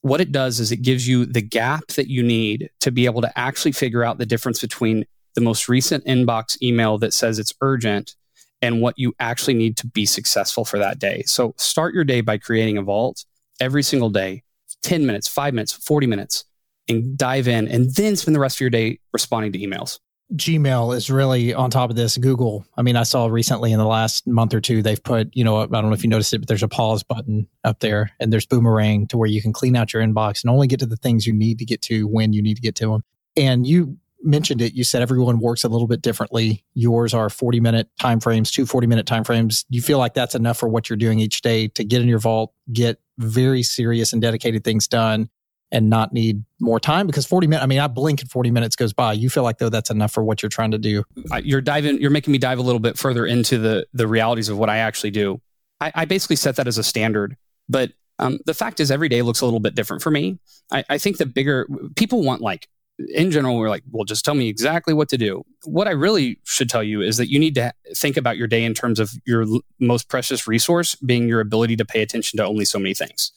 what 0.01 0.21
it 0.21 0.33
does 0.33 0.59
is 0.59 0.73
it 0.73 0.79
gives 0.79 1.07
you 1.07 1.27
the 1.27 1.43
gap 1.43 1.87
that 1.89 2.09
you 2.09 2.25
need 2.25 2.71
to 2.81 2.91
be 2.91 3.05
able 3.05 3.21
to 3.23 3.39
actually 3.39 3.73
figure 3.73 4.03
out 4.03 4.19
the 4.19 4.27
difference 4.27 4.61
between 4.61 5.05
the 5.35 5.41
most 5.41 5.69
recent 5.69 6.05
inbox 6.07 6.61
email 6.61 6.99
that 6.99 7.15
says 7.15 7.39
it's 7.39 7.55
urgent 7.61 8.17
and 8.63 8.81
what 8.81 8.99
you 8.99 9.13
actually 9.19 9.55
need 9.55 9.77
to 9.77 9.87
be 9.89 10.07
successful 10.07 10.65
for 10.65 10.79
that 10.79 10.99
day. 10.99 11.25
So 11.27 11.55
start 11.59 11.95
your 11.95 12.05
day 12.05 12.21
by 12.21 12.39
creating 12.39 12.79
a 12.79 12.83
vault 12.83 13.25
every 13.61 13.83
single 13.83 14.09
day, 14.09 14.45
10 14.83 15.05
minutes, 15.05 15.29
five 15.29 15.53
minutes, 15.53 15.73
40 15.73 16.07
minutes, 16.07 16.45
and 16.89 17.17
dive 17.19 17.49
in 17.49 17.69
and 17.69 17.95
then 17.95 18.17
spend 18.17 18.35
the 18.35 18.41
rest 18.41 18.57
of 18.57 18.61
your 18.61 18.71
day 18.71 19.01
responding 19.13 19.53
to 19.53 19.59
emails. 19.59 19.99
Gmail 20.35 20.97
is 20.97 21.11
really 21.11 21.53
on 21.53 21.71
top 21.71 21.91
of 21.91 21.97
this. 21.97 22.17
Google, 22.17 22.65
I 22.77 22.83
mean, 22.83 22.97
I 22.97 23.03
saw 23.03 23.27
recently 23.27 23.71
in 23.71 23.79
the 23.79 23.87
last 23.87 24.27
month 24.27 24.55
or 24.55 24.63
two, 24.63 24.83
they've 24.83 25.03
put, 25.03 25.29
you 25.35 25.45
know, 25.45 25.59
I 25.59 25.67
don't 25.67 25.89
know 25.89 25.93
if 25.93 26.03
you 26.03 26.09
noticed 26.09 26.33
it, 26.33 26.39
but 26.39 26.49
there's 26.49 26.63
a 26.63 26.69
pause 26.69 27.03
button 27.03 27.47
up 27.65 27.81
there 27.81 28.13
and 28.19 28.33
there's 28.33 28.47
boomerang 28.47 29.07
to 29.09 29.19
where 29.19 29.29
you 29.29 29.43
can 29.43 29.53
clean 29.53 29.77
out 29.77 29.93
your 29.93 30.03
inbox 30.03 30.43
and 30.43 30.51
only 30.51 30.67
get 30.67 30.81
to 30.81 30.87
the 30.87 30.97
things 30.97 31.27
you 31.27 31.35
need 31.35 31.59
to 31.59 31.67
get 31.67 31.83
to 31.83 32.07
when 32.09 32.33
you 32.33 32.41
need 32.41 32.55
to 32.55 32.63
get 32.63 32.75
to 32.77 32.93
them. 32.93 33.05
And 33.37 33.67
you 33.67 33.99
mentioned 34.23 34.61
it. 34.61 34.75
You 34.75 34.85
said 34.85 35.03
everyone 35.03 35.39
works 35.39 35.65
a 35.65 35.69
little 35.69 35.87
bit 35.87 36.03
differently. 36.03 36.65
Yours 36.75 37.15
are 37.15 37.29
40 37.29 37.61
minute 37.61 37.89
timeframes, 38.01 38.51
two 38.51 38.67
40 38.67 38.87
minute 38.87 39.07
timeframes. 39.07 39.65
You 39.69 39.83
feel 39.83 39.99
like 39.99 40.15
that's 40.15 40.35
enough 40.35 40.59
for 40.59 40.69
what 40.69 40.89
you're 40.89 40.97
doing 40.97 41.19
each 41.19 41.43
day 41.43 41.69
to 41.69 41.85
get 41.85 42.01
in 42.01 42.09
your 42.09 42.19
vault, 42.19 42.53
get 42.73 42.99
very 43.19 43.63
serious 43.63 44.13
and 44.13 44.23
dedicated 44.23 44.65
things 44.65 44.89
done 44.89 45.29
and 45.71 45.89
not 45.89 46.13
need 46.13 46.45
more 46.61 46.79
time 46.79 47.07
because 47.07 47.27
40 47.27 47.47
minutes 47.47 47.65
i 47.65 47.67
mean 47.67 47.79
i 47.79 47.87
blink 47.87 48.21
and 48.21 48.31
40 48.31 48.51
minutes 48.51 48.77
goes 48.77 48.93
by 48.93 49.13
you 49.13 49.31
feel 49.31 49.43
like 49.43 49.59
though 49.59 49.69
that's 49.69 49.91
enough 49.91 50.13
for 50.13 50.23
what 50.23 50.43
you're 50.43 50.51
trying 50.51 50.71
to 50.71 50.79
do 50.79 51.03
you're 51.43 51.61
diving 51.61 52.01
you're 52.01 52.11
making 52.11 52.33
me 52.33 52.39
dive 52.39 52.59
a 52.59 52.63
little 52.63 52.79
bit 52.79 52.99
further 52.99 53.27
into 53.27 53.59
the 53.59 53.87
the 53.93 54.07
realities 54.07 54.49
of 54.49 54.59
what 54.59 54.69
i 54.69 54.79
actually 54.79 55.11
do 55.11 55.41
i, 55.81 55.91
I 55.95 56.05
basically 56.05 56.37
set 56.37 56.57
that 56.57 56.69
as 56.69 56.79
a 56.79 56.85
standard 56.85 57.37
but 57.69 57.93
um, 58.19 58.39
the 58.45 58.55
fact 58.55 58.79
is 58.79 58.91
every 58.91 59.09
day 59.09 59.23
looks 59.23 59.41
a 59.41 59.45
little 59.45 59.61
bit 59.61 59.75
different 59.75 60.03
for 60.03 60.11
me 60.11 60.39
I, 60.71 60.85
I 60.91 60.99
think 60.99 61.17
the 61.17 61.27
bigger 61.27 61.67
people 61.97 62.23
want 62.23 62.43
like 62.43 62.69
in 63.09 63.31
general 63.31 63.57
we're 63.57 63.69
like 63.69 63.83
well 63.91 64.05
just 64.05 64.25
tell 64.25 64.35
me 64.35 64.49
exactly 64.49 64.93
what 64.95 65.09
to 65.09 65.19
do 65.19 65.43
what 65.65 65.87
i 65.87 65.91
really 65.91 66.39
should 66.45 66.69
tell 66.69 66.83
you 66.83 67.01
is 67.01 67.17
that 67.17 67.31
you 67.31 67.39
need 67.39 67.55
to 67.55 67.73
think 67.97 68.17
about 68.17 68.37
your 68.37 68.47
day 68.47 68.65
in 68.65 68.75
terms 68.75 69.01
of 69.01 69.13
your 69.27 69.43
l- 69.43 69.61
most 69.81 70.09
precious 70.09 70.47
resource 70.47 70.95
being 70.97 71.29
your 71.29 71.41
ability 71.41 71.77
to 71.77 71.85
pay 71.85 72.03
attention 72.03 72.37
to 72.37 72.45
only 72.45 72.65
so 72.65 72.79
many 72.79 72.95
things 72.95 73.33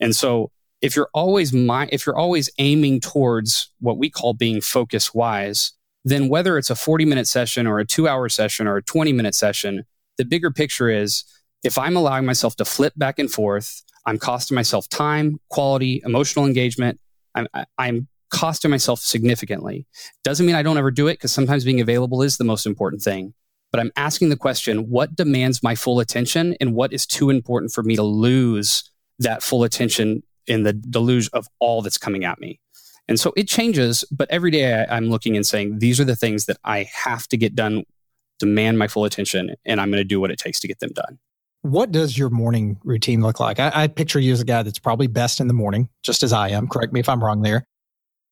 and 0.00 0.14
so 0.14 0.50
if 0.80 0.94
you're 0.94 1.10
always 1.12 1.52
my, 1.52 1.88
if 1.90 2.06
you're 2.06 2.16
always 2.16 2.50
aiming 2.58 3.00
towards 3.00 3.70
what 3.80 3.98
we 3.98 4.10
call 4.10 4.34
being 4.34 4.60
focus 4.60 5.12
wise, 5.12 5.72
then 6.04 6.28
whether 6.28 6.56
it's 6.56 6.70
a 6.70 6.76
40 6.76 7.04
minute 7.04 7.26
session 7.26 7.66
or 7.66 7.78
a 7.78 7.84
two 7.84 8.08
hour 8.08 8.28
session 8.28 8.66
or 8.66 8.76
a 8.76 8.82
20 8.82 9.12
minute 9.12 9.34
session, 9.34 9.84
the 10.16 10.24
bigger 10.24 10.50
picture 10.50 10.88
is 10.88 11.24
if 11.64 11.76
I'm 11.76 11.96
allowing 11.96 12.24
myself 12.24 12.56
to 12.56 12.64
flip 12.64 12.92
back 12.96 13.18
and 13.18 13.30
forth, 13.30 13.82
I'm 14.06 14.18
costing 14.18 14.54
myself 14.54 14.88
time, 14.88 15.40
quality, 15.50 16.00
emotional 16.04 16.46
engagement. 16.46 17.00
I'm, 17.34 17.48
I'm 17.76 18.08
costing 18.30 18.70
myself 18.70 19.00
significantly. 19.00 19.86
Doesn't 20.24 20.46
mean 20.46 20.56
I 20.56 20.62
don't 20.62 20.78
ever 20.78 20.90
do 20.90 21.06
it 21.06 21.14
because 21.14 21.32
sometimes 21.32 21.64
being 21.64 21.80
available 21.80 22.22
is 22.22 22.36
the 22.36 22.44
most 22.44 22.66
important 22.66 23.02
thing. 23.02 23.34
But 23.70 23.80
I'm 23.80 23.92
asking 23.96 24.30
the 24.30 24.36
question 24.36 24.88
what 24.88 25.14
demands 25.14 25.62
my 25.62 25.74
full 25.74 26.00
attention 26.00 26.56
and 26.60 26.74
what 26.74 26.92
is 26.92 27.06
too 27.06 27.30
important 27.30 27.72
for 27.72 27.82
me 27.82 27.96
to 27.96 28.02
lose 28.02 28.90
that 29.18 29.42
full 29.42 29.64
attention 29.64 30.22
in 30.46 30.62
the 30.62 30.72
deluge 30.72 31.28
of 31.32 31.46
all 31.58 31.82
that's 31.82 31.98
coming 31.98 32.24
at 32.24 32.40
me. 32.40 32.60
And 33.08 33.20
so 33.20 33.32
it 33.36 33.48
changes, 33.48 34.04
but 34.10 34.30
every 34.30 34.50
day 34.50 34.82
I, 34.82 34.96
I'm 34.96 35.10
looking 35.10 35.36
and 35.36 35.46
saying, 35.46 35.78
these 35.78 36.00
are 36.00 36.04
the 36.04 36.16
things 36.16 36.46
that 36.46 36.58
I 36.64 36.88
have 37.04 37.26
to 37.28 37.36
get 37.36 37.54
done, 37.54 37.84
demand 38.38 38.78
my 38.78 38.88
full 38.88 39.04
attention, 39.04 39.54
and 39.64 39.80
I'm 39.80 39.90
going 39.90 40.00
to 40.00 40.04
do 40.04 40.20
what 40.20 40.30
it 40.30 40.38
takes 40.38 40.60
to 40.60 40.68
get 40.68 40.80
them 40.80 40.90
done. 40.90 41.18
What 41.62 41.90
does 41.90 42.16
your 42.16 42.30
morning 42.30 42.78
routine 42.84 43.20
look 43.20 43.40
like? 43.40 43.58
I, 43.58 43.70
I 43.74 43.86
picture 43.88 44.20
you 44.20 44.32
as 44.32 44.40
a 44.40 44.44
guy 44.44 44.62
that's 44.62 44.78
probably 44.78 45.08
best 45.08 45.40
in 45.40 45.48
the 45.48 45.54
morning, 45.54 45.88
just 46.02 46.22
as 46.22 46.32
I 46.32 46.50
am. 46.50 46.68
Correct 46.68 46.92
me 46.92 47.00
if 47.00 47.08
I'm 47.08 47.22
wrong 47.22 47.42
there 47.42 47.66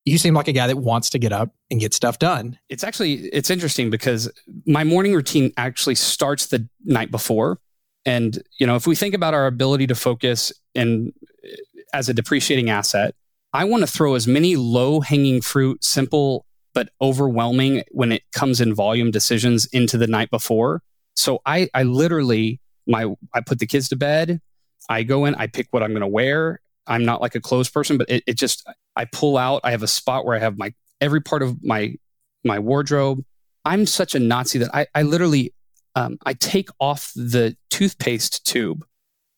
you 0.07 0.17
seem 0.17 0.33
like 0.33 0.47
a 0.47 0.53
guy 0.53 0.67
that 0.67 0.77
wants 0.77 1.09
to 1.11 1.19
get 1.19 1.33
up 1.33 1.53
and 1.69 1.79
get 1.79 1.93
stuff 1.93 2.19
done. 2.19 2.57
It's 2.69 2.83
actually 2.83 3.15
it's 3.27 3.49
interesting 3.49 3.89
because 3.89 4.31
my 4.65 4.83
morning 4.83 5.13
routine 5.13 5.51
actually 5.57 5.95
starts 5.95 6.47
the 6.47 6.67
night 6.85 7.11
before. 7.11 7.59
And 8.05 8.41
you 8.59 8.65
know, 8.65 8.75
if 8.75 8.87
we 8.87 8.95
think 8.95 9.13
about 9.13 9.33
our 9.33 9.47
ability 9.47 9.87
to 9.87 9.95
focus 9.95 10.51
and 10.75 11.11
eh, 11.43 11.55
as 11.93 12.09
a 12.09 12.13
depreciating 12.13 12.69
asset. 12.69 13.15
I 13.53 13.63
want 13.63 13.81
to 13.81 13.87
throw 13.87 14.15
as 14.15 14.27
many 14.27 14.55
low 14.55 14.99
hanging 14.99 15.41
fruit, 15.41 15.83
simple 15.83 16.45
but 16.73 16.89
overwhelming 17.01 17.83
when 17.89 18.11
it 18.11 18.21
comes 18.33 18.61
in 18.61 18.75
volume 18.75 19.09
decisions 19.09 19.65
into 19.67 19.97
the 19.97 20.05
night 20.05 20.29
before. 20.29 20.83
So 21.15 21.41
I, 21.43 21.69
I 21.73 21.83
literally, 21.83 22.61
my, 22.85 23.15
I 23.33 23.41
put 23.41 23.57
the 23.57 23.65
kids 23.65 23.89
to 23.89 23.95
bed. 23.95 24.41
I 24.87 25.01
go 25.01 25.25
in, 25.25 25.33
I 25.35 25.47
pick 25.47 25.67
what 25.71 25.81
I'm 25.81 25.89
going 25.89 26.01
to 26.01 26.07
wear. 26.07 26.61
I'm 26.85 27.03
not 27.03 27.19
like 27.19 27.33
a 27.33 27.41
clothes 27.41 27.69
person, 27.69 27.97
but 27.97 28.09
it, 28.09 28.23
it 28.27 28.33
just, 28.37 28.67
I 28.97 29.05
pull 29.05 29.37
out. 29.37 29.61
I 29.63 29.71
have 29.71 29.83
a 29.83 29.87
spot 29.87 30.25
where 30.25 30.35
I 30.35 30.39
have 30.39 30.57
my 30.57 30.73
every 30.99 31.21
part 31.21 31.43
of 31.43 31.63
my 31.63 31.95
my 32.43 32.59
wardrobe. 32.59 33.23
I'm 33.63 33.85
such 33.85 34.15
a 34.15 34.19
Nazi 34.19 34.59
that 34.59 34.73
I, 34.73 34.87
I 34.95 35.03
literally, 35.03 35.53
um, 35.95 36.17
I 36.25 36.33
take 36.33 36.69
off 36.79 37.11
the 37.15 37.55
toothpaste 37.69 38.45
tube. 38.45 38.85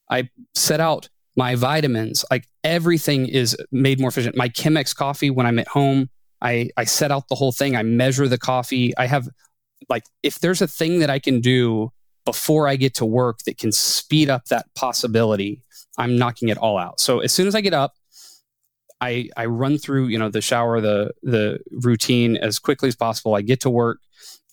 I 0.10 0.30
set 0.53 0.80
out 0.80 1.10
my 1.36 1.55
vitamins, 1.55 2.24
like 2.30 2.45
everything 2.64 3.28
is 3.28 3.57
made 3.72 3.99
more 3.99 4.10
efficient. 4.10 4.36
My 4.36 4.49
Chemex 4.49 4.95
coffee 4.95 5.30
when 5.30 5.45
I'm 5.45 5.57
at 5.57 5.68
home, 5.68 6.10
I, 6.41 6.70
I 6.78 6.84
set 6.84 7.12
out 7.12 7.28
the 7.28 7.36
whole 7.36 7.51
thing. 7.51 7.76
I 7.76 7.84
measure 7.84 8.28
the 8.28 8.38
coffee. 8.38 8.95
I 8.97 9.07
have 9.07 9.28
like 9.89 10.03
if 10.22 10.39
there's 10.39 10.62
a 10.62 10.68
thing 10.68 10.99
that 10.99 11.10
I 11.10 11.20
can 11.20 11.41
do 11.41 11.91
before 12.26 12.68
I 12.68 12.76
get 12.76 12.93
to 12.95 13.05
work 13.05 13.39
that 13.45 13.57
can 13.57 13.72
speed 13.72 14.30
up 14.30 14.45
that 14.45 14.68
possibility, 14.76 15.64
I'm 15.97 16.18
knocking 16.18 16.49
it 16.49 16.57
all 16.57 16.78
out. 16.78 16.99
So 16.99 17.20
as 17.20 17.34
soon 17.34 17.47
as 17.47 17.55
I 17.55 17.62
get 17.62 17.74
up, 17.74 17.93
I 19.02 19.30
I 19.38 19.45
run 19.45 19.78
through, 19.78 20.08
you 20.08 20.18
know, 20.18 20.30
the 20.30 20.41
shower, 20.41 20.82
the 20.82 21.12
the 21.24 21.60
routine 21.72 22.38
as 22.38 22.60
quickly 22.60 22.89
as 22.89 22.95
possible. 22.95 23.36
I 23.36 23.41
get 23.41 23.62
to 23.62 23.70
work 23.70 24.00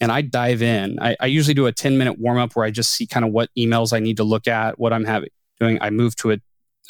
and 0.00 0.12
I 0.12 0.20
dive 0.22 0.62
in. 0.62 0.98
I, 1.00 1.16
I 1.20 1.26
usually 1.26 1.54
do 1.54 1.66
a 1.66 1.72
10 1.72 1.98
minute 1.98 2.18
warm 2.18 2.38
up 2.38 2.54
where 2.54 2.64
I 2.64 2.70
just 2.70 2.92
see 2.92 3.06
kind 3.06 3.24
of 3.24 3.32
what 3.32 3.50
emails 3.58 3.92
I 3.92 3.98
need 3.98 4.18
to 4.18 4.24
look 4.24 4.46
at, 4.46 4.78
what 4.78 4.92
I'm 4.92 5.04
having 5.04 5.30
doing. 5.58 5.78
I 5.80 5.90
move 5.90 6.16
to 6.16 6.32
a 6.32 6.38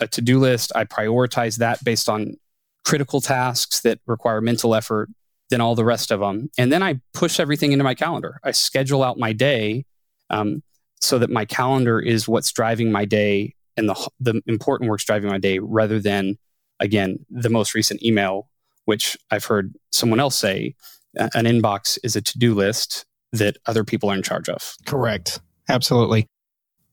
a 0.01 0.07
to 0.09 0.21
do 0.21 0.39
list. 0.39 0.73
I 0.75 0.85
prioritize 0.85 1.59
that 1.59 1.83
based 1.85 2.09
on 2.09 2.37
critical 2.85 3.21
tasks 3.21 3.81
that 3.81 3.99
require 4.07 4.41
mental 4.41 4.75
effort 4.75 5.09
than 5.51 5.61
all 5.61 5.75
the 5.75 5.85
rest 5.85 6.11
of 6.11 6.21
them. 6.21 6.51
And 6.59 6.73
then 6.73 6.83
I 6.83 7.01
push 7.15 7.41
everything 7.41 7.73
into 7.73 7.85
my 7.85 7.95
calendar. 7.95 8.39
I 8.45 8.51
schedule 8.51 9.03
out 9.03 9.19
my 9.19 9.33
day 9.33 9.85
um, 10.31 10.63
so 11.01 11.19
that 11.19 11.31
my 11.31 11.45
calendar 11.45 12.01
is 12.01 12.29
what's 12.29 12.53
driving 12.53 12.91
my 12.91 13.05
day 13.05 13.55
and 13.77 13.89
the, 13.89 14.11
the 14.21 14.43
important 14.47 14.91
work's 14.91 15.05
driving 15.05 15.31
my 15.31 15.39
day 15.39 15.59
rather 15.59 16.01
than, 16.01 16.39
again, 16.81 17.25
the 17.31 17.51
most 17.51 17.75
recent 17.75 18.03
email, 18.03 18.49
which 18.85 19.17
I've 19.31 19.45
heard 19.45 19.75
someone 19.93 20.21
else 20.21 20.37
say 20.37 20.75
an 21.15 21.47
inbox 21.47 21.99
is 22.03 22.17
a 22.17 22.21
to 22.21 22.39
do 22.39 22.55
list 22.55 23.07
that 23.33 23.57
other 23.67 23.85
people 23.85 24.11
are 24.11 24.15
in 24.15 24.23
charge 24.23 24.49
of. 24.49 24.77
Correct. 24.87 25.41
Absolutely 25.69 26.29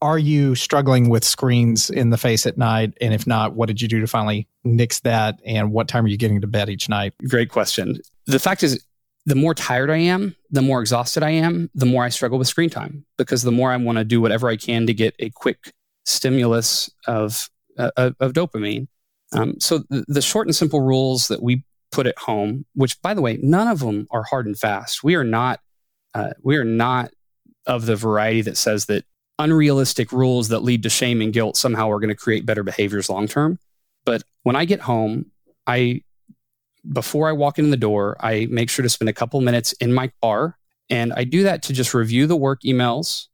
are 0.04 0.20
you 0.20 0.54
struggling 0.54 1.08
with 1.08 1.24
screens 1.24 1.90
in 1.90 2.10
the 2.10 2.18
face 2.18 2.46
at 2.46 2.58
night? 2.58 2.94
And 3.00 3.14
if 3.14 3.26
not, 3.26 3.56
what 3.56 3.68
did 3.68 3.82
you 3.82 3.88
do 3.88 4.02
to 4.02 4.08
finally 4.08 4.50
nix 4.66 5.00
that? 5.00 5.40
And 5.46 5.72
what 5.72 5.88
time 5.88 6.04
are 6.04 6.10
you 6.10 6.18
getting 6.18 6.42
to 6.42 6.48
bed 6.48 6.70
each 6.70 6.90
night? 6.90 7.14
Great 7.30 7.50
question. 7.50 7.98
The 8.26 8.38
fact 8.38 8.64
is, 8.64 8.86
the 9.26 9.36
more 9.36 9.54
tired 9.54 9.90
I 9.90 10.00
am, 10.00 10.36
the 10.52 10.62
more 10.62 10.82
exhausted 10.82 11.24
I 11.24 11.30
am, 11.30 11.70
the 11.74 11.86
more 11.86 12.04
I 12.04 12.10
struggle 12.10 12.38
with 12.38 12.50
screen 12.50 12.70
time 12.70 13.06
because 13.18 13.44
the 13.44 13.52
more 13.54 13.72
I 13.72 13.78
want 13.78 13.98
to 13.98 14.04
do 14.04 14.20
whatever 14.20 14.50
I 14.50 14.58
can 14.58 14.86
to 14.88 14.94
get 14.94 15.16
a 15.20 15.30
quick 15.30 15.72
stimulus 16.04 16.90
of, 17.08 17.50
uh, 17.78 18.12
of 18.20 18.34
dopamine. 18.34 18.90
Um, 19.34 19.60
so 19.60 19.84
the, 19.90 20.22
short 20.22 20.48
and 20.48 20.56
simple 20.56 20.82
rules 20.82 21.28
that 21.28 21.42
we 21.42 21.64
put 21.92 22.08
at 22.08 22.18
home, 22.18 22.66
which 22.76 23.02
by 23.02 23.14
the 23.14 23.22
way, 23.22 23.40
none 23.42 23.68
of 23.68 23.80
them 23.80 24.08
are 24.12 24.24
hard 24.24 24.46
and 24.46 24.58
fast. 24.58 25.04
We 25.04 25.16
are 25.16 25.24
not, 25.24 25.60
uh, 26.14 26.32
we 26.42 26.58
are 26.58 26.64
not 26.64 27.12
of 27.66 27.86
the 27.86 27.96
variety 27.96 28.42
that 28.42 28.58
says 28.58 28.86
that 28.86 29.06
unrealistic 29.40 30.12
rules 30.12 30.50
that 30.50 30.60
lead 30.60 30.84
to 30.84 30.90
shame 30.90 31.22
and 31.22 31.34
guilt 31.34 31.58
somehow 31.58 31.90
are 31.90 32.00
going 32.00 32.10
to 32.10 32.16
create 32.16 32.46
better 32.46 32.64
behaviors 32.64 33.10
long 33.10 33.28
term. 33.28 33.60
But 34.06 34.24
when 34.44 34.56
I 34.56 34.66
get 34.66 34.82
home, 34.82 35.32
I 35.66 36.02
before 36.92 37.30
I 37.30 37.32
walk 37.32 37.60
in 37.60 37.72
the 37.72 37.78
door, 37.78 38.18
I 38.20 38.48
make 38.52 38.70
sure 38.70 38.84
to 38.84 38.90
spend 38.90 39.08
a 39.08 39.14
couple 39.14 39.40
minutes 39.40 39.72
in 39.74 39.94
my 39.94 40.12
car 40.22 40.58
and 40.90 41.14
I 41.14 41.24
do 41.24 41.44
that 41.44 41.64
to 41.64 41.74
just 41.74 41.94
review 41.94 42.28
the 42.28 42.36
work 42.36 42.62
emails, 42.64 43.28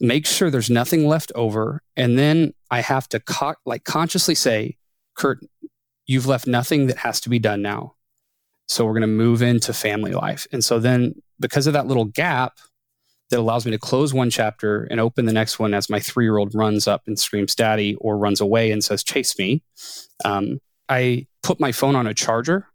make 0.00 0.26
sure 0.26 0.50
there's 0.50 0.70
nothing 0.70 1.06
left 1.06 1.32
over, 1.34 1.82
and 1.96 2.18
then 2.18 2.52
I 2.70 2.80
have 2.80 3.08
to 3.10 3.20
co- 3.20 3.54
like 3.64 3.84
consciously 3.84 4.34
say, 4.34 4.76
"Curt, 5.16 5.40
you've 6.06 6.26
left 6.26 6.46
nothing 6.46 6.86
that 6.86 6.98
has 6.98 7.20
to 7.22 7.28
be 7.28 7.38
done 7.38 7.62
now." 7.62 7.94
So 8.68 8.84
we're 8.84 8.92
going 8.92 9.02
to 9.02 9.06
move 9.06 9.42
into 9.42 9.72
family 9.72 10.12
life. 10.12 10.46
And 10.52 10.64
so 10.64 10.78
then 10.80 11.22
because 11.38 11.66
of 11.66 11.72
that 11.74 11.86
little 11.86 12.06
gap, 12.06 12.58
that 13.30 13.38
allows 13.38 13.64
me 13.64 13.72
to 13.72 13.78
close 13.78 14.14
one 14.14 14.30
chapter 14.30 14.84
and 14.84 15.00
open 15.00 15.26
the 15.26 15.32
next 15.32 15.58
one 15.58 15.74
as 15.74 15.90
my 15.90 16.00
three 16.00 16.24
year 16.24 16.38
old 16.38 16.54
runs 16.54 16.86
up 16.86 17.02
and 17.06 17.18
screams 17.18 17.54
daddy 17.54 17.94
or 17.96 18.16
runs 18.16 18.40
away 18.40 18.70
and 18.70 18.84
says 18.84 19.02
chase 19.02 19.38
me 19.38 19.62
um, 20.24 20.60
i 20.88 21.26
put 21.42 21.60
my 21.60 21.72
phone 21.72 21.96
on 21.96 22.06
a 22.06 22.14
charger 22.14 22.66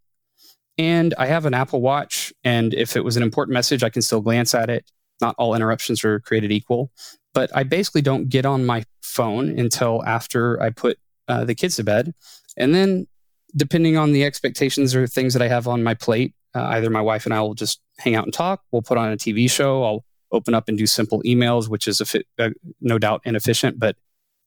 and 0.77 1.13
i 1.17 1.25
have 1.25 1.45
an 1.45 1.53
apple 1.53 1.81
watch 1.81 2.33
and 2.43 2.73
if 2.73 2.95
it 2.95 3.03
was 3.03 3.17
an 3.17 3.23
important 3.23 3.53
message 3.53 3.83
i 3.83 3.89
can 3.89 4.01
still 4.01 4.21
glance 4.21 4.53
at 4.53 4.69
it 4.69 4.89
not 5.21 5.35
all 5.37 5.55
interruptions 5.55 6.03
are 6.03 6.19
created 6.19 6.51
equal 6.51 6.91
but 7.33 7.49
i 7.55 7.63
basically 7.63 8.01
don't 8.01 8.29
get 8.29 8.45
on 8.45 8.65
my 8.65 8.83
phone 9.01 9.57
until 9.57 10.03
after 10.05 10.61
i 10.61 10.69
put 10.69 10.97
uh, 11.27 11.45
the 11.45 11.55
kids 11.55 11.75
to 11.77 11.83
bed 11.83 12.13
and 12.57 12.73
then 12.75 13.07
depending 13.55 13.97
on 13.97 14.11
the 14.11 14.23
expectations 14.23 14.95
or 14.95 15.07
things 15.07 15.33
that 15.33 15.41
I 15.41 15.47
have 15.47 15.67
on 15.67 15.83
my 15.83 15.93
plate, 15.93 16.33
uh, 16.55 16.63
either 16.63 16.89
my 16.89 17.01
wife 17.01 17.25
and 17.25 17.33
I 17.33 17.41
will 17.41 17.53
just 17.53 17.81
hang 17.97 18.15
out 18.15 18.25
and 18.25 18.33
talk. 18.33 18.61
We'll 18.71 18.81
put 18.81 18.97
on 18.97 19.11
a 19.11 19.17
TV 19.17 19.49
show. 19.49 19.83
I'll 19.83 20.05
open 20.31 20.53
up 20.53 20.69
and 20.69 20.77
do 20.77 20.87
simple 20.87 21.21
emails, 21.23 21.67
which 21.67 21.87
is 21.87 22.01
fi- 22.05 22.23
uh, 22.39 22.49
no 22.79 22.97
doubt 22.97 23.21
inefficient, 23.25 23.79
but 23.79 23.97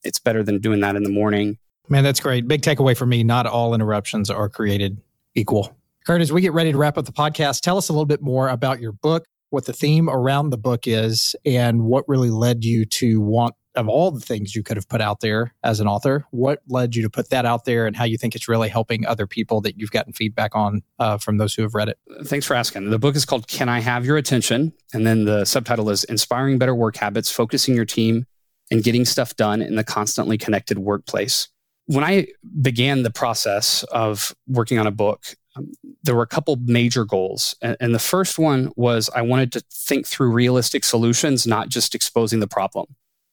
it's 0.03 0.19
better 0.19 0.43
than 0.43 0.59
doing 0.59 0.79
that 0.81 0.95
in 0.95 1.03
the 1.03 1.09
morning. 1.09 1.57
Man, 1.87 2.03
that's 2.03 2.19
great. 2.19 2.47
Big 2.47 2.61
takeaway 2.61 2.97
for 2.97 3.05
me. 3.05 3.23
Not 3.23 3.45
all 3.45 3.75
interruptions 3.75 4.29
are 4.29 4.49
created 4.49 4.99
equal. 5.35 5.75
Curt, 6.05 6.21
as 6.21 6.31
we 6.31 6.41
get 6.41 6.53
ready 6.53 6.71
to 6.71 6.77
wrap 6.77 6.97
up 6.97 7.05
the 7.05 7.11
podcast, 7.11 7.61
tell 7.61 7.77
us 7.77 7.89
a 7.89 7.93
little 7.93 8.05
bit 8.05 8.21
more 8.21 8.49
about 8.49 8.79
your 8.79 8.91
book, 8.91 9.25
what 9.49 9.65
the 9.65 9.73
theme 9.73 10.09
around 10.09 10.49
the 10.49 10.57
book 10.57 10.87
is, 10.87 11.35
and 11.45 11.83
what 11.83 12.07
really 12.07 12.29
led 12.29 12.63
you 12.63 12.85
to 12.85 13.19
want, 13.21 13.55
of 13.75 13.87
all 13.89 14.11
the 14.11 14.19
things 14.19 14.55
you 14.55 14.63
could 14.63 14.77
have 14.77 14.87
put 14.87 15.01
out 15.01 15.19
there 15.19 15.53
as 15.63 15.79
an 15.79 15.87
author, 15.87 16.25
what 16.31 16.61
led 16.67 16.95
you 16.95 17.03
to 17.03 17.09
put 17.09 17.29
that 17.29 17.45
out 17.45 17.65
there 17.65 17.85
and 17.87 17.95
how 17.95 18.03
you 18.03 18.17
think 18.17 18.35
it's 18.35 18.47
really 18.47 18.69
helping 18.69 19.05
other 19.05 19.27
people 19.27 19.61
that 19.61 19.79
you've 19.79 19.91
gotten 19.91 20.13
feedback 20.13 20.55
on 20.55 20.81
uh, 20.99 21.17
from 21.17 21.37
those 21.37 21.53
who 21.53 21.61
have 21.61 21.75
read 21.75 21.89
it? 21.89 21.97
Thanks 22.23 22.45
for 22.45 22.55
asking. 22.55 22.89
The 22.89 22.99
book 22.99 23.15
is 23.15 23.25
called 23.25 23.47
Can 23.47 23.69
I 23.69 23.79
Have 23.79 24.05
Your 24.05 24.17
Attention? 24.17 24.73
And 24.93 25.05
then 25.05 25.25
the 25.25 25.45
subtitle 25.45 25.89
is 25.89 26.03
Inspiring 26.05 26.57
Better 26.57 26.75
Work 26.75 26.97
Habits, 26.97 27.31
Focusing 27.31 27.75
Your 27.75 27.85
Team, 27.85 28.25
and 28.71 28.83
Getting 28.83 29.05
Stuff 29.05 29.35
Done 29.35 29.61
in 29.61 29.75
the 29.75 29.83
Constantly 29.83 30.37
Connected 30.37 30.79
Workplace. 30.79 31.49
When 31.87 32.03
I 32.03 32.27
began 32.61 33.03
the 33.03 33.11
process 33.11 33.83
of 33.85 34.35
working 34.47 34.79
on 34.79 34.87
a 34.87 34.91
book, 34.91 35.23
um, 35.55 35.71
there 36.03 36.15
were 36.15 36.23
a 36.23 36.27
couple 36.27 36.55
major 36.57 37.05
goals. 37.05 37.55
And, 37.61 37.77
and 37.79 37.93
the 37.93 37.99
first 37.99 38.39
one 38.39 38.71
was 38.75 39.09
I 39.15 39.21
wanted 39.21 39.51
to 39.53 39.63
think 39.71 40.07
through 40.07 40.31
realistic 40.31 40.83
solutions, 40.83 41.45
not 41.45 41.69
just 41.69 41.93
exposing 41.93 42.39
the 42.39 42.47
problem. 42.47 42.87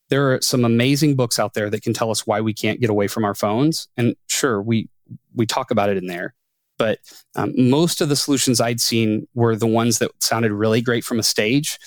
There 0.09 0.33
are 0.33 0.41
some 0.43 0.65
amazing 0.65 1.17
books 1.17 1.39
out 1.39 1.55
there 1.55 1.71
that 1.71 1.83
can 1.83 1.95
tell 1.95 2.11
us 2.11 2.27
why 2.27 2.41
we 2.41 2.53
can't 2.53 2.81
get 2.81 2.91
away 2.91 3.09
from 3.09 3.25
our 3.25 3.35
phones. 3.35 3.89
And 3.97 4.15
sure, 4.27 4.61
we, 4.61 4.89
we 5.35 5.47
talk 5.47 5.71
about 5.71 5.89
it 5.89 5.97
in 5.97 6.07
there. 6.07 6.35
But 6.79 6.99
um, 7.35 7.53
most 7.57 8.01
of 8.01 8.09
the 8.09 8.17
solutions 8.17 8.61
I'd 8.61 8.81
seen 8.81 9.27
were 9.35 9.57
the 9.57 9.67
ones 9.67 9.99
that 9.99 10.11
sounded 10.21 10.53
really 10.53 10.83
great 10.83 11.05
from 11.05 11.19
a 11.19 11.23
stage 11.23 11.79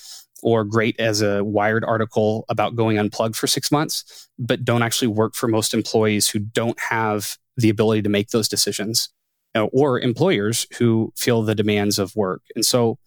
or 0.42 0.64
great 0.64 0.98
as 1.00 1.22
a 1.22 1.44
wired 1.44 1.84
article 1.84 2.44
about 2.48 2.76
going 2.76 2.98
unplugged 2.98 3.36
for 3.36 3.46
six 3.46 3.70
months, 3.70 4.28
but 4.38 4.64
don't 4.64 4.82
actually 4.82 5.08
work 5.08 5.34
for 5.34 5.48
most 5.48 5.74
employees 5.74 6.28
who 6.28 6.38
don't 6.38 6.78
have 6.78 7.36
the 7.56 7.68
ability 7.68 8.02
to 8.02 8.08
make 8.08 8.30
those 8.30 8.48
decisions 8.48 9.08
uh, 9.54 9.64
or 9.72 9.98
employers 10.00 10.66
who 10.78 11.12
feel 11.16 11.42
the 11.42 11.54
demands 11.54 11.98
of 11.98 12.14
work. 12.14 12.42
And 12.54 12.64
so 12.64 12.98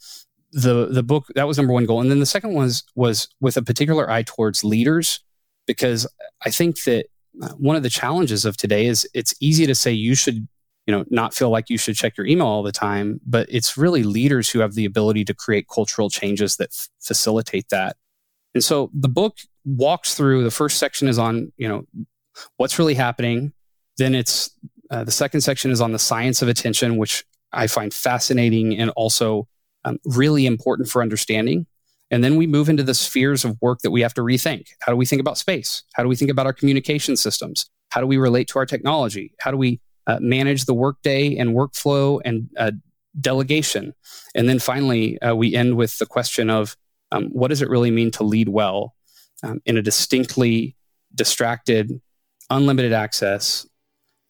the 0.52 0.88
the 0.88 1.04
book 1.04 1.28
that 1.36 1.48
was 1.48 1.58
number 1.58 1.74
one 1.74 1.86
goal. 1.86 2.02
And 2.02 2.10
then 2.10 2.20
the 2.20 2.26
second 2.26 2.54
was 2.54 2.84
was 2.96 3.28
with 3.40 3.58
a 3.58 3.62
particular 3.62 4.10
eye 4.10 4.24
towards 4.24 4.64
leaders, 4.64 5.20
because 5.68 6.08
I 6.46 6.50
think 6.50 6.84
that 6.84 7.06
uh, 7.42 7.50
one 7.50 7.76
of 7.76 7.84
the 7.84 7.90
challenges 7.90 8.46
of 8.46 8.58
today 8.58 8.86
is 8.86 9.08
it's 9.14 9.34
easy 9.40 9.66
to 9.66 9.76
say 9.76 9.92
you 9.92 10.16
should 10.16 10.48
you 10.90 10.96
know 10.96 11.06
not 11.12 11.36
feel 11.36 11.52
like 11.52 11.70
you 11.70 11.78
should 11.78 11.96
check 11.96 12.18
your 12.18 12.26
email 12.26 12.48
all 12.48 12.64
the 12.64 12.72
time 12.72 13.22
but 13.24 13.46
it's 13.50 13.78
really 13.78 14.02
leaders 14.02 14.50
who 14.50 14.60
have 14.60 14.74
the 14.74 14.86
ability 14.86 15.24
to 15.24 15.36
create 15.36 15.68
cultural 15.72 16.10
changes 16.10 16.58
that 16.58 16.70
f- 16.72 16.90
facilitate 17.00 17.70
that 17.70 17.96
and 18.56 18.64
so 18.64 18.90
the 18.96 19.08
book 19.08 19.38
walks 19.66 20.16
through 20.16 20.44
the 20.44 20.50
first 20.50 20.80
section 20.80 21.08
is 21.08 21.20
on 21.20 21.54
you 21.58 21.68
know 21.68 21.86
what's 22.58 22.80
really 22.80 22.96
happening 22.96 23.54
then 23.98 24.16
it's 24.16 24.50
uh, 24.90 25.04
the 25.04 25.12
second 25.12 25.42
section 25.42 25.70
is 25.70 25.80
on 25.80 25.92
the 25.92 26.00
science 26.00 26.42
of 26.42 26.48
attention 26.48 26.98
which 26.98 27.24
i 27.54 27.68
find 27.68 27.94
fascinating 27.94 28.76
and 28.76 28.90
also 28.92 29.48
um, 29.86 29.98
really 30.06 30.46
important 30.46 30.90
for 30.90 31.02
understanding. 31.02 31.66
And 32.12 32.24
then 32.24 32.36
we 32.38 32.48
move 32.48 32.70
into 32.70 32.84
the 32.84 32.96
spheres 32.96 33.46
of 33.46 33.56
work 33.62 33.80
that 33.82 33.92
we 33.92 34.02
have 34.02 34.14
to 34.16 34.22
rethink. 34.22 34.68
How 34.82 34.92
do 34.92 34.96
we 34.96 35.06
think 35.06 35.20
about 35.20 35.38
space? 35.38 35.84
How 35.94 36.02
do 36.04 36.10
we 36.10 36.16
think 36.16 36.32
about 36.32 36.48
our 36.48 36.54
communication 36.54 37.16
systems? 37.16 37.70
How 37.90 38.02
do 38.02 38.08
we 38.08 38.18
relate 38.18 38.48
to 38.50 38.60
our 38.60 38.66
technology? 38.66 39.34
How 39.40 39.52
do 39.52 39.58
we 39.58 39.80
uh, 40.08 40.18
manage 40.20 40.66
the 40.66 40.74
workday 40.74 41.38
and 41.38 41.52
workflow 41.52 42.20
and 42.26 42.50
uh, 42.58 42.72
delegation. 43.22 43.94
And 44.34 44.50
then 44.50 44.58
finally, 44.58 45.22
uh, 45.22 45.36
we 45.36 45.54
end 45.54 45.78
with 45.78 45.98
the 46.00 46.08
question 46.08 46.50
of 46.50 46.76
um, 47.12 47.26
what 47.28 47.50
does 47.50 47.62
it 47.62 47.70
really 47.70 47.92
mean 47.92 48.10
to 48.12 48.24
lead 48.24 48.50
well 48.50 48.96
um, 49.44 49.62
in 49.66 49.78
a 49.78 49.84
distinctly 49.84 50.76
distracted, 51.14 52.02
unlimited 52.50 52.94
access, 52.94 53.68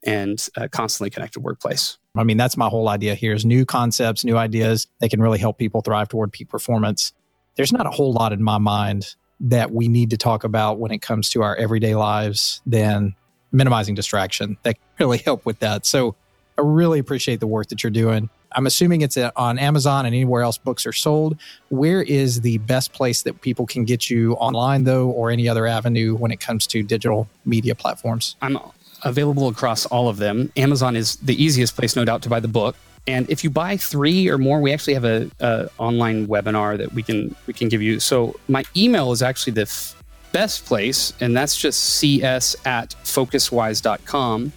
and 0.04 0.47
uh, 0.58 0.68
constantly 0.72 1.10
connected 1.10 1.41
workplace. 1.41 1.97
I 2.16 2.24
mean, 2.24 2.38
that's 2.38 2.58
my 2.58 2.68
whole 2.68 2.89
idea 2.89 3.16
here 3.16 3.34
is 3.34 3.45
new 3.45 3.66
concepts, 3.66 4.24
new 4.24 4.38
ideas 4.38 4.88
that 5.00 5.10
can 5.10 5.22
really 5.22 5.39
help 5.39 5.58
people 5.58 5.82
thrive 5.82 6.10
toward 6.10 6.32
peak 6.32 6.50
performance. 6.50 7.14
There's 7.56 7.74
not 7.74 7.86
a 7.86 7.91
whole 7.91 8.14
lot 8.14 8.34
in 8.34 8.41
my 8.41 8.58
mind 8.58 9.16
that 9.41 9.72
we 9.72 9.88
need 9.88 10.10
to 10.10 10.18
talk 10.18 10.43
about 10.43 10.80
when 10.80 10.91
it 10.91 11.02
comes 11.02 11.30
to 11.30 11.43
our 11.43 11.56
everyday 11.56 11.95
lives 11.95 12.62
than 12.66 13.16
minimizing 13.52 13.95
distraction 13.95 14.58
that 14.64 14.76
can 14.76 14.84
really 15.00 15.18
help 15.26 15.45
with 15.45 15.60
that. 15.60 15.86
So 15.86 16.16
I 16.58 16.62
really 16.62 17.00
appreciate 17.00 17.39
the 17.39 17.47
work 17.47 17.68
that 17.68 17.84
you're 17.84 17.91
doing. 17.91 18.30
I'm 18.54 18.66
assuming 18.66 19.02
it's 19.02 19.16
on 19.18 19.60
Amazon 19.60 20.06
and 20.06 20.16
anywhere 20.16 20.41
else 20.41 20.58
books 20.58 20.86
are 20.86 20.93
sold. 20.93 21.38
Where 21.70 22.02
is 22.02 22.41
the 22.41 22.58
best 22.60 22.93
place 22.93 23.22
that 23.24 23.41
people 23.41 23.66
can 23.68 23.86
get 23.86 24.10
you 24.10 24.34
online, 24.34 24.86
though, 24.86 25.10
or 25.10 25.30
any 25.30 25.47
other 25.47 25.68
avenue 25.68 26.16
when 26.16 26.32
it 26.32 26.39
comes 26.39 26.66
to 26.68 26.82
digital 26.82 27.30
media 27.45 27.76
platforms? 27.76 28.36
I'm 28.41 28.58
available 29.04 29.47
across 29.47 29.86
all 29.86 30.10
of 30.10 30.18
them. 30.18 30.52
Amazon 30.58 30.95
is 30.95 31.16
the 31.18 31.41
easiest 31.41 31.76
place, 31.76 31.95
no 31.95 32.06
doubt, 32.06 32.22
to 32.24 32.30
buy 32.30 32.39
the 32.39 32.47
book. 32.47 32.76
And 33.08 33.30
if 33.30 33.43
you 33.43 33.50
buy 33.50 33.78
three 33.78 34.30
or 34.30 34.38
more, 34.38 34.62
we 34.62 34.72
actually 34.72 34.93
have 34.93 35.06
a, 35.06 35.30
a 35.39 35.70
online 35.78 36.28
webinar 36.28 36.78
that 36.78 36.93
we 36.93 37.02
can 37.02 37.36
we 37.47 37.54
can 37.54 37.70
give 37.70 37.82
you. 37.82 38.00
So 38.00 38.39
my 38.47 38.64
email 38.76 39.12
is 39.12 39.24
actually 39.24 39.54
the 39.54 39.93
best 40.32 40.66
place, 40.66 41.14
and 41.20 41.36
that's 41.36 41.58
just 41.58 41.80
cs 41.80 42.56
at 42.66 42.95
focuswise.com. 43.04 44.52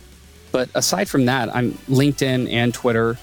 But 0.51 0.69
aside 0.75 1.09
from 1.09 1.25
that, 1.27 1.55
I'm 1.55 1.73
LinkedIn 1.89 2.53
and 2.53 2.75
Twitter 2.75 3.17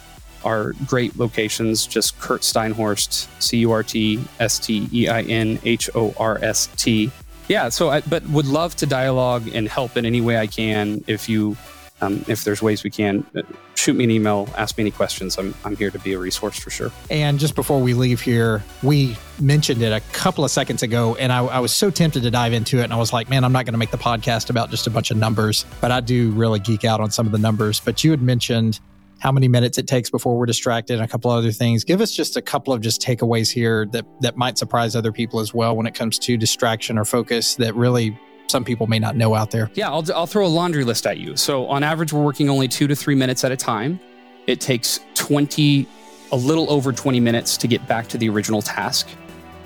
are 0.44 0.74
great 0.88 1.18
locations. 1.18 1.86
Just 1.86 2.20
Curt 2.20 2.42
Steinhorst, 2.42 3.28
C 3.42 3.58
U 3.58 3.72
R 3.72 3.84
T 3.84 4.24
S 4.40 4.58
T 4.58 4.90
E 4.92 5.08
I 5.08 5.22
N 5.22 5.60
H 5.64 5.90
O 5.96 6.14
R 6.18 6.40
S 6.42 6.70
T. 6.76 7.12
Yeah, 7.50 7.70
so 7.70 7.90
I, 7.90 8.02
but 8.02 8.26
would 8.30 8.46
love 8.46 8.76
to 8.78 8.86
dialogue 8.86 9.50
and 9.54 9.68
help 9.68 9.98
in 9.98 10.06
any 10.06 10.22
way 10.22 10.38
I 10.38 10.48
can. 10.48 11.04
If 11.08 11.28
you 11.28 11.58
um, 12.02 12.24
if 12.28 12.44
there's 12.44 12.62
ways 12.62 12.84
we 12.84 12.90
can, 12.90 13.26
uh, 13.36 13.42
shoot 13.76 13.94
me 13.94 14.06
an 14.06 14.12
email, 14.12 14.48
ask 14.58 14.78
me 14.78 14.84
any 14.84 14.92
questions. 14.92 15.38
I'm, 15.38 15.54
I'm 15.66 15.76
here 15.76 15.92
to 15.92 16.00
be 16.00 16.14
a 16.14 16.20
resource 16.20 16.58
for 16.58 16.70
sure. 16.70 16.92
And 17.10 17.40
just 17.40 17.56
before 17.56 17.82
we 17.82 17.94
leave 17.94 18.22
here, 18.22 18.64
we 18.84 19.18
mentioned 19.40 19.82
it 19.82 19.92
a 19.92 20.00
couple 20.14 20.46
of 20.46 20.52
seconds 20.52 20.84
ago, 20.84 21.16
and 21.16 21.32
I, 21.32 21.44
I 21.46 21.60
was 21.60 21.74
so 21.74 21.90
tempted 21.90 22.24
to 22.24 22.32
dive 22.32 22.54
into 22.54 22.80
it. 22.80 22.86
And 22.86 22.94
I 22.94 22.98
was 22.98 23.12
like, 23.12 23.30
man, 23.30 23.44
I'm 23.44 23.52
not 23.52 23.66
going 23.66 23.74
to 23.74 23.80
make 23.80 23.92
the 23.92 23.98
podcast 23.98 24.50
about 24.50 24.70
just 24.70 24.88
a 24.88 24.90
bunch 24.90 25.12
of 25.12 25.18
numbers, 25.18 25.66
but 25.82 25.92
I 25.92 26.00
do 26.00 26.32
really 26.32 26.60
geek 26.60 26.86
out 26.86 27.02
on 27.02 27.12
some 27.12 27.26
of 27.26 27.32
the 27.32 27.38
numbers. 27.38 27.80
But 27.80 28.04
you 28.04 28.12
had 28.12 28.22
mentioned 28.22 28.80
how 29.20 29.32
many 29.32 29.48
minutes 29.48 29.78
it 29.78 29.88
takes 29.88 30.10
before 30.10 30.38
we're 30.38 30.46
distracted 30.46 30.94
and 30.94 31.04
a 31.04 31.08
couple 31.08 31.30
other 31.30 31.52
things. 31.52 31.84
Give 31.84 32.02
us 32.02 32.12
just 32.12 32.38
a 32.38 32.42
couple 32.42 32.74
of 32.74 32.82
just 32.82 33.02
takeaways 33.02 33.52
here 33.52 33.86
that 33.92 34.06
that 34.22 34.38
might 34.38 34.58
surprise 34.58 34.96
other 34.96 35.12
people 35.12 35.40
as 35.40 35.54
well 35.54 35.76
when 35.76 35.86
it 35.86 35.94
comes 35.94 36.18
to 36.20 36.38
distraction 36.38 36.98
or 36.98 37.06
focus 37.06 37.56
that 37.56 37.76
really 37.76 38.18
some 38.50 38.64
people 38.64 38.88
may 38.88 39.00
not 39.00 39.16
know 39.16 39.36
out 39.36 39.52
there? 39.52 39.70
Yeah, 39.76 39.90
I'll, 39.90 40.06
I'll 40.14 40.28
throw 40.28 40.46
a 40.46 40.48
laundry 40.48 40.84
list 40.84 41.06
at 41.06 41.20
you. 41.20 41.36
So, 41.36 41.68
on 41.68 41.84
average, 41.84 42.12
we're 42.12 42.24
working 42.24 42.50
only 42.50 42.68
two 42.68 42.88
to 42.88 42.96
three 42.96 43.16
minutes 43.16 43.44
at 43.44 43.52
a 43.52 43.58
time. 43.58 44.00
It 44.48 44.60
takes 44.60 45.00
20, 45.14 45.88
a 46.32 46.36
little 46.36 46.72
over 46.72 46.92
20 46.92 47.20
minutes 47.20 47.58
to 47.58 47.68
get 47.68 47.88
back 47.88 48.08
to 48.08 48.18
the 48.18 48.30
original 48.30 48.62
task. 48.62 49.08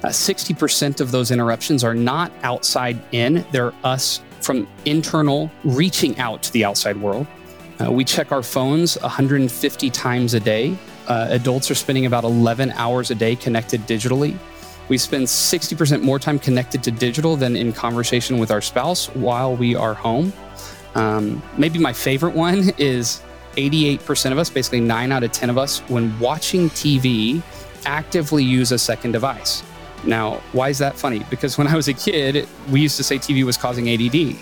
Uh, 0.04 0.10
60% 0.10 1.00
of 1.00 1.12
those 1.12 1.32
interruptions 1.32 1.84
are 1.84 1.96
not 1.96 2.32
outside 2.44 3.02
in, 3.14 3.46
they're 3.52 3.74
us 3.86 4.22
from 4.42 4.68
internal 4.84 5.50
reaching 5.64 6.20
out 6.20 6.44
to 6.44 6.52
the 6.52 6.66
outside 6.66 6.98
world. 6.98 7.26
Uh, 7.80 7.92
we 7.92 8.04
check 8.04 8.32
our 8.32 8.44
phones 8.44 9.00
150 9.02 9.90
times 9.90 10.34
a 10.34 10.40
day. 10.40 10.78
Uh, 11.08 11.28
adults 11.30 11.70
are 11.72 11.76
spending 11.76 12.06
about 12.06 12.24
11 12.24 12.72
hours 12.72 13.12
a 13.12 13.16
day 13.16 13.36
connected 13.36 13.82
digitally. 13.82 14.38
We 14.90 14.98
spend 14.98 15.26
60% 15.26 16.02
more 16.02 16.20
time 16.20 16.40
connected 16.40 16.84
to 16.84 16.92
digital 16.92 17.36
than 17.36 17.56
in 17.56 17.74
conversation 17.74 18.38
with 18.38 18.52
our 18.52 18.62
spouse 18.62 19.08
while 19.08 19.56
we 19.56 19.76
are 19.76 19.94
home. 19.94 20.34
Um, 20.96 21.42
maybe 21.58 21.80
my 21.80 21.94
favorite 21.94 22.36
one 22.36 22.70
is 22.78 23.22
88% 23.56 24.32
of 24.32 24.38
us, 24.38 24.50
basically 24.50 24.82
9 24.82 25.12
out 25.12 25.24
of 25.24 25.32
10 25.32 25.50
of 25.50 25.58
us, 25.58 25.80
when 25.90 26.18
watching 26.20 26.70
TV, 26.70 27.42
actively 27.86 28.44
use 28.44 28.72
a 28.72 28.78
second 28.78 29.12
device. 29.12 29.64
Now, 30.06 30.42
why 30.52 30.70
is 30.70 30.78
that 30.80 30.98
funny? 30.98 31.26
Because 31.30 31.58
when 31.58 31.68
I 31.68 31.76
was 31.76 31.88
a 31.88 31.94
kid, 31.94 32.48
we 32.70 32.82
used 32.82 32.98
to 32.98 33.04
say 33.04 33.18
TV 33.18 33.44
was 33.44 33.58
causing 33.58 33.90
ADD. 33.90 34.36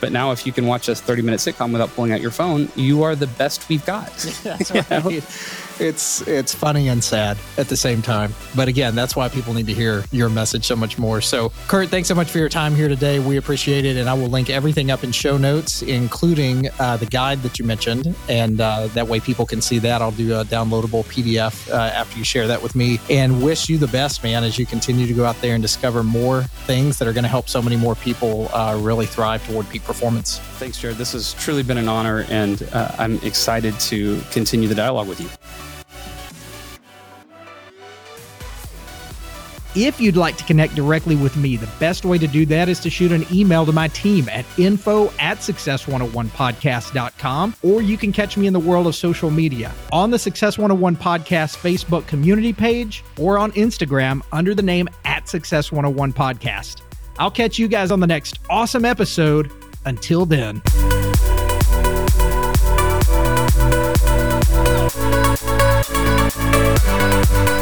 But 0.00 0.12
now, 0.12 0.32
if 0.32 0.46
you 0.46 0.52
can 0.52 0.66
watch 0.66 0.88
a 0.88 0.94
30 0.94 1.22
minute 1.22 1.40
sitcom 1.40 1.72
without 1.72 1.90
pulling 1.94 2.12
out 2.12 2.20
your 2.20 2.30
phone, 2.30 2.68
you 2.76 3.02
are 3.02 3.16
the 3.16 3.26
best 3.26 3.68
we've 3.68 3.84
got. 3.84 4.12
That's 4.42 4.70
right 4.70 5.24
it's 5.80 6.26
it's 6.26 6.54
funny 6.54 6.88
and 6.88 7.02
sad 7.02 7.36
at 7.56 7.68
the 7.68 7.76
same 7.76 8.02
time. 8.02 8.34
But 8.54 8.68
again, 8.68 8.94
that's 8.94 9.16
why 9.16 9.28
people 9.28 9.54
need 9.54 9.66
to 9.66 9.74
hear 9.74 10.04
your 10.10 10.28
message 10.28 10.64
so 10.64 10.76
much 10.76 10.98
more. 10.98 11.20
So, 11.20 11.52
Curt, 11.66 11.88
thanks 11.88 12.08
so 12.08 12.14
much 12.14 12.30
for 12.30 12.38
your 12.38 12.48
time 12.48 12.74
here 12.74 12.88
today. 12.88 13.18
We 13.18 13.36
appreciate 13.36 13.84
it, 13.84 13.96
and 13.96 14.08
I 14.08 14.14
will 14.14 14.28
link 14.28 14.50
everything 14.50 14.90
up 14.90 15.04
in 15.04 15.12
show 15.12 15.36
notes, 15.36 15.82
including 15.82 16.68
uh, 16.78 16.96
the 16.96 17.06
guide 17.06 17.42
that 17.42 17.58
you 17.58 17.64
mentioned, 17.64 18.14
and 18.28 18.60
uh, 18.60 18.88
that 18.88 19.06
way 19.06 19.20
people 19.20 19.46
can 19.46 19.60
see 19.60 19.78
that. 19.80 20.02
I'll 20.02 20.10
do 20.12 20.34
a 20.34 20.44
downloadable 20.44 21.04
PDF 21.04 21.70
uh, 21.70 21.76
after 21.76 22.18
you 22.18 22.24
share 22.24 22.46
that 22.46 22.62
with 22.62 22.74
me. 22.74 23.00
And 23.10 23.42
wish 23.42 23.68
you 23.68 23.78
the 23.78 23.88
best, 23.88 24.22
man, 24.22 24.44
as 24.44 24.58
you 24.58 24.66
continue 24.66 25.06
to 25.06 25.14
go 25.14 25.24
out 25.24 25.40
there 25.40 25.54
and 25.54 25.62
discover 25.62 26.02
more 26.02 26.42
things 26.66 26.98
that 26.98 27.08
are 27.08 27.12
going 27.12 27.24
to 27.24 27.28
help 27.28 27.48
so 27.48 27.62
many 27.62 27.76
more 27.76 27.94
people 27.94 28.48
uh, 28.52 28.78
really 28.80 29.06
thrive 29.06 29.46
toward 29.46 29.68
peak 29.68 29.84
performance. 29.84 30.38
Thanks, 30.58 30.80
Jared. 30.80 30.96
This 30.96 31.12
has 31.12 31.34
truly 31.34 31.62
been 31.62 31.78
an 31.78 31.88
honor, 31.88 32.24
and 32.28 32.62
uh, 32.72 32.94
I'm 32.98 33.16
excited 33.18 33.78
to 33.80 34.20
continue 34.30 34.68
the 34.68 34.74
dialogue 34.74 35.08
with 35.08 35.20
you. 35.20 35.28
If 39.74 40.00
you'd 40.00 40.16
like 40.16 40.36
to 40.38 40.44
connect 40.44 40.74
directly 40.74 41.14
with 41.14 41.36
me, 41.36 41.56
the 41.56 41.68
best 41.78 42.04
way 42.04 42.18
to 42.18 42.26
do 42.26 42.44
that 42.46 42.68
is 42.68 42.80
to 42.80 42.90
shoot 42.90 43.12
an 43.12 43.24
email 43.32 43.64
to 43.66 43.72
my 43.72 43.88
team 43.88 44.28
at 44.28 44.44
info 44.58 45.08
at 45.18 45.38
success101podcast.com, 45.38 47.54
or 47.62 47.82
you 47.82 47.96
can 47.96 48.12
catch 48.12 48.36
me 48.36 48.46
in 48.46 48.52
the 48.52 48.60
world 48.60 48.86
of 48.86 48.94
social 48.94 49.30
media 49.30 49.72
on 49.92 50.10
the 50.10 50.18
Success 50.18 50.58
101 50.58 50.96
Podcast 50.96 51.56
Facebook 51.56 52.06
community 52.06 52.52
page 52.52 53.04
or 53.18 53.38
on 53.38 53.52
Instagram 53.52 54.22
under 54.32 54.54
the 54.54 54.62
name 54.62 54.88
at 55.04 55.28
Success 55.28 55.70
101 55.70 56.12
Podcast. 56.12 56.82
I'll 57.18 57.30
catch 57.30 57.58
you 57.58 57.68
guys 57.68 57.90
on 57.90 58.00
the 58.00 58.06
next 58.06 58.38
awesome 58.48 58.84
episode. 58.84 59.50
Until 59.84 60.26
then. 60.26 60.60
Thank 66.88 67.48
you. 67.48 67.57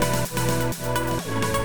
Música 0.00 1.57